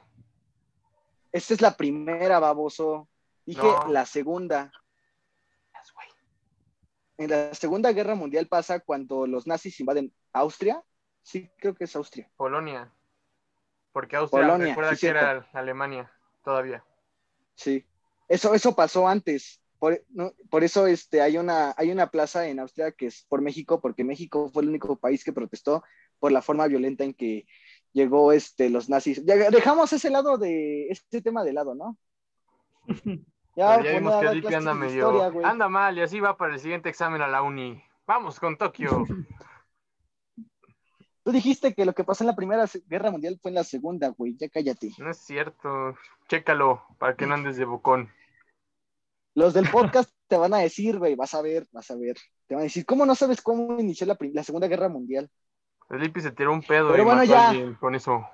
Esta 1.32 1.54
es 1.54 1.60
la 1.60 1.76
primera, 1.76 2.38
baboso. 2.38 3.08
Dije 3.44 3.62
No. 3.62 3.88
la 3.88 4.06
segunda. 4.06 4.72
En 7.18 7.30
la 7.30 7.54
Segunda 7.54 7.92
Guerra 7.92 8.14
Mundial 8.14 8.46
pasa 8.46 8.80
cuando 8.80 9.26
los 9.26 9.46
nazis 9.46 9.80
invaden 9.80 10.12
Austria. 10.32 10.82
Sí, 11.22 11.50
creo 11.58 11.74
que 11.74 11.84
es 11.84 11.96
Austria. 11.96 12.30
Polonia. 12.36 12.92
Porque 13.92 14.16
Austria 14.16 14.42
Polonia, 14.42 14.68
recuerda 14.68 14.94
sí, 14.94 15.00
que 15.00 15.08
era 15.08 15.48
Alemania 15.54 16.12
todavía. 16.44 16.84
Sí. 17.54 17.86
Eso, 18.28 18.54
eso 18.54 18.74
pasó 18.74 19.06
antes. 19.08 19.62
Por, 19.78 20.02
no, 20.08 20.32
por 20.50 20.64
eso 20.64 20.86
este, 20.86 21.20
hay, 21.20 21.36
una, 21.36 21.74
hay 21.76 21.90
una 21.90 22.10
plaza 22.10 22.48
en 22.48 22.60
Austria 22.60 22.92
que 22.92 23.06
es 23.06 23.26
por 23.28 23.42
México, 23.42 23.80
porque 23.80 24.04
México 24.04 24.50
fue 24.52 24.62
el 24.62 24.70
único 24.70 24.96
país 24.96 25.22
que 25.22 25.32
protestó 25.32 25.84
por 26.18 26.32
la 26.32 26.40
forma 26.42 26.66
violenta 26.66 27.04
en 27.04 27.12
que 27.12 27.46
llegó 27.92 28.32
este, 28.32 28.70
los 28.70 28.88
nazis. 28.88 29.24
Dejamos 29.24 29.92
ese 29.92 30.10
lado 30.10 30.38
de, 30.38 30.88
este 30.88 31.20
tema 31.20 31.44
de 31.44 31.52
lado, 31.52 31.74
¿no? 31.74 31.98
Ya, 33.56 33.76
Ya, 33.76 33.76
poner 33.76 33.94
vimos 33.94 34.20
que 34.20 34.40
clases 34.42 34.58
anda 34.58 34.74
medio. 34.74 35.24
historia, 35.24 35.48
anda 35.48 35.68
mal 35.70 35.96
y 35.96 36.02
así 36.02 36.20
va 36.20 36.36
para 36.36 36.52
el 36.52 36.60
siguiente 36.60 36.90
examen 36.90 37.22
a 37.22 37.26
la 37.26 37.40
uni. 37.40 37.82
Vamos 38.06 38.38
con 38.38 38.58
Tokio. 38.58 39.06
Tú 41.26 41.32
dijiste 41.32 41.74
que 41.74 41.84
lo 41.84 41.92
que 41.92 42.04
pasó 42.04 42.22
en 42.22 42.28
la 42.28 42.36
Primera 42.36 42.66
Guerra 42.86 43.10
Mundial 43.10 43.36
fue 43.42 43.50
en 43.50 43.56
la 43.56 43.64
Segunda, 43.64 44.10
güey. 44.10 44.36
Ya 44.36 44.48
cállate. 44.48 44.92
No 44.98 45.10
es 45.10 45.18
cierto. 45.18 45.96
Chécalo 46.28 46.84
para 47.00 47.16
que 47.16 47.26
no 47.26 47.34
andes 47.34 47.56
de 47.56 47.64
bocón. 47.64 48.08
Los 49.34 49.52
del 49.52 49.68
podcast 49.72 50.08
te 50.28 50.36
van 50.36 50.54
a 50.54 50.58
decir, 50.58 51.00
güey, 51.00 51.16
vas 51.16 51.34
a 51.34 51.42
ver, 51.42 51.66
vas 51.72 51.90
a 51.90 51.96
ver. 51.96 52.14
Te 52.46 52.54
van 52.54 52.60
a 52.60 52.62
decir, 52.62 52.86
¿cómo 52.86 53.04
no 53.04 53.16
sabes 53.16 53.42
cómo 53.42 53.76
inició 53.80 54.06
la, 54.06 54.44
Segunda 54.44 54.68
Guerra 54.68 54.88
Mundial? 54.88 55.28
El 55.90 55.98
Lipi 55.98 56.20
se 56.20 56.30
tiró 56.30 56.52
un 56.52 56.62
pedo 56.62 56.92
Pero 56.92 57.02
y 57.02 57.06
bueno, 57.06 57.20
mató 57.22 57.32
a 57.32 57.36
ya. 57.36 57.48
alguien 57.48 57.74
con 57.74 57.96
eso. 57.96 58.24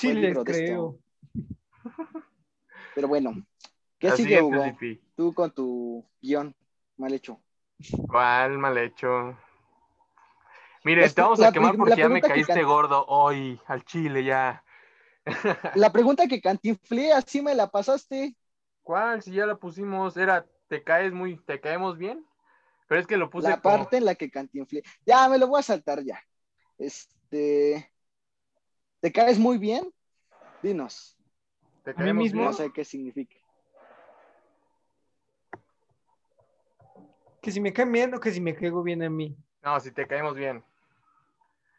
De 0.00 0.42
creo. 0.42 0.98
Pero 2.94 3.06
bueno, 3.06 3.34
¿qué 3.98 4.08
La 4.08 4.16
sigue, 4.16 4.40
Hugo? 4.40 4.64
Tú 5.14 5.34
con 5.34 5.50
tu 5.50 6.06
guion 6.22 6.56
mal 6.96 7.12
hecho. 7.12 7.38
¿Cuál 8.08 8.56
mal 8.56 8.78
hecho? 8.78 9.36
Mire, 10.84 11.04
Es 11.04 11.14
te 11.14 11.20
vamos 11.22 11.38
la 11.38 11.48
a 11.48 11.52
quemar 11.52 11.76
porque 11.76 11.96
ya 11.96 12.08
me 12.08 12.22
que 12.22 12.28
caíste 12.28 12.62
gordo 12.62 13.04
hoy 13.06 13.60
al 13.66 13.84
chile 13.84 14.24
ya. 14.24 14.64
La 15.74 15.92
pregunta 15.92 16.26
que 16.26 16.40
cantinflé, 16.40 17.12
así 17.12 17.42
me 17.42 17.54
la 17.54 17.70
pasaste. 17.70 18.34
¿Cuál? 18.82 19.22
Si 19.22 19.32
ya 19.32 19.44
la 19.46 19.56
pusimos, 19.56 20.16
era 20.16 20.46
¿te 20.68 20.82
caes 20.82 21.12
muy, 21.12 21.36
te 21.44 21.60
caemos 21.60 21.98
bien? 21.98 22.24
Pero 22.88 23.00
es 23.00 23.06
que 23.06 23.16
lo 23.18 23.28
puse 23.30 23.48
La 23.48 23.60
como- 23.60 23.76
parte 23.76 23.98
en 23.98 24.04
la 24.06 24.14
que 24.14 24.30
cantinflé. 24.30 24.82
Ya, 25.04 25.28
me 25.28 25.38
lo 25.38 25.46
voy 25.48 25.60
a 25.60 25.62
saltar 25.62 26.02
ya. 26.02 26.20
Este. 26.78 27.92
¿Te 29.00 29.12
caes 29.12 29.38
muy 29.38 29.58
bien? 29.58 29.92
Dinos. 30.62 31.16
¿te 31.84 31.92
mí 31.92 31.96
caemos 31.98 32.22
mismo? 32.22 32.40
bien? 32.40 32.50
No 32.50 32.56
sé 32.56 32.72
qué 32.72 32.84
significa. 32.84 33.36
Que 37.42 37.50
si 37.52 37.60
me 37.60 37.72
caen 37.72 37.92
bien 37.92 38.14
o 38.14 38.20
que 38.20 38.30
si 38.32 38.40
me 38.40 38.54
caigo 38.54 38.82
bien 38.82 39.02
a 39.02 39.10
mí. 39.10 39.36
No, 39.62 39.78
si 39.80 39.92
te 39.92 40.06
caemos 40.06 40.34
bien. 40.34 40.64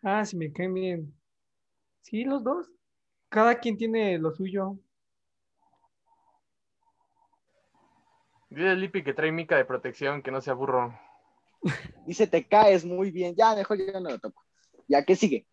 Ah, 0.03 0.25
si 0.25 0.35
me 0.35 0.51
caen 0.51 0.73
bien. 0.73 1.13
Sí, 2.01 2.23
los 2.23 2.43
dos. 2.43 2.69
Cada 3.29 3.59
quien 3.59 3.77
tiene 3.77 4.17
lo 4.17 4.31
suyo. 4.31 4.77
Dile 8.49 8.71
a 8.71 8.73
Lipi 8.75 9.03
que 9.03 9.13
trae 9.13 9.31
mica 9.31 9.55
de 9.55 9.65
protección, 9.65 10.21
que 10.21 10.31
no 10.31 10.41
sea 10.41 10.53
burro. 10.53 10.93
Dice, 12.05 12.27
te 12.27 12.45
caes 12.47 12.83
muy 12.83 13.11
bien. 13.11 13.35
Ya, 13.35 13.55
mejor 13.55 13.77
yo 13.77 13.99
no 13.99 14.09
lo 14.09 14.19
toco. 14.19 14.43
Ya, 14.87 15.05
¿qué 15.05 15.15
sigue? 15.15 15.47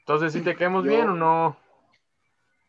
Entonces, 0.00 0.32
¿si 0.32 0.40
te 0.40 0.56
caemos 0.56 0.84
Yo- 0.84 0.90
bien 0.90 1.08
o 1.10 1.14
no? 1.14 1.56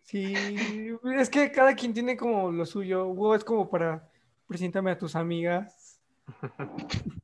Sí, 0.04 0.90
es 1.16 1.30
que 1.30 1.52
cada 1.52 1.74
quien 1.74 1.94
tiene 1.94 2.18
como 2.18 2.52
lo 2.52 2.66
suyo. 2.66 3.06
Hugo 3.08 3.34
es 3.34 3.44
como 3.46 3.70
para 3.70 4.10
preséntame 4.46 4.92
a 4.92 4.98
tus 4.98 5.16
amigas. 5.16 5.81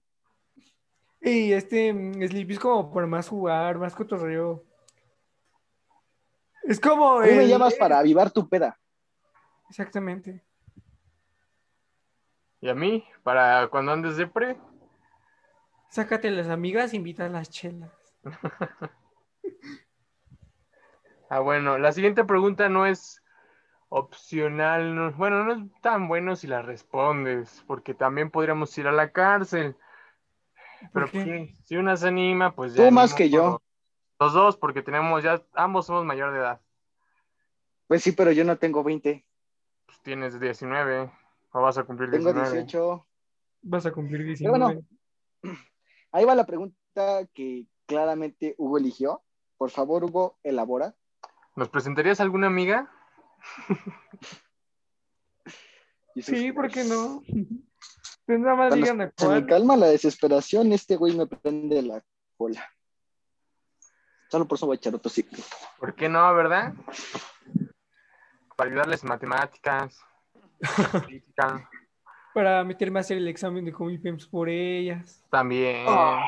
Y 1.20 1.52
este 1.52 1.92
mm, 1.94 2.26
Sleepy 2.26 2.54
es 2.54 2.60
como 2.60 2.90
para 2.94 3.06
más 3.06 3.28
jugar, 3.28 3.78
más 3.78 3.94
cotorreo. 3.94 4.64
Es 6.64 6.80
como 6.80 7.20
mí 7.20 7.32
me 7.32 7.48
llamas 7.48 7.76
para 7.76 8.00
avivar 8.00 8.32
tu 8.32 8.48
peda. 8.48 8.80
Exactamente. 9.70 10.42
¿Y 12.62 12.70
a 12.70 12.74
mí? 12.74 13.04
Para 13.24 13.68
cuando 13.68 13.92
andes 13.92 14.16
de 14.16 14.28
pre. 14.28 14.58
Sácate 15.90 16.32
las 16.32 16.48
amigas, 16.48 16.94
invita 16.94 17.26
a 17.26 17.30
las 17.30 17.50
chelas. 17.50 17.92
Ah, 21.30 21.40
bueno, 21.40 21.78
la 21.78 21.92
siguiente 21.92 22.24
pregunta 22.24 22.70
no 22.70 22.86
es 22.86 23.22
opcional. 23.90 24.96
no- 24.96 25.12
bueno, 25.14 25.44
no 25.44 25.54
es 25.54 25.82
tan 25.82 26.08
bueno 26.08 26.36
si 26.36 26.48
la 26.48 26.62
respondes, 26.62 27.64
porque 27.68 27.94
también 27.94 28.30
podríamos 28.32 28.76
ir 28.78 28.88
a 28.88 28.92
la 28.92 29.12
cárcel. 29.12 29.76
Pero 30.94 31.08
pues, 31.12 31.28
si 31.66 31.76
una 31.76 31.98
se 31.98 32.08
anima, 32.08 32.54
pues 32.56 32.74
Tú 32.74 32.80
ya. 32.80 32.86
ni 32.86 32.92
más 32.92 33.14
que 33.14 33.30
yo. 33.30 33.62
Los 34.20 34.34
dos, 34.34 34.58
porque 34.58 34.82
tenemos 34.82 35.24
ya, 35.24 35.42
ambos 35.54 35.86
somos 35.86 36.06
mayor 36.06 36.32
de 36.34 36.40
edad. 36.40 36.62
Pues 37.88 38.04
sí, 38.04 38.12
pero 38.12 38.32
yo 38.32 38.44
no 38.44 38.58
tengo 38.58 38.84
20. 38.84 39.26
Pues 39.86 40.02
tienes 40.02 40.40
19 40.40 41.12
o 41.52 41.62
vas 41.62 41.78
a 41.78 41.84
cumplir 41.84 42.10
Tengo 42.12 42.34
19. 42.34 42.64
18. 42.64 43.08
Vas 43.62 43.86
a 43.86 43.92
cumplir 43.92 44.20
Pero 44.20 44.54
19. 44.54 44.60
bueno, 44.60 45.58
ahí 46.12 46.26
va 46.26 46.36
la 46.36 46.46
pregunta 46.46 47.26
que 47.34 47.66
claramente 47.86 48.56
Hugo 48.58 48.78
eligió. 48.78 49.22
Por 49.58 49.72
favor, 49.72 50.04
Hugo, 50.04 50.38
elabora. 50.44 50.96
¿Nos 51.56 51.70
presentarías 51.70 52.20
alguna 52.20 52.48
amiga? 52.48 52.92
Sí, 56.20 56.52
¿por 56.52 56.72
qué 56.72 56.84
no? 56.84 57.22
Pues 58.26 58.40
nada 58.40 58.56
más 58.56 58.74
díganme 58.74 59.12
se 59.16 59.28
me 59.28 59.46
calma 59.46 59.78
la 59.78 59.86
desesperación, 59.86 60.74
este 60.74 60.96
güey 60.96 61.16
me 61.16 61.28
prende 61.28 61.84
la 61.84 62.04
cola. 62.38 62.68
Solo 64.32 64.48
por 64.48 64.58
eso 64.58 64.66
voy 64.66 64.76
a 64.76 64.78
echar 64.78 64.96
otro 64.96 65.12
ciclo. 65.12 65.44
¿Por 65.80 65.94
qué 65.94 66.10
no, 66.10 66.34
verdad? 66.34 66.74
Para 68.56 68.72
ayudarles 68.72 69.04
en 69.04 69.10
matemáticas, 69.10 70.02
Para 72.34 72.64
meterme 72.64 73.00
a 73.00 73.02
hacer 73.02 73.18
el 73.18 73.28
examen 73.28 73.66
de 73.66 73.72
Comipems 73.72 74.28
por 74.28 74.50
ellas. 74.50 75.24
también. 75.30 75.86
Ah. 75.88 76.24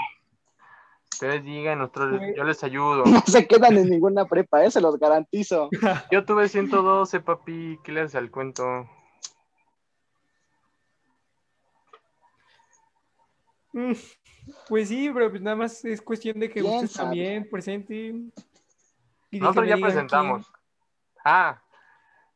Ustedes 1.19 1.43
digan, 1.43 1.79
nosotros, 1.79 2.21
yo 2.33 2.45
les 2.45 2.63
ayudo. 2.63 3.03
No 3.05 3.21
se 3.27 3.45
quedan 3.45 3.75
en 3.77 3.89
ninguna 3.89 4.23
prepa, 4.23 4.63
¿eh? 4.63 4.71
se 4.71 4.79
los 4.79 4.97
garantizo. 4.97 5.67
Yo 6.11 6.23
tuve 6.23 6.47
112, 6.47 7.19
papi. 7.19 7.77
¿Qué 7.83 7.91
les 7.91 8.15
al 8.15 8.31
cuento? 8.31 8.87
Mm, 13.73 13.91
Pues 14.69 14.87
sí, 14.87 15.11
pero 15.13 15.29
pues 15.29 15.41
nada 15.41 15.57
más 15.57 15.83
es 15.83 16.01
cuestión 16.01 16.39
de 16.39 16.47
que 16.47 16.61
¿Quién 16.61 16.73
ustedes 16.73 16.93
sabe? 16.93 17.07
también 17.09 17.49
presenten. 17.49 18.31
y 19.29 19.39
de 19.39 19.43
Nosotros 19.43 19.67
ya 19.67 19.75
presentamos. 19.75 20.49
Ah, 21.25 21.61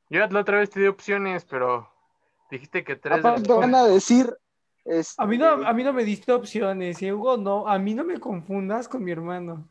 yo 0.09 0.27
la 0.27 0.39
otra 0.41 0.57
vez 0.57 0.69
te 0.69 0.81
di 0.81 0.87
opciones, 0.87 1.45
pero 1.45 1.89
dijiste 2.51 2.83
que 2.83 2.97
tres. 2.97 3.23
de 3.23 3.29
Aparte 3.29 3.53
van 3.53 3.75
a 3.75 3.85
decir... 3.85 4.37
este. 4.85 5.21
A 5.21 5.25
mí, 5.25 5.37
no, 5.37 5.47
a 5.65 5.73
mí 5.73 5.83
no 5.83 5.93
me 5.93 6.03
diste 6.03 6.31
opciones, 6.31 7.01
¿eh, 7.01 7.13
Hugo, 7.13 7.37
no, 7.37 7.67
a 7.67 7.77
mí 7.79 7.93
no 7.93 8.03
me 8.03 8.19
confundas 8.19 8.87
con 8.87 9.03
mi 9.03 9.11
hermano. 9.11 9.69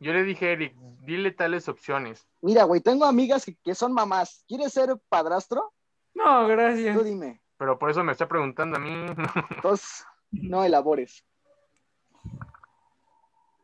Yo 0.00 0.12
le 0.12 0.24
dije 0.24 0.52
Eric, 0.52 0.74
dile 1.00 1.30
tales 1.30 1.68
opciones. 1.68 2.26
Mira, 2.40 2.64
güey, 2.64 2.80
tengo 2.80 3.04
amigas 3.04 3.44
que, 3.44 3.56
que 3.62 3.74
son 3.74 3.92
mamás. 3.92 4.44
¿Quieres 4.48 4.72
ser 4.72 4.96
padrastro? 5.08 5.72
No, 6.14 6.46
gracias. 6.48 6.96
Tú 6.96 7.04
dime. 7.04 7.40
Pero 7.56 7.78
por 7.78 7.90
eso 7.90 8.02
me 8.02 8.12
está 8.12 8.26
preguntando 8.26 8.76
a 8.76 8.80
mí. 8.80 8.90
Entonces, 9.50 10.04
no 10.32 10.64
elabores. 10.64 11.24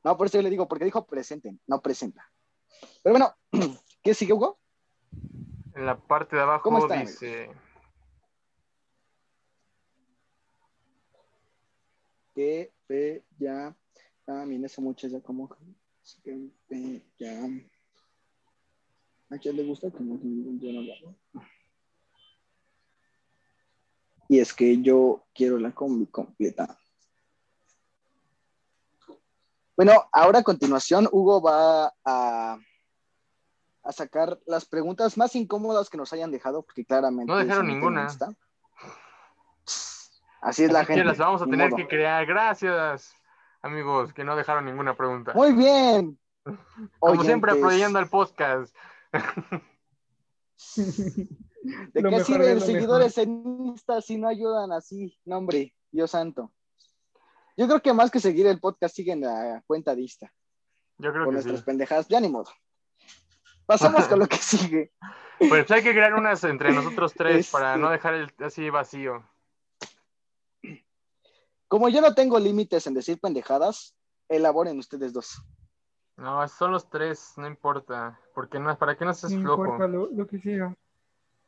No, 0.05 0.17
por 0.17 0.29
eso 0.29 0.39
yo 0.39 0.43
le 0.43 0.51
digo, 0.51 0.69
porque 0.69 0.85
dijo 0.85 1.05
presenten, 1.05 1.61
no 1.67 1.81
presenta. 1.81 2.31
Pero 3.03 3.19
bueno, 3.19 3.35
¿qué 4.03 4.15
sigue, 4.15 4.33
Hugo? 4.33 4.59
En 5.75 5.87
la 5.87 5.97
parte 5.97 6.37
de 6.37 6.43
abajo 6.43 6.63
¿Cómo 6.63 6.79
están, 6.79 7.07
Que 12.39 13.25
ya. 13.37 13.77
También 14.25 14.65
eso 14.65 14.81
mucho 14.81 15.09
ya 15.09 15.21
como. 15.21 15.49
Que 16.23 17.03
ya. 17.19 17.37
¿A 19.31 19.39
quién 19.39 19.57
le 19.57 19.65
gusta? 19.65 19.91
Como 19.91 20.21
que 20.21 20.29
yo 20.65 20.73
no 20.73 20.83
lo 20.83 20.95
hago. 20.95 21.17
Y 24.29 24.39
es 24.39 24.55
que 24.55 24.81
yo 24.81 25.27
quiero 25.35 25.59
la 25.59 25.75
combi 25.75 26.07
completa. 26.07 26.79
Bueno, 29.77 30.09
ahora 30.13 30.39
a 30.39 30.45
continuación, 30.45 31.09
Hugo 31.11 31.43
va 31.43 31.93
a, 32.05 32.57
a 33.83 33.93
sacar 33.93 34.39
las 34.47 34.65
preguntas 34.65 35.17
más 35.17 35.35
incómodas 35.35 35.91
que 35.91 35.97
nos 35.97 36.13
hayan 36.13 36.31
dejado, 36.31 36.63
porque 36.63 36.85
claramente. 36.85 37.33
No 37.33 37.39
dejaron 37.39 37.67
ninguna. 37.67 38.05
gusta. 38.05 38.33
Así 40.41 40.65
es 40.65 40.73
la 40.73 40.81
Así 40.81 40.89
que 40.89 40.95
gente. 40.95 41.09
las 41.09 41.19
vamos 41.19 41.43
a 41.43 41.47
tener 41.47 41.71
modo. 41.71 41.77
que 41.77 41.89
crear. 41.89 42.25
Gracias, 42.27 43.15
amigos, 43.63 44.13
que 44.13 44.25
no 44.25 44.37
dejaron 44.37 44.65
ninguna 44.65 44.95
pregunta. 44.95 45.33
Muy 45.35 45.53
bien. 45.53 46.19
Como 46.99 47.25
siempre, 47.25 47.53
apoyando 47.53 47.99
al 47.99 48.09
podcast. 48.09 48.75
¿De 51.93 52.01
Lo 52.03 52.11
qué 52.11 52.25
sirven 52.25 52.61
seguidores 52.61 53.19
en 53.19 53.43
Insta 53.67 54.01
si 54.01 54.17
no 54.19 54.29
ayudan 54.29 54.73
así? 54.73 55.19
No, 55.25 55.39
hombre, 55.39 55.75
Dios 55.91 56.11
santo. 56.13 56.53
Yo 57.57 57.67
creo 57.67 57.83
que 57.83 57.93
más 57.93 58.11
que 58.11 58.21
seguir 58.21 58.47
el 58.47 58.61
podcast, 58.61 58.95
siguen 58.95 59.21
la 59.23 59.63
cuenta 59.67 59.95
de 59.95 60.03
Insta 60.03 60.33
Yo 60.99 61.11
creo 61.13 61.25
con 61.25 61.31
que 61.31 61.33
nuestras 61.35 61.59
sí. 61.61 61.65
pendejadas. 61.65 62.09
Ya 62.09 62.21
ni 62.21 62.29
modo. 62.29 62.51
Pasamos 63.67 64.07
con 64.07 64.21
lo 64.21 64.27
que 64.27 64.37
sigue. 64.41 64.93
Pues 65.39 65.71
hay 65.71 65.83
que 65.83 65.93
crear 65.93 66.15
unas 66.15 66.43
entre 66.45 66.73
nosotros 66.73 67.13
tres 67.15 67.51
para 67.51 67.71
Este- 67.71 67.81
no 67.83 67.91
dejar 67.91 68.15
el 68.15 68.33
así 68.39 68.71
vacío. 68.71 69.25
Como 71.69 71.89
yo 71.91 72.01
no 72.01 72.15
tengo 72.15 72.39
límites 72.39 72.87
en 72.87 72.95
decir 72.95 73.21
pendejadas, 73.21 73.95
elaboren 74.29 74.79
ustedes 74.79 75.13
dos. 75.13 75.43
No, 76.17 76.47
son 76.49 76.73
los 76.73 76.89
tres, 76.89 77.35
no 77.37 77.47
importa. 77.47 78.19
Porque 78.35 78.59
no, 78.59 78.77
¿para 78.77 78.97
qué 78.97 79.05
no 79.05 79.15
seas 79.15 79.33
No 79.33 79.43
flojo? 79.43 79.65
importa 79.65 79.87
lo, 79.87 80.07
lo 80.11 80.27
que 80.27 80.41
sea. 80.41 80.75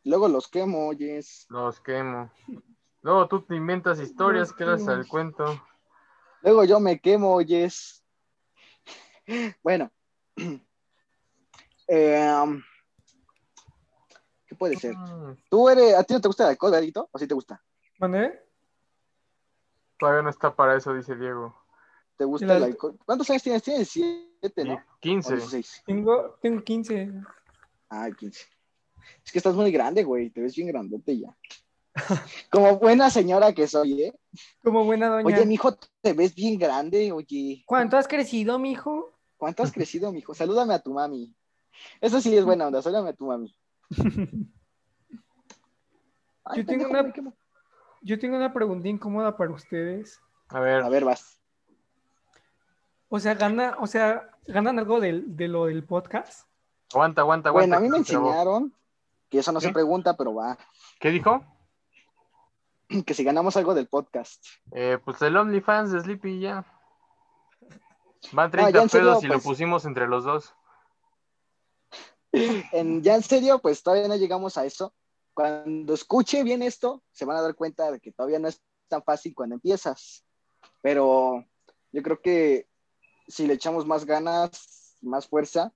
Luego 0.04 0.28
los 0.28 0.46
quemo, 0.48 0.86
oyes. 0.88 1.46
Los 1.48 1.80
quemo. 1.80 2.30
Luego 3.02 3.28
tú 3.28 3.42
te 3.42 3.56
inventas 3.56 3.98
historias, 3.98 4.52
quedas 4.52 4.86
al 4.86 5.08
cuento. 5.08 5.44
Luego 6.42 6.64
yo 6.64 6.80
me 6.80 7.00
quemo, 7.00 7.32
oyes. 7.34 8.04
Bueno. 9.62 9.90
Eh, 11.88 12.44
¿Qué 14.46 14.54
puede 14.54 14.76
ser? 14.76 14.96
Mm, 14.96 15.36
¿Tú 15.48 15.68
eres, 15.68 15.94
a 15.94 16.04
ti 16.04 16.14
no 16.14 16.20
te 16.20 16.28
gusta 16.28 16.44
el 16.44 16.50
alcohol? 16.50 17.08
¿O 17.10 17.18
sí 17.18 17.26
te 17.26 17.34
gusta? 17.34 17.62
¿Mané? 17.98 18.38
Todavía 20.00 20.22
no 20.22 20.30
está 20.30 20.54
para 20.56 20.76
eso, 20.76 20.94
dice 20.94 21.14
Diego. 21.14 21.54
¿Te 22.16 22.24
gusta 22.24 22.46
El 22.46 22.50
el, 22.52 22.56
al- 22.56 22.70
alcohol? 22.70 22.98
¿Cuántos 23.04 23.30
años 23.30 23.42
tienes? 23.42 23.62
Tienes 23.62 23.88
siete, 23.88 24.64
¿no? 24.64 24.74
O 24.74 24.82
15. 25.00 25.34
16. 25.36 25.82
Tengo, 25.86 26.38
tengo 26.42 26.62
15. 26.64 27.12
Ay, 27.88 28.12
15. 28.14 28.46
Es 29.24 29.32
que 29.32 29.38
estás 29.38 29.54
muy 29.54 29.70
grande, 29.70 30.02
güey. 30.04 30.30
Te 30.30 30.40
ves 30.40 30.54
bien 30.56 30.68
grandote 30.68 31.18
ya. 31.18 31.36
Como 32.50 32.78
buena 32.78 33.10
señora 33.10 33.52
que 33.52 33.66
soy, 33.66 34.04
¿eh? 34.04 34.18
Como 34.62 34.84
buena 34.84 35.08
doña. 35.08 35.26
Oye, 35.26 35.44
mijo, 35.46 35.76
te 36.00 36.12
ves 36.12 36.34
bien 36.34 36.58
grande, 36.58 37.12
oye. 37.12 37.62
¿Cuánto 37.66 37.96
has 37.96 38.08
crecido, 38.08 38.58
mijo? 38.58 39.10
¿Cuánto 39.36 39.62
has 39.62 39.72
crecido, 39.72 40.12
mijo? 40.12 40.34
Salúdame 40.34 40.74
a 40.74 40.78
tu 40.78 40.92
mami. 40.94 41.34
Eso 42.00 42.20
sí 42.20 42.36
es 42.36 42.44
buena 42.44 42.66
onda, 42.66 42.82
salúdame 42.82 43.10
a 43.10 43.14
tu 43.14 43.26
mami. 43.26 43.54
Ay, 46.44 46.58
Yo 46.58 46.66
tengo 46.66 46.88
pendejo, 46.88 47.20
una-. 47.20 47.34
Yo 48.02 48.18
tengo 48.18 48.36
una 48.36 48.52
pregunta 48.52 48.88
incómoda 48.88 49.36
para 49.36 49.50
ustedes. 49.50 50.20
A 50.48 50.60
ver, 50.60 50.82
A 50.82 50.88
ver, 50.88 51.04
vas. 51.04 51.38
O 53.08 53.18
sea, 53.18 53.34
gana, 53.34 53.76
o 53.80 53.86
sea, 53.86 54.30
¿ganan 54.46 54.78
algo 54.78 55.00
del- 55.00 55.36
de, 55.36 55.48
lo 55.48 55.66
del 55.66 55.84
podcast? 55.84 56.48
aguanta, 56.92 57.20
aguanta, 57.22 57.48
aguanta. 57.50 57.66
Bueno, 57.66 57.76
a 57.76 57.80
mí 57.80 57.88
me 57.88 57.98
enseñaron 57.98 58.74
que 59.28 59.38
eso 59.38 59.52
no 59.52 59.60
se 59.60 59.72
pregunta, 59.72 60.16
pero 60.16 60.34
va. 60.34 60.58
¿Qué 60.98 61.10
dijo? 61.10 61.44
Que 63.06 63.14
si 63.14 63.22
ganamos 63.22 63.56
algo 63.56 63.72
del 63.74 63.86
podcast. 63.86 64.44
Eh, 64.72 64.98
pues 65.04 65.22
el 65.22 65.36
OnlyFans 65.36 65.92
de 65.92 66.00
Sleepy 66.00 66.40
ya. 66.40 66.64
Van 68.32 68.46
No, 68.46 68.50
30 68.50 68.70
ya 68.72 68.82
en 68.82 68.88
serio, 68.88 69.08
pesos 69.10 69.24
y 69.24 69.26
lo 69.28 69.34
pues. 69.34 69.44
pusimos 69.44 69.84
entre 69.84 70.08
los 70.08 70.24
dos. 70.24 70.54
En, 72.32 73.02
ya 73.02 73.14
en 73.14 73.22
serio, 73.22 73.60
pues 73.60 73.82
todavía 73.84 74.08
no 74.08 74.16
llegamos 74.16 74.56
a 74.58 74.64
eso. 74.64 74.92
Cuando 75.40 75.94
escuche 75.94 76.42
bien 76.42 76.62
esto, 76.62 77.02
se 77.12 77.24
van 77.24 77.38
a 77.38 77.40
dar 77.40 77.54
cuenta 77.54 77.90
de 77.90 77.98
que 77.98 78.12
todavía 78.12 78.38
no 78.38 78.48
es 78.48 78.60
tan 78.88 79.02
fácil 79.02 79.34
cuando 79.34 79.54
empiezas. 79.54 80.22
Pero 80.82 81.46
yo 81.92 82.02
creo 82.02 82.20
que 82.20 82.68
si 83.26 83.46
le 83.46 83.54
echamos 83.54 83.86
más 83.86 84.04
ganas, 84.04 84.98
más 85.00 85.26
fuerza, 85.28 85.72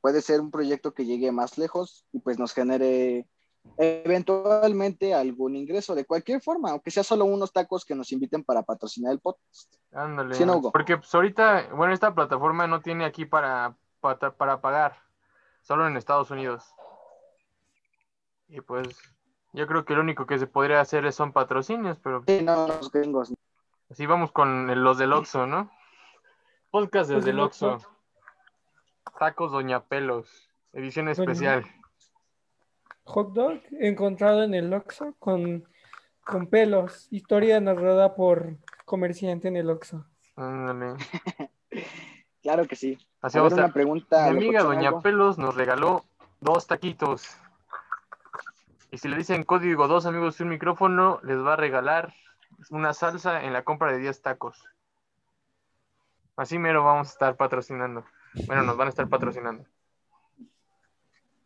puede 0.00 0.20
ser 0.20 0.40
un 0.40 0.50
proyecto 0.50 0.94
que 0.94 1.04
llegue 1.04 1.30
más 1.30 1.58
lejos 1.58 2.04
y 2.10 2.18
pues 2.18 2.40
nos 2.40 2.52
genere 2.52 3.28
eventualmente 3.76 5.14
algún 5.14 5.54
ingreso 5.54 5.94
de 5.94 6.06
cualquier 6.06 6.42
forma, 6.42 6.72
aunque 6.72 6.90
sea 6.90 7.04
solo 7.04 7.24
unos 7.24 7.52
tacos 7.52 7.84
que 7.84 7.94
nos 7.94 8.10
inviten 8.10 8.42
para 8.42 8.64
patrocinar 8.64 9.12
el 9.12 9.20
podcast. 9.20 9.76
Ándale. 9.92 10.34
Sí, 10.34 10.44
no. 10.44 10.60
Porque 10.60 10.96
pues 10.96 11.14
ahorita, 11.14 11.68
bueno, 11.72 11.94
esta 11.94 12.12
plataforma 12.12 12.66
no 12.66 12.80
tiene 12.82 13.04
aquí 13.04 13.26
para, 13.26 13.76
para, 14.00 14.36
para 14.36 14.60
pagar, 14.60 14.96
solo 15.62 15.86
en 15.86 15.96
Estados 15.96 16.32
Unidos. 16.32 16.64
Y 18.48 18.60
pues 18.60 18.98
yo 19.52 19.66
creo 19.66 19.84
que 19.84 19.94
lo 19.94 20.00
único 20.00 20.26
que 20.26 20.38
se 20.38 20.46
podría 20.46 20.80
hacer 20.80 21.04
es- 21.06 21.14
son 21.14 21.32
patrocinios, 21.32 21.98
pero 21.98 22.22
Sí, 22.26 22.42
no, 22.42 22.66
los 22.68 22.90
gringos. 22.90 23.32
así 23.90 24.06
vamos 24.06 24.32
con 24.32 24.82
los 24.82 24.98
del 24.98 25.12
Oxxo, 25.12 25.46
¿no? 25.46 25.70
Podcast 26.70 27.10
Los 27.10 27.18
desde 27.20 27.30
el 27.30 27.36
del 27.36 27.44
Oxxo. 27.44 27.78
Tacos 29.18 29.52
Doña 29.52 29.80
Pelos, 29.84 30.50
edición 30.72 31.08
especial. 31.08 31.64
Hot 33.04 33.32
dog 33.32 33.60
encontrado 33.78 34.42
en 34.42 34.54
el 34.54 34.72
Oxxo 34.72 35.14
con, 35.18 35.68
con 36.24 36.46
pelos. 36.48 37.06
Historia 37.10 37.60
narrada 37.60 38.14
por 38.16 38.56
comerciante 38.84 39.48
en 39.48 39.56
el 39.56 39.70
Oxxo. 39.70 40.04
Ándale. 40.36 40.94
Claro 42.42 42.66
que 42.66 42.76
sí. 42.76 42.98
Así 43.22 43.38
A 43.38 43.42
ver, 43.42 43.54
una 43.54 43.72
pregunta. 43.72 44.30
Mi 44.30 44.36
amiga 44.36 44.62
Doña 44.62 44.88
algo. 44.88 45.00
Pelos 45.00 45.38
nos 45.38 45.54
regaló 45.54 46.04
dos 46.40 46.66
taquitos. 46.66 47.26
Y 48.94 48.98
si 48.98 49.08
le 49.08 49.16
dicen 49.16 49.42
código 49.42 49.88
dos 49.88 50.06
amigos 50.06 50.38
y 50.38 50.44
un 50.44 50.50
micrófono, 50.50 51.18
les 51.24 51.36
va 51.44 51.54
a 51.54 51.56
regalar 51.56 52.14
una 52.70 52.94
salsa 52.94 53.42
en 53.42 53.52
la 53.52 53.64
compra 53.64 53.90
de 53.90 53.98
10 53.98 54.22
tacos. 54.22 54.62
Así 56.36 56.60
mero 56.60 56.84
vamos 56.84 57.08
a 57.08 57.10
estar 57.10 57.36
patrocinando. 57.36 58.04
Bueno, 58.46 58.62
nos 58.62 58.76
van 58.76 58.86
a 58.86 58.90
estar 58.90 59.08
patrocinando. 59.08 59.64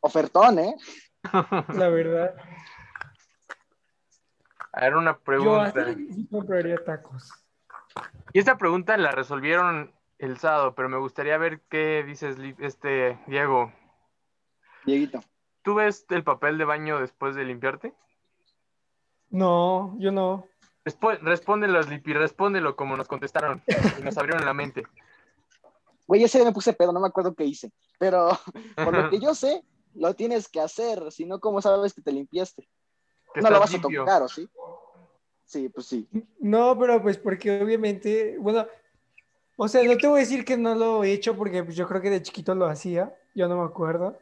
Ofertón, 0.00 0.58
¿eh? 0.58 0.76
La 1.72 1.88
verdad. 1.88 2.34
A 4.72 4.80
ver, 4.82 4.96
una 4.96 5.12
Yo 5.12 5.20
pregunta. 5.20 5.80
así 5.80 6.12
sí 6.12 6.28
compraría 6.30 6.84
tacos. 6.84 7.32
Y 8.34 8.40
esta 8.40 8.58
pregunta 8.58 8.94
la 8.98 9.12
resolvieron 9.12 9.94
el 10.18 10.36
sábado, 10.36 10.74
pero 10.74 10.90
me 10.90 10.98
gustaría 10.98 11.38
ver 11.38 11.62
qué 11.70 12.04
dices, 12.06 12.36
este 12.58 13.18
Diego. 13.26 13.72
Dieguito. 14.84 15.22
¿Tú 15.68 15.74
ves 15.74 16.06
el 16.08 16.24
papel 16.24 16.56
de 16.56 16.64
baño 16.64 16.98
después 16.98 17.36
de 17.36 17.44
limpiarte? 17.44 17.92
No, 19.28 19.94
yo 19.98 20.10
no. 20.10 20.48
Respo- 20.82 21.18
Respóndelo, 21.20 21.82
Lipi, 21.82 22.14
respóndelo 22.14 22.74
como 22.74 22.96
nos 22.96 23.06
contestaron 23.06 23.62
y 23.98 24.02
nos 24.02 24.16
abrieron 24.16 24.46
la 24.46 24.54
mente. 24.54 24.84
Güey, 26.06 26.24
ese 26.24 26.38
día 26.38 26.46
me 26.46 26.54
puse 26.54 26.72
pedo, 26.72 26.90
no 26.90 27.00
me 27.00 27.08
acuerdo 27.08 27.34
qué 27.34 27.44
hice. 27.44 27.70
Pero 27.98 28.30
por 28.82 28.94
lo 28.94 29.10
que 29.10 29.20
yo 29.20 29.34
sé, 29.34 29.62
lo 29.94 30.14
tienes 30.14 30.48
que 30.48 30.58
hacer. 30.58 31.12
Si 31.12 31.26
no, 31.26 31.38
¿cómo 31.38 31.60
sabes 31.60 31.92
que 31.92 32.00
te 32.00 32.12
limpiaste? 32.12 32.66
Que 33.34 33.42
no 33.42 33.50
lo 33.50 33.60
vas 33.60 33.70
limpio. 33.70 34.04
a 34.04 34.06
tocar, 34.06 34.22
¿o 34.22 34.28
sí? 34.28 34.48
Sí, 35.44 35.68
pues 35.68 35.84
sí. 35.84 36.08
No, 36.40 36.78
pero 36.78 37.02
pues 37.02 37.18
porque 37.18 37.60
obviamente, 37.62 38.38
bueno, 38.38 38.66
o 39.58 39.68
sea, 39.68 39.82
no 39.82 39.98
te 39.98 40.06
voy 40.06 40.20
a 40.20 40.24
decir 40.24 40.46
que 40.46 40.56
no 40.56 40.74
lo 40.74 41.04
he 41.04 41.12
hecho 41.12 41.36
porque 41.36 41.62
pues, 41.62 41.76
yo 41.76 41.86
creo 41.86 42.00
que 42.00 42.08
de 42.08 42.22
chiquito 42.22 42.54
lo 42.54 42.64
hacía, 42.64 43.14
yo 43.34 43.48
no 43.48 43.58
me 43.58 43.66
acuerdo, 43.66 44.18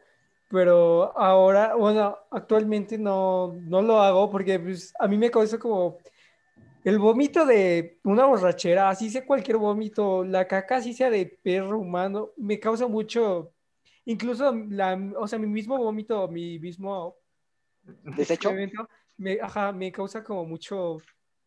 pero 0.49 1.17
ahora, 1.19 1.75
bueno, 1.75 2.17
actualmente 2.31 2.99
no, 2.99 3.55
no 3.65 3.83
lo 3.83 4.01
hago 4.01 4.31
porque 4.31 4.59
pues 4.61 4.93
a 4.99 5.09
mí 5.09 5.17
me 5.17 5.31
causa 5.31 5.59
como 5.59 5.99
el 6.85 6.99
vómito 7.01 7.45
de 7.45 7.99
una 8.05 8.27
borrachera, 8.27 8.89
así 8.89 9.11
sea 9.11 9.27
cualquier 9.27 9.57
vómito, 9.57 10.25
la 10.25 10.47
caca, 10.47 10.77
así 10.77 10.93
sea 10.93 11.11
de 11.11 11.27
perro 11.43 11.81
humano, 11.81 12.31
me 12.37 12.61
causa 12.61 12.87
mucho, 12.87 13.53
incluso 14.05 14.53
la, 14.71 14.97
o 15.19 15.27
sea, 15.27 15.39
mi 15.39 15.49
mismo 15.49 15.77
vómito, 15.79 16.29
mi 16.29 16.61
mismo 16.61 17.17
¿Desecho? 17.83 18.51
evento, 18.51 18.89
me, 19.17 19.39
ajá, 19.41 19.73
me 19.73 19.91
causa 19.91 20.23
como 20.23 20.45
mucho 20.45 20.99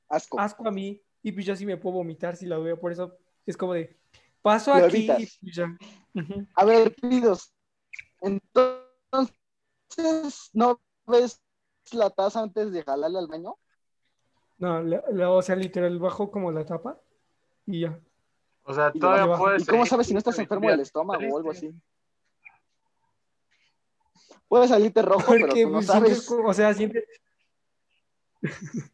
Asco. 0.10 0.39
asco 0.39 0.68
a 0.68 0.72
mí 0.72 1.02
y 1.24 1.32
pues 1.32 1.45
yo 1.45 1.56
sí 1.56 1.66
me 1.66 1.78
puedo 1.78 1.95
vomitar 1.97 2.36
si 2.36 2.45
la 2.45 2.58
veo, 2.58 2.78
por 2.78 2.91
eso 2.91 3.16
es 3.45 3.56
como 3.56 3.74
de 3.74 3.95
paso 4.41 4.76
Lo 4.76 4.86
aquí 4.86 4.97
evitas. 4.97 5.20
y 5.22 5.39
pues 5.45 5.56
ya. 5.56 5.78
A 6.56 6.66
ver, 6.66 6.93
pidos. 6.95 7.54
Entonces, 8.22 8.89
¿no 10.53 10.82
ves 11.07 11.41
la 11.91 12.10
taza 12.10 12.41
antes 12.41 12.72
de 12.72 12.84
jalarle 12.84 13.20
al 13.20 13.28
baño? 13.28 13.55
No, 14.57 14.82
la- 14.84 15.03
la- 15.12 15.32
o 15.32 15.41
sea, 15.41 15.55
literal 15.55 15.97
bajo 15.99 16.30
como 16.32 16.51
la 16.51 16.66
tapa 16.66 16.99
y 17.66 17.82
ya. 17.82 17.99
O 18.64 18.74
sea, 18.74 18.91
Y 18.93 18.99
todavía 18.99 19.38
puedes. 19.38 19.64
¿Y 19.64 19.66
cómo 19.66 19.86
sabes 19.86 20.07
si 20.07 20.14
no 20.14 20.20
estás 20.20 20.38
enfermo 20.39 20.70
del 20.70 20.82
estómago 20.82 21.24
o 21.32 21.38
algo 21.38 21.51
así? 21.51 21.74
Puede 24.47 24.68
salirte 24.68 25.01
rojo, 25.01 25.26
pero 25.28 25.47
Porque 25.47 25.64
tú 25.64 25.70
no 25.70 25.78
pues, 25.78 25.88
sabes. 25.88 26.30
o 26.30 26.53
sea, 26.53 26.74
sientes 26.74 27.05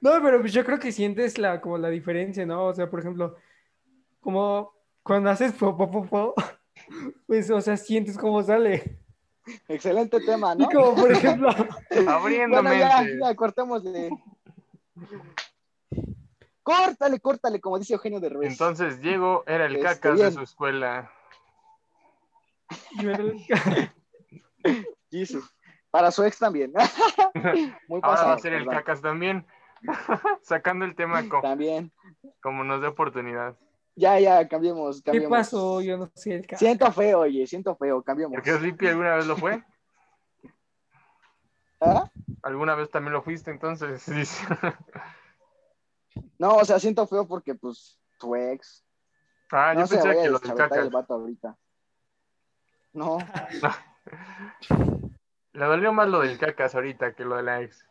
No, 0.00 0.10
pero 0.22 0.40
pues 0.40 0.52
yo 0.52 0.64
creo 0.64 0.78
que 0.78 0.92
sientes 0.92 1.38
la 1.38 1.60
como 1.60 1.78
la 1.78 1.88
diferencia, 1.88 2.44
¿no? 2.44 2.66
O 2.66 2.74
sea, 2.74 2.90
por 2.90 3.00
ejemplo, 3.00 3.36
como 4.20 4.72
cuando 5.02 5.30
haces 5.30 5.52
popó 5.52 5.90
popó, 5.90 6.34
pues 7.26 7.50
o 7.50 7.60
sea, 7.60 7.76
sientes 7.76 8.18
cómo 8.18 8.42
sale. 8.42 8.98
Excelente 9.68 10.20
tema, 10.20 10.54
Y 10.54 10.58
¿no? 10.62 10.68
como 10.70 10.94
por 10.94 11.12
ejemplo, 11.12 11.48
Abriendo 12.08 12.62
Bueno, 12.62 12.72
ya, 12.78 13.04
ya, 13.20 13.34
cortémosle. 13.34 14.10
Córtale, 16.62 17.20
córtale, 17.20 17.60
como 17.60 17.78
dice 17.78 17.92
Eugenio 17.94 18.20
de 18.20 18.30
Ruiz. 18.30 18.50
Entonces, 18.52 19.00
Diego 19.00 19.44
era 19.46 19.66
el 19.66 19.76
Este, 19.76 19.86
cacas 19.86 20.18
de 20.18 20.32
su 20.32 20.40
escuela. 20.40 21.10
yo 23.00 23.10
era 23.10 23.22
el- 23.22 23.90
Jesus. 25.10 25.54
Para 25.90 26.10
su 26.10 26.24
ex 26.24 26.38
también. 26.38 26.72
Muy 27.88 28.00
Ahora 28.02 28.08
va 28.08 28.14
pasado. 28.16 28.32
a 28.32 28.38
ser 28.38 28.54
el 28.54 28.66
cacas 28.66 29.00
también. 29.02 29.46
Sacando 30.42 30.86
el 30.86 30.94
tema 30.96 31.28
co- 31.28 31.42
También. 31.42 31.92
como 32.42 32.64
nos 32.64 32.80
dé 32.80 32.86
oportunidad. 32.88 33.54
Ya, 33.96 34.18
ya, 34.18 34.48
cambiemos, 34.48 34.98
¿Qué 34.98 35.12
cambiemos. 35.12 35.30
pasó? 35.30 35.80
Yo 35.80 35.96
no 35.96 36.10
sé 36.14 36.34
el 36.36 36.46
caso. 36.46 36.58
Siento 36.58 36.90
feo, 36.90 37.20
oye, 37.20 37.46
siento 37.46 37.76
feo, 37.76 38.02
cambiemos. 38.02 38.34
Porque 38.34 38.52
Sleepy 38.52 38.88
alguna 38.88 39.16
vez 39.16 39.26
lo 39.26 39.36
fue. 39.36 39.62
¿Ah? 41.80 42.10
Alguna 42.42 42.74
vez 42.74 42.90
también 42.90 43.12
lo 43.12 43.22
fuiste, 43.22 43.50
entonces. 43.50 44.02
sí. 44.02 44.24
No, 46.38 46.56
o 46.56 46.64
sea, 46.64 46.78
siento 46.78 47.06
feo 47.06 47.26
porque, 47.26 47.54
pues, 47.54 47.98
tu 48.18 48.34
ex. 48.34 48.84
Ah, 49.50 49.74
no 49.74 49.82
yo 49.82 49.88
pensé 49.88 50.10
que 50.10 50.28
lo 50.28 50.38
del 50.38 50.90
vato 50.90 51.14
ahorita. 51.14 51.56
No, 52.92 53.18
Le 55.52 55.64
dolió 55.64 55.92
más 55.92 56.08
lo 56.08 56.20
del 56.20 56.38
cacas 56.38 56.74
ahorita 56.74 57.14
que 57.14 57.24
lo 57.24 57.36
de 57.36 57.42
la 57.44 57.62
ex. 57.62 57.88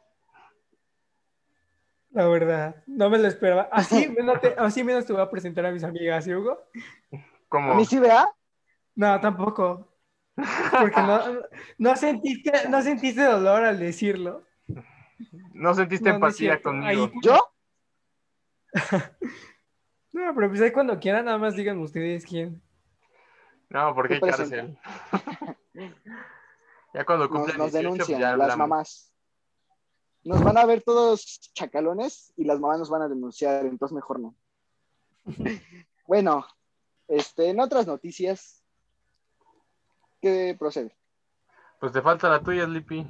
La 2.14 2.28
verdad, 2.28 2.84
no 2.86 3.10
me 3.10 3.18
lo 3.18 3.28
esperaba. 3.28 3.68
Así 3.72 4.08
menos 4.18 4.40
te, 4.40 4.54
así 4.58 4.84
menos 4.84 5.06
te 5.06 5.14
voy 5.14 5.22
a 5.22 5.30
presentar 5.30 5.66
a 5.66 5.72
mis 5.72 5.84
amigas, 5.84 6.24
¿sí, 6.24 6.34
Hugo? 6.34 6.60
Como 7.50 7.72
a 7.72 7.76
mí 7.76 7.86
sí, 7.86 8.00
vea. 8.00 8.30
No, 8.96 9.20
tampoco. 9.20 9.90
Porque 10.80 11.02
no, 11.02 11.20
no 11.78 11.96
sentiste, 11.96 12.70
no 12.70 12.82
sentiste 12.82 13.24
dolor 13.24 13.66
al 13.66 13.80
decirlo. 13.80 14.44
no 15.54 15.74
sentiste 15.74 16.10
No, 16.10 16.16
empatía 16.16 16.62
conmigo. 16.62 16.88
Ahí- 16.88 17.12
¿Yo? 17.22 17.40
No, 20.14 20.32
pero 20.36 20.48
pues 20.48 20.62
ahí 20.62 20.72
cuando 20.72 21.00
quieran, 21.00 21.26
nada 21.26 21.40
más 21.40 21.56
digan 21.56 21.80
ustedes 21.80 22.24
quién. 22.24 22.62
No, 23.70 23.96
porque 23.96 24.14
hay 24.14 24.22
cárcel. 24.22 24.78
ya 26.94 27.04
cuando 27.04 27.28
Nos, 27.28 27.32
cumplan 27.32 27.58
nos 27.58 27.72
18, 27.72 27.78
denuncian 27.82 28.08
pues 28.08 28.20
ya 28.20 28.38
las 28.38 28.56
mamás. 28.56 29.13
Nos 30.24 30.42
van 30.42 30.58
a 30.58 30.66
ver 30.66 30.82
todos 30.84 31.52
chacalones 31.54 32.34
y 32.38 32.46
las 32.46 32.60
mamás 32.60 32.80
nos 32.80 32.90
van 32.90 33.02
a 33.02 33.10
denunciar, 33.10 33.66
entonces 33.66 33.94
mejor 33.94 34.20
no. 34.20 34.36
bueno, 36.08 36.46
este, 37.08 37.50
en 37.50 37.60
otras 37.60 37.86
noticias, 37.88 38.64
¿qué 40.22 40.56
procede? 40.58 40.96
Pues 41.80 41.92
te 41.92 42.02
falta 42.02 42.30
la 42.30 42.42
tuya, 42.42 42.66
Sleepy. 42.66 43.06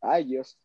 Ay, 0.00 0.24
Dios. 0.24 0.58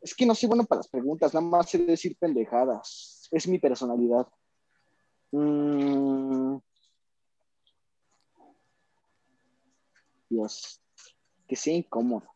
Es 0.00 0.14
que 0.14 0.26
no 0.26 0.34
soy 0.34 0.48
bueno 0.48 0.64
para 0.64 0.80
las 0.80 0.88
preguntas, 0.88 1.32
nada 1.34 1.46
más 1.46 1.70
sé 1.70 1.78
decir 1.78 2.16
pendejadas. 2.18 3.28
Es 3.30 3.46
mi 3.46 3.58
personalidad. 3.58 4.26
Mm. 5.30 6.56
Dios, 10.30 10.80
que 11.48 11.56
sea 11.56 11.74
incómodo. 11.74 12.26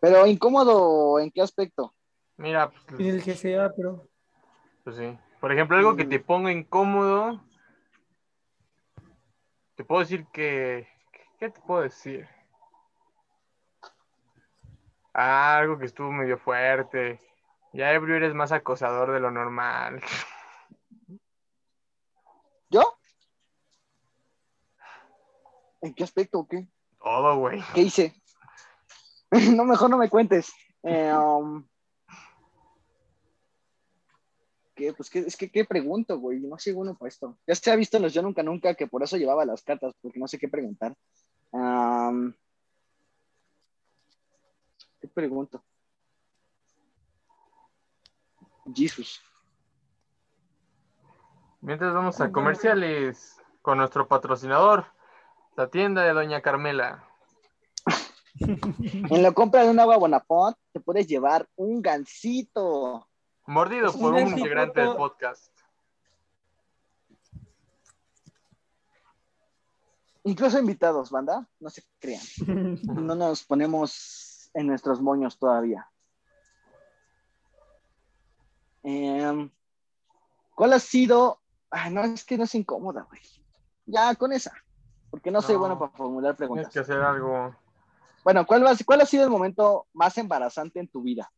Pero 0.00 0.26
incómodo, 0.26 1.18
¿en 1.18 1.30
qué 1.30 1.40
aspecto? 1.40 1.94
Mira, 2.36 2.70
pues, 2.88 3.00
el 3.00 3.22
que 3.24 3.34
sea, 3.34 3.72
pero. 3.74 4.08
Pues 4.84 4.96
sí. 4.96 5.18
Por 5.40 5.50
ejemplo, 5.52 5.76
algo 5.76 5.96
que 5.96 6.04
te 6.04 6.18
Mm. 6.18 6.24
ponga 6.24 6.52
incómodo. 6.52 7.42
Te 9.76 9.84
puedo 9.84 10.00
decir 10.00 10.26
que. 10.32 10.86
¿Qué 11.38 11.50
te 11.50 11.60
puedo 11.60 11.82
decir? 11.82 12.28
Ah, 15.14 15.58
algo 15.58 15.78
que 15.78 15.86
estuvo 15.86 16.10
medio 16.12 16.38
fuerte. 16.38 17.20
Ya 17.72 17.92
ebrio 17.92 18.16
eres 18.16 18.34
más 18.34 18.52
acosador 18.52 19.12
de 19.12 19.20
lo 19.20 19.30
normal. 19.30 20.02
¿Yo? 22.70 22.98
¿En 25.82 25.94
qué 25.94 26.04
aspecto 26.04 26.38
o 26.38 26.48
qué? 26.48 26.66
Todo, 26.98 27.36
güey. 27.36 27.60
¿Qué 27.74 27.82
hice? 27.82 28.14
no, 29.56 29.64
mejor 29.64 29.90
no 29.90 29.98
me 29.98 30.08
cuentes. 30.08 30.52
Eh, 30.84 31.12
um, 31.12 31.66
¿Qué? 34.74 34.92
Pues, 34.92 35.10
¿qué? 35.10 35.18
es 35.20 35.36
que, 35.36 35.50
¿qué 35.50 35.64
pregunto, 35.64 36.18
güey? 36.18 36.38
No 36.38 36.56
soy 36.58 36.72
bueno 36.72 36.96
para 36.96 37.08
esto. 37.08 37.36
Ya 37.46 37.54
se 37.56 37.70
ha 37.70 37.76
visto 37.76 37.96
en 37.96 38.04
los 38.04 38.14
Yo 38.14 38.22
Nunca 38.22 38.42
Nunca 38.42 38.74
que 38.74 38.86
por 38.86 39.02
eso 39.02 39.16
llevaba 39.16 39.44
las 39.44 39.62
cartas, 39.62 39.92
porque 40.00 40.20
no 40.20 40.28
sé 40.28 40.38
qué 40.38 40.48
preguntar. 40.48 40.94
Um, 41.50 42.32
¿Qué 45.00 45.08
pregunto? 45.08 45.64
Jesus. 48.72 49.20
Mientras 51.60 51.92
vamos 51.92 52.20
a 52.20 52.30
comerciales 52.30 53.36
con 53.62 53.78
nuestro 53.78 54.06
patrocinador, 54.06 54.86
la 55.56 55.68
tienda 55.70 56.02
de 56.02 56.12
Doña 56.12 56.40
Carmela. 56.40 57.04
En 58.40 59.22
la 59.22 59.32
compra 59.32 59.62
de 59.62 59.70
un 59.70 59.78
agua 59.78 59.98
Bonafont 59.98 60.56
te 60.72 60.80
puedes 60.80 61.06
llevar 61.06 61.46
un 61.54 61.82
gansito. 61.82 63.06
Mordido 63.46 63.88
Es 63.88 63.96
por 63.96 64.14
un 64.14 64.20
gansito. 64.20 64.38
integrante 64.38 64.80
del 64.80 64.96
podcast. 64.96 65.52
Incluso 70.24 70.58
invitados, 70.58 71.10
banda, 71.10 71.46
no 71.60 71.68
se 71.68 71.84
crean. 71.98 72.22
No 72.84 73.14
nos 73.14 73.44
ponemos 73.44 74.50
en 74.54 74.66
nuestros 74.66 75.00
moños 75.00 75.38
todavía. 75.38 75.86
Em, 78.82 79.50
¿Cuál 80.54 80.72
ha 80.72 80.78
sido? 80.78 81.40
Ah, 81.70 81.90
no, 81.90 82.02
es 82.02 82.24
que 82.24 82.38
no 82.38 82.44
es 82.44 82.54
incómoda, 82.54 83.02
güey. 83.02 83.20
Ya 83.86 84.14
con 84.14 84.32
esa, 84.32 84.52
porque 85.12 85.30
no 85.30 85.42
soy 85.42 85.54
No. 85.56 85.60
bueno 85.60 85.78
para 85.78 85.92
formular 85.92 86.34
Tienes 86.34 86.38
preguntas. 86.38 86.72
que 86.72 86.80
hacer 86.80 86.96
algo 87.02 87.54
Bueno, 88.24 88.46
¿cuál, 88.46 88.64
va- 88.64 88.72
¿cuál 88.86 89.02
ha 89.02 89.06
sido 89.06 89.24
el 89.24 89.30
momento 89.30 89.86
más 89.92 90.16
embarazante 90.16 90.80
en 90.80 90.88
tu 90.88 91.02
vida? 91.02 91.30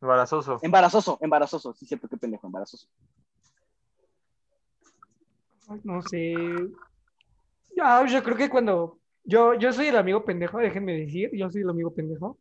embarazoso. 0.00 0.58
Embarazoso, 0.60 1.16
embarazoso. 1.22 1.72
Sí, 1.74 1.86
cierto, 1.86 2.08
qué 2.08 2.16
pendejo, 2.16 2.46
embarazoso. 2.48 2.88
No 5.84 6.02
sé. 6.02 6.34
Ya, 7.76 8.04
yo 8.06 8.22
creo 8.24 8.36
que 8.36 8.50
cuando. 8.50 8.98
Yo, 9.24 9.54
yo 9.54 9.72
soy 9.72 9.86
el 9.88 9.96
amigo 9.96 10.24
pendejo, 10.24 10.58
déjenme 10.58 10.92
decir, 10.94 11.30
yo 11.32 11.48
soy 11.50 11.62
el 11.62 11.70
amigo 11.70 11.92
pendejo. 11.94 12.38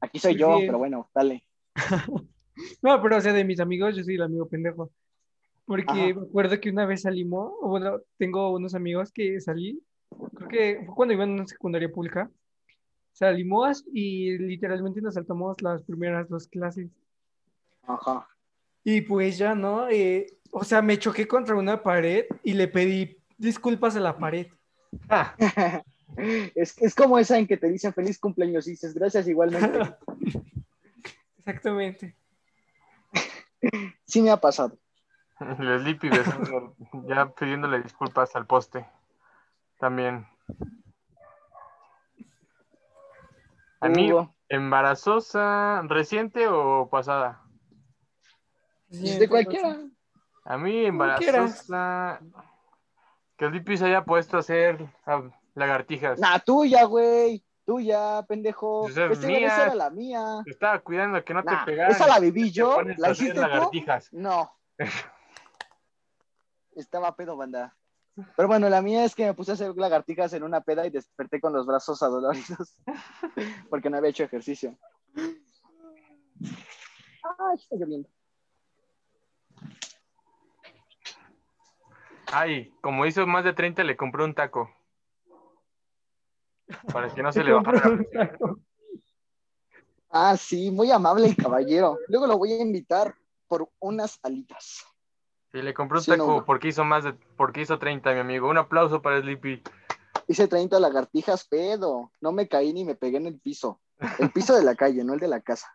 Aquí 0.00 0.18
soy 0.18 0.32
Sí, 0.34 0.38
yo, 0.38 0.58
sí. 0.58 0.66
pero 0.66 0.78
bueno, 0.78 1.10
dale. 1.14 1.44
No, 2.82 3.00
pero 3.00 3.18
o 3.18 3.20
sea, 3.20 3.32
de 3.32 3.44
mis 3.44 3.60
amigos, 3.60 3.94
yo 3.96 4.02
soy 4.02 4.16
el 4.16 4.22
amigo 4.22 4.48
pendejo. 4.48 4.90
Porque 5.68 5.92
Ajá. 5.92 6.14
me 6.18 6.26
acuerdo 6.26 6.58
que 6.60 6.70
una 6.70 6.86
vez 6.86 7.02
salimos, 7.02 7.52
bueno, 7.60 8.00
tengo 8.16 8.50
unos 8.52 8.74
amigos 8.74 9.12
que 9.12 9.38
salí, 9.40 9.80
creo 10.34 10.48
que 10.48 10.82
fue 10.86 10.94
cuando 10.94 11.14
iba 11.14 11.24
en 11.24 11.32
una 11.32 11.46
secundaria 11.46 11.92
pública. 11.92 12.30
Salimos 13.12 13.84
y 13.92 14.38
literalmente 14.38 15.02
nos 15.02 15.14
saltamos 15.14 15.60
las 15.60 15.82
primeras 15.82 16.28
dos 16.28 16.48
clases. 16.48 16.88
Ajá. 17.82 18.26
Y 18.82 19.02
pues 19.02 19.36
ya, 19.36 19.54
¿no? 19.54 19.88
Eh, 19.90 20.38
o 20.50 20.64
sea, 20.64 20.80
me 20.80 20.98
choqué 20.98 21.28
contra 21.28 21.54
una 21.54 21.82
pared 21.82 22.24
y 22.42 22.54
le 22.54 22.68
pedí 22.68 23.18
disculpas 23.36 23.94
a 23.96 24.00
la 24.00 24.16
pared. 24.16 24.46
Ah, 25.08 25.36
Es, 26.54 26.74
es 26.80 26.94
como 26.94 27.18
esa 27.18 27.38
en 27.38 27.46
que 27.46 27.58
te 27.58 27.68
dicen 27.68 27.92
feliz 27.92 28.18
cumpleaños 28.18 28.66
y 28.66 28.70
dices 28.70 28.94
gracias 28.94 29.28
igualmente. 29.28 29.80
Exactamente. 31.38 32.16
Sí 34.06 34.22
me 34.22 34.30
ha 34.30 34.38
pasado. 34.38 34.78
El 35.40 35.80
Sleepy 35.80 36.08
besando- 36.08 36.74
ya 37.06 37.28
pidiéndole 37.30 37.80
disculpas 37.82 38.34
al 38.36 38.46
poste. 38.46 38.86
También. 39.78 40.26
A 43.80 43.88
mí, 43.88 44.10
embarazosa, 44.48 45.82
reciente 45.84 46.48
o 46.48 46.88
pasada. 46.90 47.42
de 48.88 49.28
cualquiera. 49.28 49.76
A 50.44 50.56
mí, 50.56 50.86
embarazosa. 50.86 52.20
Que 53.36 53.44
el 53.44 53.50
Sleepy 53.52 53.76
se 53.76 53.86
haya 53.86 54.04
puesto 54.04 54.36
a 54.36 54.40
hacer 54.40 54.84
lagartijas. 55.54 56.18
Nah, 56.18 56.38
tuya, 56.40 56.84
güey. 56.84 57.44
Tuya, 57.64 58.24
pendejo. 58.26 58.82
Pues 58.84 58.96
es 58.96 59.18
Esa 59.18 59.26
mía. 59.26 59.46
esa 59.46 59.66
era 59.66 59.74
la 59.74 59.90
mía. 59.90 60.40
Te 60.44 60.50
estaba 60.50 60.78
cuidando 60.80 61.22
que 61.22 61.34
no 61.34 61.42
Nah, 61.42 61.60
te 61.64 61.70
pegaran. 61.72 61.92
esa 61.92 62.06
la 62.06 62.18
viví 62.18 62.50
yo. 62.50 62.80
¿La 62.96 63.10
hiciste 63.10 63.34
tú? 63.34 63.40
lagartijas. 63.42 64.12
No. 64.12 64.50
Estaba 66.78 67.16
pedo, 67.16 67.36
banda. 67.36 67.76
Pero 68.36 68.48
bueno, 68.48 68.68
la 68.68 68.80
mía 68.82 69.04
es 69.04 69.14
que 69.14 69.26
me 69.26 69.34
puse 69.34 69.50
a 69.50 69.54
hacer 69.54 69.76
lagartijas 69.76 70.32
en 70.32 70.44
una 70.44 70.60
peda 70.60 70.86
y 70.86 70.90
desperté 70.90 71.40
con 71.40 71.52
los 71.52 71.66
brazos 71.66 72.02
adoloridos 72.02 72.80
porque 73.70 73.90
no 73.90 73.96
había 73.96 74.10
hecho 74.10 74.22
ejercicio. 74.24 74.78
Ah, 77.24 77.52
está 77.54 77.76
lloviendo. 77.76 78.08
Ay, 82.32 82.72
como 82.80 83.06
hizo 83.06 83.26
más 83.26 83.44
de 83.44 83.54
30, 83.54 83.82
le 83.82 83.96
compré 83.96 84.24
un 84.24 84.34
taco. 84.34 84.70
Para 86.92 87.12
que 87.12 87.22
no 87.22 87.32
se 87.32 87.42
le 87.42 87.52
bajara. 87.54 87.90
un 87.90 88.06
taco. 88.12 88.60
Ah, 90.10 90.36
sí, 90.36 90.70
muy 90.70 90.90
amable 90.92 91.28
y 91.28 91.34
caballero. 91.34 91.98
Luego 92.06 92.26
lo 92.28 92.38
voy 92.38 92.52
a 92.52 92.62
invitar 92.62 93.14
por 93.48 93.68
unas 93.80 94.18
alitas. 94.22 94.84
Sí, 95.52 95.62
le 95.62 95.72
compré 95.74 95.98
un 95.98 96.04
Sí, 96.04 96.10
taco 96.10 96.26
no. 96.26 96.44
porque 96.44 96.68
hizo 96.68 96.84
más 96.84 97.04
de, 97.04 97.14
porque 97.36 97.62
hizo 97.62 97.78
30, 97.78 98.12
mi 98.12 98.20
amigo. 98.20 98.48
Un 98.48 98.58
aplauso 98.58 99.00
para 99.00 99.20
Sleepy. 99.20 99.62
Hice 100.26 100.46
30 100.46 100.78
lagartijas, 100.78 101.46
pedo. 101.46 102.12
No 102.20 102.32
me 102.32 102.48
caí 102.48 102.72
ni 102.72 102.84
me 102.84 102.94
pegué 102.94 103.16
en 103.16 103.26
el 103.26 103.38
piso. 103.40 103.80
El 104.18 104.30
piso 104.30 104.54
de 104.54 104.62
la 104.62 104.74
calle, 104.74 105.02
no 105.04 105.14
el 105.14 105.20
de 105.20 105.28
la 105.28 105.40
casa. 105.40 105.66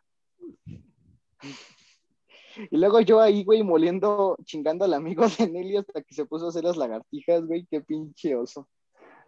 Y 2.70 2.78
luego 2.78 3.02
yo 3.02 3.20
ahí, 3.20 3.44
güey, 3.44 3.64
moliendo, 3.64 4.38
chingando 4.44 4.86
al 4.86 4.94
amigo 4.94 5.26
de 5.28 5.50
Nelly 5.50 5.78
hasta 5.78 6.04
que 6.04 6.14
se 6.14 6.26
puso 6.26 6.46
a 6.46 6.50
hacer 6.50 6.64
las 6.64 6.78
lagartijas, 6.78 7.44
güey. 7.46 7.66
Qué 7.70 7.82
pinche 7.82 8.36
oso. 8.36 8.70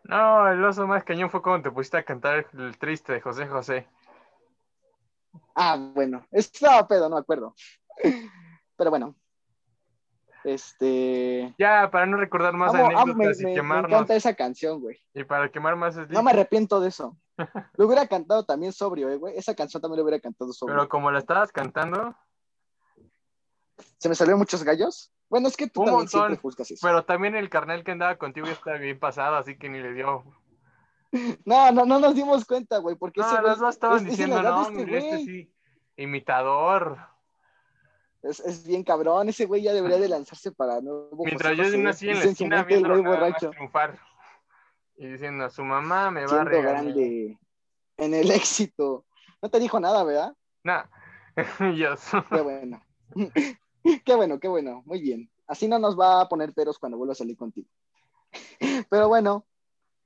No, 0.04 0.48
el 0.48 0.64
oso 0.64 0.86
más 0.86 1.04
cañón 1.04 1.32
fue 1.32 1.41
cuando 1.41 1.68
te 1.70 1.74
pusiste 1.74 1.98
a 1.98 2.04
cantar 2.06 2.46
el 2.54 2.78
triste 2.78 3.14
de 3.14 3.22
José 3.22 3.48
José. 3.48 3.88
Ah, 5.56 5.76
bueno, 5.96 6.24
estaba 6.32 6.88
pedo, 6.88 7.10
no 7.10 7.16
me 7.16 7.22
acuerdo. 7.22 7.56
Pero 8.78 8.89
bueno. 8.91 9.16
Este. 10.46 11.54
Ya, 11.58 11.89
para 11.91 12.06
no 12.06 12.18
recordar 12.18 12.54
más 12.54 12.74
Amo- 12.74 12.86
amo- 12.86 13.00
anécdotas 13.00 13.38
me, 13.38 13.41
y 13.41 13.46
me- 13.46 13.50
me 13.50 13.56
quemarnos. 13.56 13.91
encanta 13.91 14.16
esa 14.16 14.34
canción, 14.36 14.80
güey. 14.80 14.98
Y 15.14 15.24
para 15.24 15.50
quemar 15.52 15.76
más 15.76 15.96
Sleepy. 15.96 16.14
No 16.14 16.22
me 16.24 16.32
arrepiento 16.32 16.80
de 16.80 16.89
eso. 16.89 17.18
Lo 17.78 17.88
hubiera 17.88 18.08
cantado 18.08 18.46
también 18.46 18.72
sobrio, 18.72 19.10
eh, 19.10 19.18
güey. 19.18 19.36
Esa 19.38 19.56
canción 19.56 19.82
también 19.82 19.98
lo 19.98 20.04
hubiera 20.04 20.20
cantado 20.22 20.54
sobrio. 20.54 20.76
Pero 20.76 20.88
como 20.89 21.12
la 21.12 21.20
estabas 21.20 21.52
cantando, 21.52 22.16
¿Se 23.98 24.08
me 24.08 24.16
salieron 24.16 24.39
muchos 24.39 24.64
gallos? 24.64 25.12
Bueno, 25.30 25.48
es 25.48 25.58
que 25.58 25.68
tú 25.68 25.82
Un 25.82 25.88
también 25.88 26.04
montón, 26.06 26.38
siempre 26.39 26.64
eso. 26.64 26.88
pero 26.88 27.04
también 27.04 27.36
el 27.36 27.50
carnal 27.50 27.84
que 27.84 27.91
andaba 27.91 28.16
contigo 28.18 28.46
ya 28.46 28.54
estaba 28.54 28.78
bien 28.78 29.00
pasado, 29.00 29.36
así 29.36 29.58
que 29.58 29.68
ni 29.68 29.80
le 29.80 29.93
dio. 29.93 30.24
No, 31.43 31.72
no, 31.72 31.86
no 31.86 32.00
nos 32.00 32.14
dimos 32.16 32.46
cuenta, 32.46 32.78
güey, 32.78 32.96
porque 32.96 33.22
No, 33.22 33.28
ese 33.34 33.41
los 33.41 33.60
dos 33.60 33.74
estaban 33.74 33.98
es- 33.98 34.04
es 34.04 34.10
diciendo, 34.12 34.38
de 34.38 34.43
no, 34.43 34.62
este 34.70 34.98
este 34.98 35.18
sí, 35.26 35.54
imitador. 35.98 37.00
Es, 38.26 38.39
es 38.39 38.65
bien 38.65 38.84
cabrón, 38.84 39.30
ese 39.30 39.45
güey 39.45 39.61
ya 39.61 39.73
debería 39.73 39.97
de 39.97 40.09
lanzarse 40.09 40.51
para 40.51 40.82
nuevo. 40.82 41.23
Mientras 41.26 41.55
yo 41.57 41.63
así 41.63 41.76
en 42.09 42.19
la 42.19 42.26
esquina 42.26 42.59
el 42.59 42.65
viendo 42.65 42.89
nada 42.89 43.01
más 43.01 43.11
borracho, 43.11 43.49
triunfar 43.51 43.99
y 44.97 45.07
diciendo, 45.07 45.49
su 45.49 45.63
mamá 45.63 46.09
me 46.11 46.26
va 46.26 46.41
a 46.41 46.43
regañar. 46.45 46.84
grande 46.84 47.38
en 47.97 48.13
el 48.13 48.32
éxito. 48.32 49.05
No 49.41 49.49
te 49.49 49.59
dijo 49.59 49.80
nada, 49.80 50.03
¿verdad? 50.03 50.36
Yo- 51.76 51.95
Qué 52.30 52.41
bueno. 52.41 52.82
qué 54.05 54.15
bueno, 54.15 54.39
qué 54.39 54.47
bueno. 54.47 54.82
Muy 54.86 55.01
bien. 55.01 55.30
Así 55.47 55.67
no 55.67 55.78
nos 55.78 55.99
va 55.99 56.21
a 56.21 56.30
poner 56.30 56.53
peros 56.53 56.80
cuando 56.80 56.97
vuelva 56.97 57.11
a 57.11 57.15
salir 57.15 57.38
contigo. 57.38 57.67
Pero 58.89 59.07
bueno, 59.07 59.45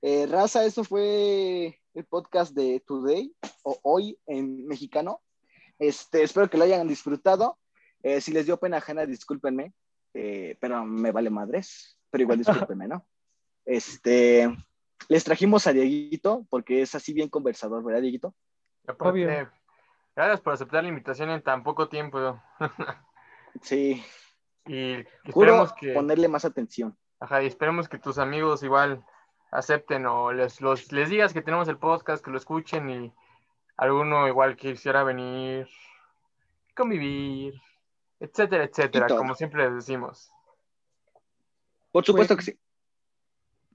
eh, 0.01 0.27
Raza, 0.29 0.65
eso 0.65 0.83
fue 0.83 1.79
el 1.93 2.05
podcast 2.05 2.53
de 2.53 2.81
Today 2.85 3.33
o 3.63 3.77
Hoy 3.83 4.17
en 4.25 4.67
mexicano. 4.67 5.21
Este, 5.77 6.23
espero 6.23 6.49
que 6.49 6.57
lo 6.57 6.65
hayan 6.65 6.87
disfrutado. 6.87 7.57
Eh, 8.03 8.21
si 8.21 8.31
les 8.31 8.45
dio 8.45 8.57
pena 8.57 8.77
ajena, 8.77 9.05
discúlpenme, 9.05 9.73
eh, 10.13 10.57
pero 10.59 10.85
me 10.85 11.11
vale 11.11 11.29
madres. 11.29 11.97
Pero 12.09 12.23
igual 12.23 12.37
discúlpenme, 12.69 12.87
¿no? 12.87 13.05
Este, 13.65 14.49
les 15.07 15.23
trajimos 15.23 15.67
a 15.67 15.73
Dieguito 15.73 16.45
porque 16.49 16.81
es 16.81 16.95
así 16.95 17.13
bien 17.13 17.29
conversador, 17.29 17.83
¿verdad, 17.83 18.01
Dieguito? 18.01 18.35
Obvio. 18.99 19.29
Gracias 20.15 20.41
por 20.41 20.53
aceptar 20.53 20.83
la 20.83 20.89
invitación 20.89 21.29
en 21.29 21.41
tan 21.41 21.63
poco 21.63 21.89
tiempo. 21.89 22.41
Sí, 23.63 24.03
Y 24.67 25.03
juro 25.31 25.65
esperemos 25.65 25.73
que, 25.73 25.91
ponerle 25.91 26.27
más 26.27 26.45
atención. 26.45 26.95
ajá, 27.19 27.41
y 27.41 27.47
esperemos 27.47 27.89
que 27.89 27.97
tus 27.97 28.19
amigos 28.19 28.61
igual 28.61 29.03
acepten 29.51 30.05
o 30.05 30.31
les, 30.31 30.61
los, 30.61 30.91
les 30.91 31.09
digas 31.09 31.33
que 31.33 31.41
tenemos 31.41 31.67
el 31.67 31.79
podcast, 31.79 32.23
que 32.23 32.29
lo 32.29 32.37
escuchen 32.37 32.89
y 32.89 33.13
alguno 33.75 34.27
igual 34.27 34.55
quisiera 34.55 35.03
venir, 35.03 35.67
convivir, 36.75 37.59
etcétera, 38.19 38.63
etcétera, 38.65 39.07
como 39.07 39.35
siempre 39.35 39.65
les 39.65 39.75
decimos. 39.75 40.31
Por 41.91 42.05
supuesto 42.05 42.35
Pues, 42.35 42.45
que 42.45 42.51
sí. 42.53 42.59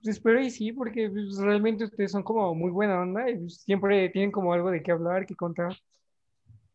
Pues 0.02 0.16
espero 0.16 0.40
y 0.40 0.50
sí, 0.50 0.72
porque 0.72 1.08
pues, 1.10 1.38
realmente 1.38 1.84
ustedes 1.84 2.12
son 2.12 2.22
como 2.22 2.54
muy 2.54 2.70
buena 2.70 3.00
onda 3.00 3.28
y 3.30 3.38
pues, 3.38 3.62
siempre 3.62 4.08
tienen 4.10 4.30
como 4.30 4.52
algo 4.52 4.70
de 4.70 4.82
qué 4.82 4.92
hablar, 4.92 5.26
que 5.26 5.34
contar. 5.34 5.76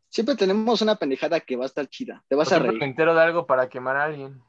Siempre 0.09 0.35
tenemos 0.35 0.81
una 0.81 0.95
pendejada 0.95 1.39
que 1.39 1.55
va 1.55 1.63
a 1.63 1.67
estar 1.67 1.87
chida. 1.87 2.23
Te 2.27 2.35
vas 2.35 2.47
a 2.47 2.55
siempre 2.55 2.71
me 2.71 2.79
reír. 2.79 2.89
entero 2.89 3.13
de 3.13 3.21
algo 3.21 3.45
para 3.45 3.69
quemar 3.69 3.95
a 3.97 4.05
alguien. 4.05 4.41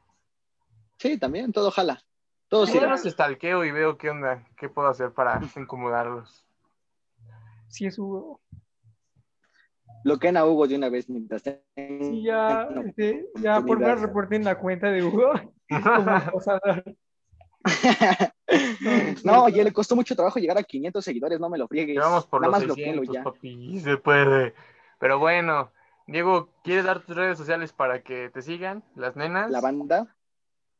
Sí, 0.97 1.17
también, 1.19 1.51
todo 1.51 1.69
jala. 1.69 2.03
Todo 2.47 2.65
Yo 2.65 2.71
sirve. 2.73 2.87
los 2.87 3.03
stalkeo 3.03 3.63
y 3.63 3.71
veo 3.71 3.97
qué 3.97 4.09
onda, 4.09 4.43
qué 4.57 4.67
puedo 4.69 4.87
hacer 4.87 5.11
para 5.13 5.39
incomodarlos. 5.55 6.43
Sí, 7.67 7.85
es 7.85 7.97
Hugo. 7.97 8.41
Bloqueen 10.03 10.37
a 10.37 10.45
Hugo 10.45 10.67
de 10.67 10.75
una 10.75 10.89
vez 10.89 11.09
mientras 11.09 11.43
Sí, 11.43 12.23
ya, 12.23 12.67
No. 12.71 12.81
este, 12.81 13.25
ya 13.41 13.61
por 13.61 13.79
favor 13.81 14.01
reporten 14.01 14.43
la 14.43 14.57
cuenta 14.57 14.89
de 14.91 15.03
Hugo. 15.03 15.31
Vamos. 15.69 16.43
No, 19.23 19.47
ya 19.49 19.63
le 19.63 19.71
costó 19.71 19.95
mucho 19.95 20.15
trabajo 20.15 20.39
llegar 20.39 20.57
a 20.57 20.63
500 20.63 21.05
seguidores, 21.05 21.39
no 21.39 21.49
me 21.49 21.57
lo 21.57 21.67
friegues. 21.67 21.95
Llevamos 21.95 22.25
por 22.25 22.41
Nada 22.41 22.51
los 22.51 22.59
más 22.59 22.65
bloqueenlo 22.65 23.01
600, 23.03 23.15
ya. 23.15 23.23
papi, 23.23 23.79
se 23.79 23.97
puede. 23.97 24.53
Pero 24.99 25.19
bueno, 25.19 25.71
Diego, 26.07 26.49
¿quieres 26.63 26.83
dar 26.85 26.99
tus 27.01 27.15
redes 27.15 27.37
sociales 27.37 27.71
para 27.71 28.01
que 28.03 28.29
te 28.29 28.41
sigan 28.41 28.83
las 28.95 29.15
nenas? 29.15 29.49
La 29.51 29.61
banda 29.61 30.15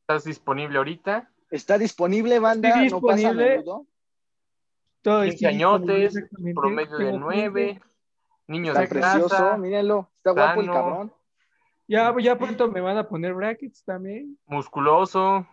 ¿Estás 0.02 0.24
disponible 0.26 0.78
ahorita? 0.80 1.30
está 1.50 1.78
disponible, 1.78 2.40
banda. 2.40 2.70
Estoy 2.70 2.90
No 2.90 3.02
pasa 3.02 3.14
a 3.14 3.16
disponible. 3.32 3.50
menudo. 3.58 3.86
Todo 5.02 5.22
15 5.24 5.36
estoy 5.36 5.54
disponible, 5.54 5.96
añotes, 6.04 6.30
promedio 6.56 6.98
de 6.98 7.06
Tengo 7.06 7.20
9, 7.20 7.66
15. 7.74 7.91
Niños 8.52 8.78
Está 8.78 8.82
de 8.82 8.88
precioso, 8.88 9.30
casa, 9.30 9.58
mírenlo. 9.58 10.10
Está 10.18 10.32
guapo 10.32 10.62
el 10.62 10.70
cabrón. 10.70 11.14
Ya, 11.88 12.14
ya 12.20 12.38
pronto 12.38 12.70
me 12.70 12.80
van 12.82 12.98
a 12.98 13.08
poner 13.08 13.34
brackets 13.34 13.84
también. 13.84 14.38
musculoso. 14.46 15.46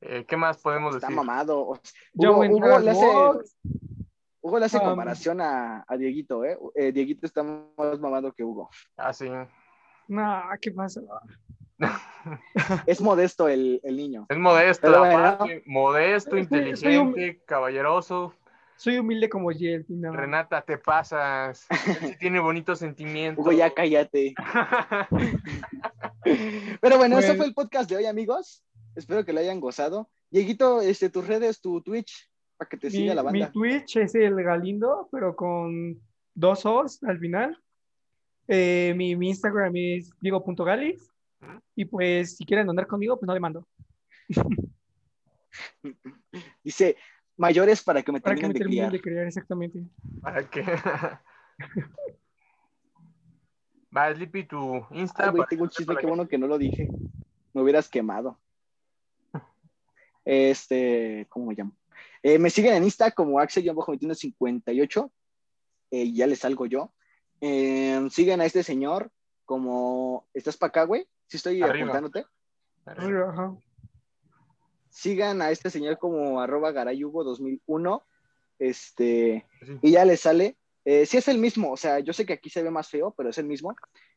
Eh, 0.00 0.24
¿Qué 0.28 0.36
más 0.36 0.58
podemos 0.58 0.94
Está 0.94 1.06
decir? 1.06 1.16
mamado. 1.16 1.80
Ya 2.12 2.30
Hugo, 2.30 2.40
Hugo 2.46 2.78
le 2.78 2.90
hace. 2.90 3.06
Hugo 4.42 4.58
le 4.58 4.66
hace 4.66 4.76
Um, 4.78 4.84
comparación 4.84 5.40
a, 5.40 5.84
a 5.88 5.96
Dieguito, 5.96 6.44
¿eh? 6.44 6.58
Eh, 6.74 6.92
Dieguito 6.92 7.24
está 7.26 7.42
más 7.42 7.98
mamado 7.98 8.30
que 8.32 8.44
Hugo. 8.44 8.68
Ah, 8.96 9.12
sí. 9.14 9.30
No, 10.08 10.42
¿qué 10.60 10.70
pasa? 10.72 11.00
Es 12.86 13.00
modesto 13.00 13.48
el, 13.48 13.80
el 13.82 13.96
niño. 13.96 14.26
Es 14.28 14.38
modesto, 14.38 14.86
Pero 14.86 15.00
bueno. 15.00 15.38
modesto, 15.66 16.30
Soy- 16.32 16.44
soy 16.46 16.96
un- 16.96 17.08
inteligente, 17.08 17.42
caballeroso. 17.46 18.34
Soy 18.84 18.98
humilde 18.98 19.30
como 19.30 19.50
Yelty, 19.50 19.94
no. 19.94 20.12
Renata, 20.12 20.60
te 20.60 20.76
pasas. 20.76 21.66
Él 21.70 22.10
sí 22.10 22.16
tiene 22.18 22.38
bonitos 22.38 22.80
sentimientos. 22.80 23.42
Hugo, 23.42 23.50
ya 23.50 23.72
cállate. 23.72 24.34
Pero 26.82 26.98
bueno, 26.98 27.18
ese 27.18 27.28
Pues- 27.28 27.38
fue 27.38 27.46
el 27.46 27.54
podcast 27.54 27.88
de 27.88 27.96
hoy, 27.96 28.04
amigos. 28.04 28.62
Espero 28.94 29.24
que 29.24 29.32
lo 29.32 29.40
hayan 29.40 29.58
gozado. 29.58 30.10
Dieguito, 30.28 30.82
este, 30.82 31.08
tus 31.08 31.26
redes, 31.26 31.62
tu 31.62 31.80
Twitch, 31.80 32.30
para 32.58 32.68
que 32.68 32.76
te 32.76 32.88
Mi, 32.88 32.92
siga 32.92 33.14
la 33.14 33.22
mi 33.22 33.40
banda. 33.40 33.52
Twitch 33.52 33.96
es 33.96 34.14
el 34.16 34.34
Galindo, 34.34 35.08
pero 35.10 35.34
con 35.34 35.98
dos 36.34 36.66
O's 36.66 37.02
al 37.04 37.18
final. 37.18 37.58
Eh, 38.48 38.92
mi, 38.98 39.16
mi 39.16 39.30
Instagram 39.30 39.72
es 39.76 40.10
diego.galis. 40.20 41.10
Y 41.74 41.86
pues, 41.86 42.36
si 42.36 42.44
quieren 42.44 42.68
andar 42.68 42.86
conmigo, 42.86 43.18
pues 43.18 43.26
no 43.26 43.32
le 43.32 43.40
mando. 43.40 43.66
Dice, 46.62 46.96
mayores 47.36 47.82
para 47.82 48.02
que 48.02 48.12
me 48.12 48.20
Para 48.20 48.34
que 48.36 48.42
me 48.46 48.52
de 48.52 48.58
terminen 48.60 48.88
criar. 48.88 48.92
de 48.92 49.00
crear 49.00 49.26
exactamente. 49.26 49.82
¿Para 50.20 50.48
qué? 50.48 50.62
Va, 53.96 54.12
Sleepy, 54.14 54.44
tu 54.44 54.84
Insta. 54.90 55.24
Ay, 55.26 55.30
güey, 55.30 55.44
tengo 55.48 55.62
un 55.64 55.70
chisme, 55.70 55.86
para 55.86 55.98
qué 55.98 56.02
que- 56.02 56.08
bueno 56.08 56.28
que 56.28 56.38
no 56.38 56.46
lo 56.46 56.58
dije. 56.58 56.88
Me 57.52 57.62
hubieras 57.62 57.88
quemado. 57.88 58.38
Este, 60.24 61.26
¿cómo 61.28 61.46
me 61.46 61.54
llamo? 61.54 61.72
Eh, 62.22 62.38
me 62.38 62.48
siguen 62.48 62.72
en 62.74 62.84
Insta 62.84 63.10
como 63.10 63.38
Axel-58. 63.40 65.10
Eh, 65.90 66.12
ya 66.12 66.26
les 66.26 66.38
salgo 66.38 66.64
yo. 66.66 66.92
Eh, 67.42 68.08
siguen 68.10 68.40
a 68.40 68.46
este 68.46 68.62
señor 68.62 69.10
como. 69.44 70.26
¿Estás 70.32 70.56
para 70.56 70.68
acá, 70.70 70.84
güey? 70.84 71.06
Sí, 71.26 71.36
estoy 71.36 71.60
Arriba. 71.62 71.84
apuntándote. 71.90 72.24
Ajá. 72.86 73.54
Sigan 74.94 75.42
a 75.42 75.50
este 75.50 75.70
señor 75.70 75.98
como 75.98 76.40
arroba 76.40 76.70
garayugo 76.70 77.24
2001. 77.24 78.02
Este, 78.60 79.44
Sí. 79.66 79.78
y 79.82 79.90
ya 79.90 80.04
les 80.04 80.20
sale. 80.20 80.56
Eh, 80.84 81.04
sí 81.04 81.16
es 81.16 81.26
el 81.26 81.38
mismo, 81.38 81.72
o 81.72 81.76
sea, 81.76 81.98
yo 81.98 82.12
sé 82.12 82.24
que 82.24 82.34
aquí 82.34 82.48
se 82.48 82.62
ve 82.62 82.70
más 82.70 82.88
feo, 82.88 83.12
pero 83.16 83.30
es 83.30 83.38
el 83.38 83.46
mismo. 83.46 83.74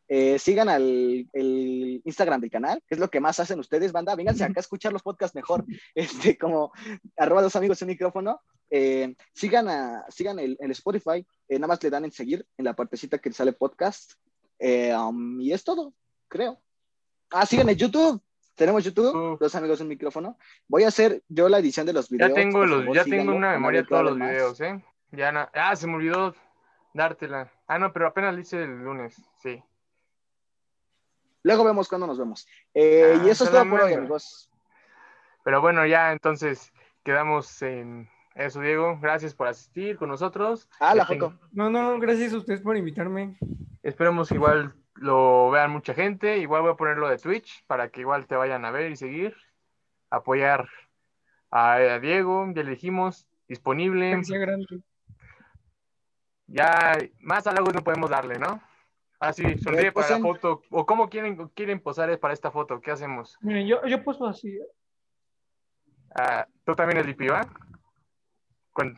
Eh, 0.07 0.37
sigan 0.37 0.69
al 0.69 1.27
el 1.33 2.01
Instagram 2.05 2.39
del 2.41 2.51
canal, 2.51 2.81
que 2.87 2.93
es 2.95 2.99
lo 2.99 3.09
que 3.09 3.19
más 3.19 3.39
hacen 3.39 3.59
ustedes, 3.59 3.91
banda. 3.91 4.15
Vénganse 4.15 4.43
acá 4.43 4.59
a 4.59 4.61
escuchar 4.61 4.93
los 4.93 5.01
podcasts 5.01 5.35
mejor, 5.35 5.65
este, 5.95 6.37
como 6.37 6.71
arroba 7.17 7.41
dos 7.41 7.55
amigos 7.55 7.81
en 7.81 7.87
micrófono. 7.87 8.39
Eh, 8.69 9.15
sigan 9.33 9.67
a, 9.69 10.05
sigan 10.09 10.37
el, 10.39 10.57
el 10.59 10.71
Spotify, 10.71 11.25
eh, 11.49 11.55
nada 11.55 11.67
más 11.67 11.81
le 11.81 11.89
dan 11.89 12.05
en 12.05 12.11
seguir 12.11 12.45
en 12.57 12.65
la 12.65 12.75
partecita 12.75 13.17
que 13.17 13.33
sale 13.33 13.53
podcast. 13.53 14.13
Um, 14.59 15.41
y 15.41 15.53
es 15.53 15.63
todo, 15.63 15.93
creo. 16.27 16.61
Ah, 17.31 17.45
sigan 17.45 17.69
en 17.69 17.77
YouTube. 17.77 18.21
Tenemos 18.57 18.83
YouTube, 18.83 19.13
YouTube. 19.13 19.39
dos 19.39 19.55
amigos 19.55 19.79
en 19.81 19.87
micrófono. 19.87 20.37
Voy 20.67 20.83
a 20.83 20.87
hacer 20.87 21.21
yo 21.29 21.47
la 21.47 21.59
edición 21.59 21.85
de 21.85 21.93
los 21.93 22.09
videos. 22.09 22.29
Ya 22.29 22.35
tengo, 22.35 22.65
los, 22.65 22.79
favor, 22.79 22.95
ya 22.95 23.03
tengo 23.05 23.33
una 23.35 23.49
no 23.53 23.53
memoria 23.59 23.81
de 23.83 23.87
todos 23.87 24.03
los 24.03 24.15
videos, 24.17 24.59
¿eh? 24.61 24.83
Ya 25.11 25.31
na- 25.31 25.49
Ah, 25.53 25.75
se 25.75 25.85
me 25.87 25.93
olvidó 25.93 26.33
dártela. 26.93 27.51
Ah, 27.67 27.77
no, 27.77 27.93
pero 27.93 28.07
apenas 28.07 28.33
lo 28.33 28.41
hice 28.41 28.63
el 28.63 28.83
lunes, 28.83 29.15
sí. 29.41 29.63
Luego 31.43 31.63
vemos 31.63 31.87
cuándo 31.87 32.07
nos 32.07 32.17
vemos. 32.17 32.47
Eh, 32.73 33.17
Ah, 33.19 33.23
y 33.25 33.29
eso 33.29 33.43
es 33.45 33.53
la 33.53 33.61
todo 33.61 33.69
por 33.69 33.81
hoy, 33.81 33.93
amigos. 33.93 34.49
Pero 35.43 35.61
bueno, 35.61 35.85
ya 35.85 36.11
entonces 36.11 36.73
quedamos 37.03 37.61
en 37.61 38.09
eso, 38.35 38.59
Diego. 38.59 38.97
Gracias 38.99 39.33
por 39.33 39.47
asistir 39.47 39.97
con 39.97 40.09
nosotros. 40.09 40.67
Ah, 40.79 40.95
la 40.95 41.05
foto. 41.05 41.39
No, 41.51 41.69
no, 41.69 41.99
gracias 41.99 42.33
a 42.33 42.37
ustedes 42.37 42.61
por 42.61 42.75
invitarme. 42.75 43.37
Esperemos 43.83 44.31
igual 44.31 44.75
lo 44.97 45.49
vean 45.49 45.71
mucha 45.71 45.93
gente. 45.93 46.37
Igual 46.37 46.61
voy 46.63 46.71
a 46.71 46.75
ponerlo 46.77 47.07
de 47.09 47.17
Twitch 47.17 47.63
para 47.67 47.89
que 47.89 48.01
igual 48.01 48.27
te 48.27 48.35
vayan 48.35 48.65
a 48.65 48.71
ver 48.71 48.91
y 48.91 48.95
seguir. 48.95 49.35
Apoyar 50.09 50.67
a, 51.51 51.73
a 51.73 51.99
Diego, 51.99 52.45
ya 52.53 52.63
le 52.63 52.71
dijimos, 52.71 53.27
disponible. 53.47 54.21
Ya 56.47 56.97
más 57.19 57.45
halagos 57.45 57.73
no 57.73 57.83
podemos 57.83 58.09
darle, 58.09 58.39
¿no? 58.39 58.61
Así, 59.19 59.57
sonríe 59.57 59.87
Eh, 59.87 59.91
para 59.91 60.09
la 60.09 60.19
foto. 60.19 60.61
¿O 60.69 60.85
cómo 60.85 61.09
quieren, 61.09 61.49
quieren 61.49 61.79
posar 61.79 62.17
para 62.19 62.33
esta 62.33 62.51
foto? 62.51 62.79
¿Qué 62.79 62.91
hacemos? 62.91 63.37
Miren, 63.41 63.67
yo, 63.67 63.85
yo 63.85 64.03
puesto 64.03 64.25
así. 64.27 64.57
Ah, 66.15 66.47
Tú 66.63 66.75
también, 66.75 67.05
Lipi, 67.05 67.27
¿va? 67.27 67.47
Con- 68.73 68.97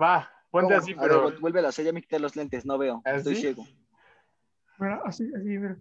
Va, 0.00 0.30
ponte 0.50 0.74
¿Cómo? 0.74 0.76
así, 0.76 0.92
A 0.94 1.00
pero... 1.00 1.30
ver, 1.30 1.40
vuelve 1.40 1.64
a 1.64 1.68
hacer, 1.68 1.84
ya 1.84 1.92
me 1.92 2.00
quité 2.02 2.18
los 2.18 2.36
lentes, 2.36 2.64
no 2.66 2.76
veo. 2.78 3.02
¿Ah, 3.04 3.12
Estoy 3.16 3.36
ciego. 3.36 3.64
Mira, 4.78 5.00
así, 5.04 5.24
así, 5.34 5.44
mira. 5.44 5.76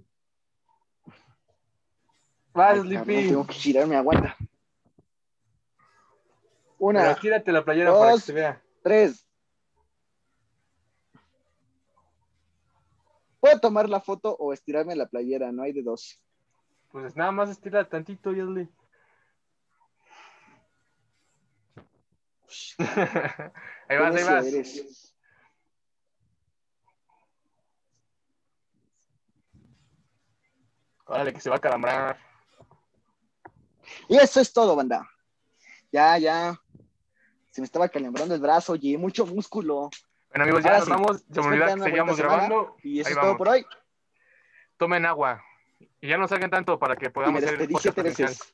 Va, 2.58 2.70
Ay, 2.70 2.80
Sleepy. 2.82 3.28
tengo 3.28 3.45
que 3.45 3.54
girarme, 3.54 3.95
aguanta. 3.95 4.36
Pero 4.39 4.50
Una, 6.80 7.16
tírate 7.16 7.52
la 7.52 7.64
playera 7.64 7.91
para 7.91 8.06
que 8.06 8.12
dos. 8.14 8.24
se 8.24 8.34
vea. 8.34 8.62
tres. 8.84 9.28
Puedo 13.39 13.60
tomar 13.60 13.88
la 13.88 14.00
foto 14.02 14.36
o 14.39 14.52
estirarme 14.54 14.95
la 14.95 15.08
playera, 15.08 15.52
no 15.52 15.62
hay 15.64 15.74
de 15.74 15.84
dos. 15.84 16.20
Pues 16.91 17.16
nada 17.16 17.32
más 17.32 17.50
estira 17.50 17.88
tantito 17.88 18.34
y 18.34 18.39
hazle. 18.39 18.70
ahí 23.89 23.98
vas, 23.98 24.16
ahí 24.16 24.24
vas. 24.24 24.45
eres. 24.48 25.07
Órale, 31.08 31.34
que 31.34 31.39
se 31.39 31.49
va 31.49 31.55
a 31.55 31.60
calambrar. 31.60 32.18
Y 34.08 34.18
eso 34.18 34.39
es 34.39 34.51
todo, 34.51 34.76
banda. 34.76 35.10
Ya, 35.91 36.18
ya. 36.18 36.60
Se 37.51 37.62
me 37.62 37.66
estaba 37.66 37.89
calambrando 37.89 38.36
el 38.36 38.41
brazo, 38.41 38.74
oye, 38.74 38.97
mucho 38.97 39.26
músculo. 39.26 39.89
Bueno, 40.30 40.43
amigos, 40.43 40.64
ya 40.64 40.70
Ahora 40.70 40.80
nos 40.80 40.86
sí. 40.86 40.91
vamos. 40.91 41.26
Se 41.32 41.41
me 41.41 41.47
olvidó 41.47 41.66
que 41.76 41.82
seguíamos 41.84 42.18
grabando. 42.18 42.76
Y 42.84 42.99
eso 42.99 43.10
Ahí 43.10 43.16
es 43.16 43.22
todo 43.22 43.38
por 43.38 43.49
hoy. 43.49 43.66
Tomen 44.78 45.05
agua. 45.05 45.43
Y 46.01 46.08
ya 46.08 46.18
no 46.18 46.28
salgan 46.28 46.49
tanto 46.49 46.78
para 46.78 46.95
que 46.95 47.10
podamos 47.10 47.43
hacer 47.43 47.62
el 47.62 47.70
podcast 47.70 47.97
veces. 47.97 48.53